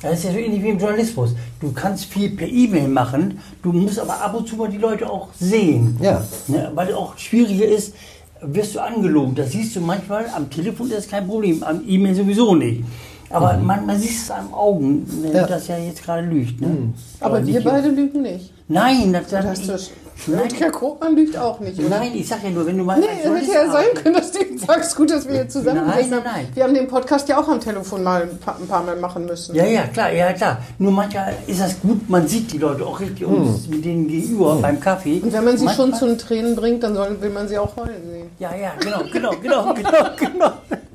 Das 0.00 0.14
ist 0.14 0.24
ja 0.24 0.32
so 0.32 0.38
ähnlich 0.38 0.62
wie 0.62 0.68
im 0.68 0.78
Journalismus. 0.78 1.34
Du 1.60 1.72
kannst 1.72 2.04
viel 2.06 2.30
per 2.30 2.46
E-Mail 2.46 2.88
machen, 2.88 3.40
du 3.62 3.72
musst 3.72 3.98
aber 3.98 4.20
ab 4.20 4.34
und 4.36 4.48
zu 4.48 4.56
mal 4.56 4.68
die 4.68 4.78
Leute 4.78 5.08
auch 5.10 5.28
sehen. 5.38 5.96
Ja. 6.00 6.22
Ne, 6.48 6.70
weil 6.74 6.88
es 6.88 6.94
auch 6.94 7.16
schwieriger 7.18 7.66
ist, 7.66 7.94
wirst 8.42 8.74
du 8.74 8.80
angelogen. 8.80 9.34
Das 9.34 9.52
siehst 9.52 9.76
du 9.76 9.80
manchmal, 9.80 10.26
am 10.34 10.50
Telefon 10.50 10.88
ist 10.88 10.96
das 10.96 11.08
kein 11.08 11.26
Problem, 11.26 11.62
am 11.62 11.82
E-Mail 11.86 12.14
sowieso 12.14 12.54
nicht. 12.54 12.84
Aber 13.32 13.56
man, 13.56 13.86
man 13.86 13.98
sieht 13.98 14.10
es 14.16 14.30
am 14.30 14.52
Augen, 14.52 15.06
Mhm. 15.08 15.34
Ja. 15.34 15.42
Mhm. 15.44 15.48
dass 15.48 15.68
er 15.68 15.78
jetzt 15.78 16.04
gerade 16.04 16.22
lügt. 16.26 16.60
Ne? 16.60 16.92
Aber 17.20 17.44
wir 17.46 17.54
nicht- 17.54 17.64
beide 17.64 17.88
lügen 17.88 18.22
nicht. 18.22 18.52
Nein, 18.68 19.12
das, 19.12 19.28
das, 19.28 19.44
Das 19.44 19.58
ist 19.80 19.90
Und 20.28 20.60
Herr 20.60 20.70
Krogmann 20.70 21.16
lügt 21.16 21.36
auch 21.36 21.58
nicht, 21.58 21.78
oder? 21.80 21.88
nein, 21.98 22.12
ich 22.14 22.28
sag 22.28 22.44
ja 22.44 22.50
nur, 22.50 22.64
wenn 22.64 22.78
du 22.78 22.84
mal. 22.84 22.98
Nee, 23.00 23.06
als 23.28 23.40
hätte 23.42 23.52
ja 23.52 23.70
sein 23.72 23.86
können, 23.94 24.14
dass 24.14 24.30
du 24.30 24.38
sagst, 24.56 24.94
gut, 24.96 25.10
dass 25.10 25.26
wir 25.26 25.34
hier 25.34 25.48
zusammen 25.48 25.84
Nein, 25.86 26.02
sind. 26.02 26.10
nein, 26.10 26.20
nein. 26.24 26.46
Wir 26.54 26.62
haben 26.64 26.74
den 26.74 26.86
Podcast 26.86 27.28
ja 27.28 27.40
auch 27.40 27.48
am 27.48 27.58
Telefon 27.60 28.02
mal 28.04 28.22
ein 28.22 28.38
paar, 28.38 28.56
ein 28.60 28.68
paar 28.68 28.84
Mal 28.84 28.96
machen 28.96 29.26
müssen. 29.26 29.54
Ja, 29.56 29.64
ja, 29.64 29.82
klar, 29.88 30.12
ja, 30.12 30.32
klar. 30.32 30.58
Nur 30.78 30.92
manchmal 30.92 31.34
ist 31.46 31.60
das 31.60 31.80
gut, 31.80 32.08
man 32.08 32.28
sieht 32.28 32.52
die 32.52 32.58
Leute 32.58 32.86
auch 32.86 33.00
richtig 33.00 33.26
uns 33.26 33.66
mit 33.68 33.84
denen 33.84 34.06
gegenüber 34.06 34.54
beim 34.56 34.78
Kaffee. 34.78 35.20
Und 35.22 35.32
wenn 35.32 35.44
man 35.44 35.56
sie 35.58 35.66
schon 35.68 35.90
Manchmal- 35.90 35.98
zu 35.98 36.06
den 36.06 36.18
Tränen 36.18 36.56
bringt, 36.56 36.82
dann 36.84 36.94
soll, 36.94 37.20
will 37.20 37.30
man 37.30 37.48
sie 37.48 37.58
auch 37.58 37.74
heulen 37.76 38.02
sehen. 38.10 38.30
Ja, 38.38 38.54
ja, 38.54 38.72
genau, 38.78 39.00
genau, 39.12 39.30
genau, 39.42 39.74
genau, 39.74 39.98
genau, 40.18 40.52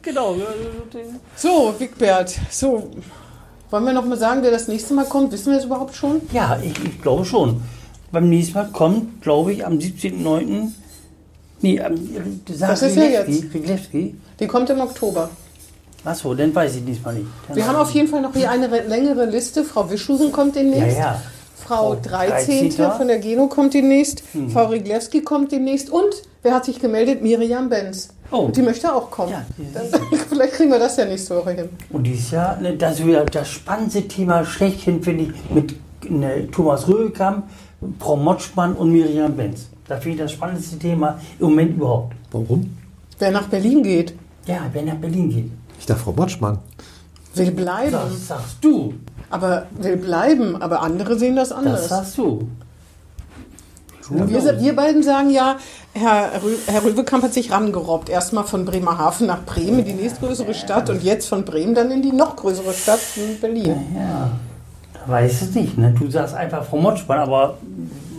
genau. 0.07 0.35
So, 1.35 1.73
Wigbert, 1.77 2.35
so. 2.49 2.89
Wollen 3.69 3.85
wir 3.85 3.93
noch 3.93 4.05
mal 4.05 4.17
sagen, 4.17 4.41
wer 4.43 4.51
das 4.51 4.67
nächste 4.67 4.93
Mal 4.93 5.05
kommt? 5.05 5.31
Wissen 5.33 5.47
wir 5.51 5.57
das 5.57 5.65
überhaupt 5.65 5.95
schon? 5.95 6.21
Ja, 6.31 6.57
ich, 6.63 6.71
ich 6.85 7.01
glaube 7.01 7.25
schon. 7.25 7.61
Beim 8.11 8.29
nächsten 8.29 8.53
Mal 8.53 8.69
kommt, 8.71 9.21
glaube 9.21 9.51
ich, 9.53 9.65
am 9.65 9.73
17.09. 9.77 10.69
Nee, 11.61 11.81
am, 11.81 11.95
Das 12.59 12.81
ist 12.81 12.95
ja 12.95 13.03
jetzt. 13.03 13.27
Riglewski. 13.53 14.15
Die 14.39 14.47
kommt 14.47 14.69
im 14.69 14.79
Oktober. 14.79 15.29
Achso, 16.05 16.33
dann 16.33 16.55
weiß 16.55 16.77
ich 16.77 16.85
diesmal 16.85 17.15
nicht. 17.15 17.25
Dann 17.47 17.57
Wir 17.57 17.67
haben 17.67 17.75
auf 17.75 17.89
jeden 17.91 18.07
Fall 18.07 18.21
noch 18.21 18.33
hier 18.33 18.49
eine 18.49 18.71
re- 18.71 18.87
längere 18.87 19.25
Liste. 19.25 19.65
Frau 19.65 19.89
Wischusen 19.89 20.31
kommt 20.31 20.55
Ja, 20.55 20.61
demnächst. 20.61 20.97
ja. 20.97 21.21
Frau 21.65 21.95
Frau 21.95 21.95
13. 21.95 22.69
13. 22.69 22.91
von 22.97 23.07
der 23.09 23.17
Geno 23.19 23.47
kommt 23.47 23.73
demnächst. 23.73 24.23
Hm. 24.31 24.49
Frau 24.51 24.67
Riglewski 24.67 25.21
kommt 25.21 25.51
demnächst. 25.51 25.89
Und 25.89 26.13
wer 26.43 26.53
hat 26.53 26.63
sich 26.63 26.79
gemeldet? 26.79 27.21
Miriam 27.21 27.67
Benz. 27.67 28.09
Oh. 28.31 28.49
Die 28.49 28.61
möchte 28.61 28.93
auch 28.93 29.09
kommen. 29.09 29.31
Ja, 29.31 29.45
die- 29.57 29.71
Dann, 29.73 29.85
vielleicht 30.29 30.53
kriegen 30.53 30.71
wir 30.71 30.79
das 30.79 30.97
ja 30.97 31.05
nächste 31.05 31.35
Woche 31.37 31.51
hin. 31.51 31.69
Und 31.91 32.03
dieses 32.03 32.31
Jahr, 32.31 32.57
ne, 32.59 32.75
das 32.75 32.99
ist 32.99 33.05
wieder 33.07 33.23
das 33.25 33.47
spannendste 33.49 34.07
Thema 34.07 34.43
schlechthin, 34.45 35.01
finde 35.01 35.25
ich, 35.25 35.31
mit 35.53 35.75
ne, 36.09 36.47
Thomas 36.51 36.87
Röhlkamp, 36.87 37.45
Frau 37.99 38.15
Motschmann 38.17 38.73
und 38.73 38.91
Miriam 38.91 39.35
Benz. 39.35 39.67
Das 39.87 40.03
finde 40.03 40.15
ich 40.17 40.21
das 40.23 40.31
spannendste 40.33 40.77
Thema 40.77 41.19
im 41.39 41.45
Moment 41.47 41.77
überhaupt. 41.77 42.15
Warum? 42.31 42.75
Wer 43.19 43.31
nach 43.31 43.47
Berlin 43.47 43.81
geht, 43.83 44.13
Ja, 44.45 44.61
wer 44.73 44.83
nach 44.83 44.95
Berlin 44.95 45.29
geht. 45.29 45.51
Ich 45.79 45.85
dachte, 45.85 46.01
Frau 46.01 46.11
Motschmann. 46.11 46.57
will 47.35 47.51
bleiben. 47.51 47.91
Das 47.91 48.27
sagst 48.27 48.57
du. 48.61 48.93
Aber 49.29 49.67
will 49.79 49.97
bleiben. 49.97 50.61
Aber 50.61 50.81
andere 50.81 51.17
sehen 51.19 51.35
das 51.35 51.49
Das 51.49 51.57
anders. 51.57 51.87
sagst 51.89 52.17
du. 52.17 52.47
Wir, 54.09 54.59
wir 54.59 54.75
beiden 54.75 55.03
sagen 55.03 55.29
ja, 55.29 55.57
Herr, 55.93 56.31
Rö 56.43 56.55
Herr 56.67 56.83
Röwekamp 56.83 57.23
hat 57.23 57.33
sich 57.33 57.51
rangerobbt. 57.51 58.09
Erstmal 58.09 58.43
von 58.43 58.65
Bremerhaven 58.65 59.27
nach 59.27 59.43
Bremen, 59.43 59.83
die 59.83 59.93
nächstgrößere 59.93 60.53
Stadt, 60.53 60.89
und 60.89 61.03
jetzt 61.03 61.27
von 61.27 61.43
Bremen 61.45 61.73
dann 61.75 61.91
in 61.91 62.01
die 62.01 62.11
noch 62.11 62.35
größere 62.35 62.73
Stadt, 62.73 62.99
in 63.15 63.39
Berlin. 63.39 63.75
Ja, 63.95 64.29
da 64.93 65.11
weiß 65.11 65.41
es 65.41 65.55
nicht. 65.55 65.77
Ne? 65.77 65.93
Du 65.97 66.09
sagst 66.09 66.35
einfach 66.35 66.63
Frau 66.65 66.77
Motschmann, 66.77 67.19
aber 67.19 67.57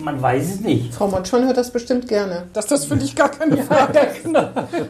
man 0.02 0.20
weiß 0.20 0.54
es 0.54 0.60
nicht. 0.60 0.94
Frau 0.94 1.08
Motschmann 1.08 1.44
hört 1.44 1.56
das 1.56 1.70
bestimmt 1.70 2.08
gerne. 2.08 2.44
Das, 2.52 2.66
das 2.66 2.84
finde 2.86 3.04
ich 3.04 3.14
gar 3.14 3.30
keine 3.30 3.56
Frage. 3.62 4.00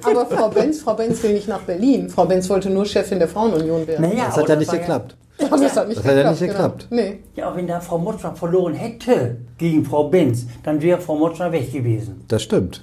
Aber 0.04 0.26
Frau 0.26 0.48
Benz, 0.48 0.80
Frau 0.80 0.94
Benz 0.94 1.22
will 1.22 1.32
nicht 1.32 1.48
nach 1.48 1.60
Berlin. 1.60 2.10
Frau 2.10 2.24
Benz 2.24 2.48
wollte 2.48 2.70
nur 2.70 2.86
Chefin 2.86 3.18
der 3.18 3.28
Frauenunion 3.28 3.86
werden. 3.86 4.08
Naja, 4.08 4.26
Das 4.26 4.36
hat 4.36 4.48
ja 4.48 4.56
nicht 4.56 4.70
geklappt. 4.70 5.16
Ja, 5.40 5.48
das 5.48 5.76
hat 5.76 5.88
nicht 5.88 5.98
Das 6.00 6.06
hat 6.06 6.16
ja 6.16 6.30
nicht 6.30 6.40
genau. 6.40 6.52
geklappt. 6.52 6.86
Nee. 6.90 7.18
Ja, 7.36 7.50
auch 7.50 7.56
wenn 7.56 7.66
da 7.66 7.80
Frau 7.80 7.98
Motschmann 7.98 8.34
verloren 8.36 8.74
hätte 8.74 9.36
gegen 9.56 9.84
Frau 9.84 10.08
Benz, 10.08 10.46
dann 10.64 10.82
wäre 10.82 11.00
Frau 11.00 11.16
Motschmann 11.16 11.52
weg 11.52 11.72
gewesen. 11.72 12.24
Das 12.28 12.42
stimmt. 12.42 12.82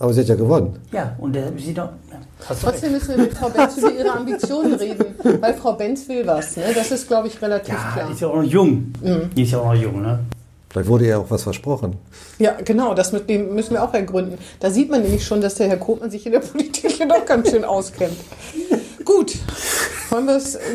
Aber 0.00 0.12
sie 0.12 0.20
hat 0.22 0.28
ja 0.28 0.34
gewonnen. 0.34 0.78
Ja, 0.90 1.14
und 1.18 1.34
deshalb 1.34 1.56
ist 1.56 1.66
sie 1.66 1.74
doch. 1.74 1.84
Ja. 2.10 2.54
Trotzdem 2.60 2.92
müssen 2.92 3.10
wir 3.10 3.18
mit 3.18 3.32
Frau 3.32 3.48
Benz 3.48 3.76
über 3.78 3.92
ihre 3.92 4.10
Ambitionen 4.10 4.74
reden, 4.74 5.04
weil 5.40 5.54
Frau 5.54 5.72
Benz 5.74 6.08
will 6.08 6.26
was. 6.26 6.56
Ne? 6.56 6.64
Das 6.74 6.90
ist, 6.90 7.06
glaube 7.06 7.28
ich, 7.28 7.40
relativ 7.40 7.72
Ja, 7.74 7.92
klar. 7.94 8.10
ist 8.10 8.20
ja 8.20 8.28
auch 8.28 8.36
noch 8.36 8.42
jung. 8.42 8.92
Die 9.36 9.42
ist 9.44 9.52
ja 9.52 9.60
auch 9.60 9.72
noch 9.72 9.80
jung, 9.80 10.02
ne? 10.02 10.18
Vielleicht 10.68 10.88
wurde 10.88 11.06
ihr 11.06 11.20
auch 11.20 11.30
was 11.30 11.44
versprochen. 11.44 11.94
Ja, 12.40 12.56
genau, 12.64 12.94
das 12.94 13.12
mit 13.12 13.30
dem 13.30 13.54
müssen 13.54 13.74
wir 13.74 13.84
auch 13.84 13.94
ergründen. 13.94 14.36
Da 14.58 14.70
sieht 14.70 14.90
man 14.90 15.02
nämlich 15.02 15.24
schon, 15.24 15.40
dass 15.40 15.54
der 15.54 15.68
Herr 15.68 15.76
Koopmann 15.76 16.10
sich 16.10 16.26
in 16.26 16.32
der 16.32 16.40
Politik 16.40 16.98
ja 16.98 17.06
doch 17.06 17.24
ganz 17.24 17.50
schön 17.50 17.64
auskennt. 17.64 18.16
Gut, 19.04 19.36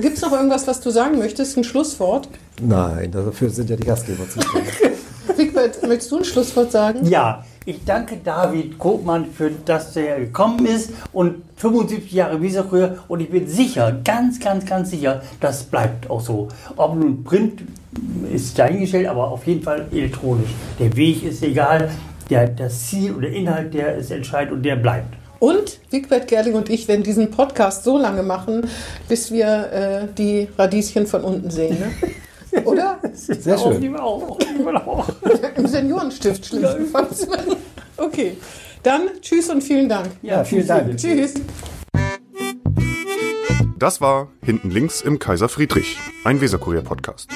gibt 0.02 0.18
es 0.18 0.22
noch 0.22 0.32
irgendwas, 0.32 0.68
was 0.68 0.80
du 0.82 0.90
sagen 0.90 1.18
möchtest? 1.18 1.58
Ein 1.58 1.64
Schlusswort? 1.64 2.30
Nein, 2.62 3.12
dafür 3.12 3.50
sind 3.50 3.70
ja 3.70 3.76
die 3.76 3.86
Gastgeber 3.86 4.30
zuständig. 4.30 4.74
Wigbert, 5.38 5.82
möchtest 5.84 6.12
du 6.12 6.18
ein 6.18 6.26
Schlusswort 6.26 6.72
sagen? 6.72 7.06
Ja, 7.06 7.46
ich 7.66 7.86
danke 7.86 8.18
David 8.24 8.78
Kopmann 8.78 9.26
für 9.32 9.52
das, 9.66 9.96
er 9.96 10.20
gekommen 10.20 10.66
ist 10.66 10.92
und 11.14 11.44
75 11.58 12.12
Jahre 12.12 12.42
Weserkurier 12.42 13.00
und 13.08 13.22
ich 13.22 13.30
bin 13.30 13.48
sicher, 13.48 14.00
ganz, 14.04 14.40
ganz, 14.40 14.66
ganz 14.66 14.90
sicher, 14.90 15.22
das 15.40 15.64
bleibt 15.64 16.10
auch 16.10 16.22
so. 16.22 16.50
Ob 16.76 16.96
nun 16.96 17.24
Print 17.24 17.64
ist 18.34 18.58
dahingestellt, 18.58 19.08
aber 19.08 19.30
auf 19.30 19.46
jeden 19.48 19.64
Fall 19.64 19.88
elektronisch. 19.92 20.50
Der 20.80 20.96
Weg 20.96 21.24
ist 21.24 21.44
egal, 21.44 21.90
der, 22.30 22.48
das 22.48 22.88
Ziel 22.88 23.14
oder 23.14 23.30
Inhalt, 23.30 23.74
der 23.74 23.96
ist 23.96 24.12
entscheidend 24.12 24.54
und 24.54 24.64
der 24.64 24.76
bleibt. 24.76 25.19
Und 25.40 25.80
Wigbert 25.90 26.28
Gerling 26.28 26.56
und 26.56 26.70
ich 26.70 26.88
werden 26.88 27.04
diesen 27.04 27.32
Podcast 27.32 27.84
so 27.84 27.98
lange 27.98 28.24
machen, 28.24 28.68
bis 29.08 29.32
wir 29.32 29.72
äh, 29.72 30.08
die 30.18 30.50
Radieschen 30.58 31.08
von 31.08 31.24
unten 31.24 31.50
sehen. 31.50 31.80
Ne? 31.80 32.64
Oder? 32.66 33.00
Sehr 33.14 33.58
schön. 33.58 33.96
Auch, 33.98 34.38
auch, 34.38 34.88
auch. 34.88 35.10
Im 35.56 35.68
Seniorenstift 35.68 36.46
schlimmstenfalls. 36.46 37.28
Okay, 37.96 38.38
dann 38.84 39.10
tschüss 39.22 39.50
und 39.50 39.62
vielen 39.62 39.88
Dank. 39.90 40.08
Ja, 40.22 40.44
vielen 40.44 40.66
Dank. 40.68 40.98
Tschüss. 40.98 41.34
Das 43.78 44.02
war 44.02 44.30
Hinten 44.44 44.72
links 44.72 45.02
im 45.02 45.20
Kaiser 45.20 45.48
Friedrich, 45.48 45.98
ein 46.26 46.42
Weserkurier-Podcast. 46.42 47.30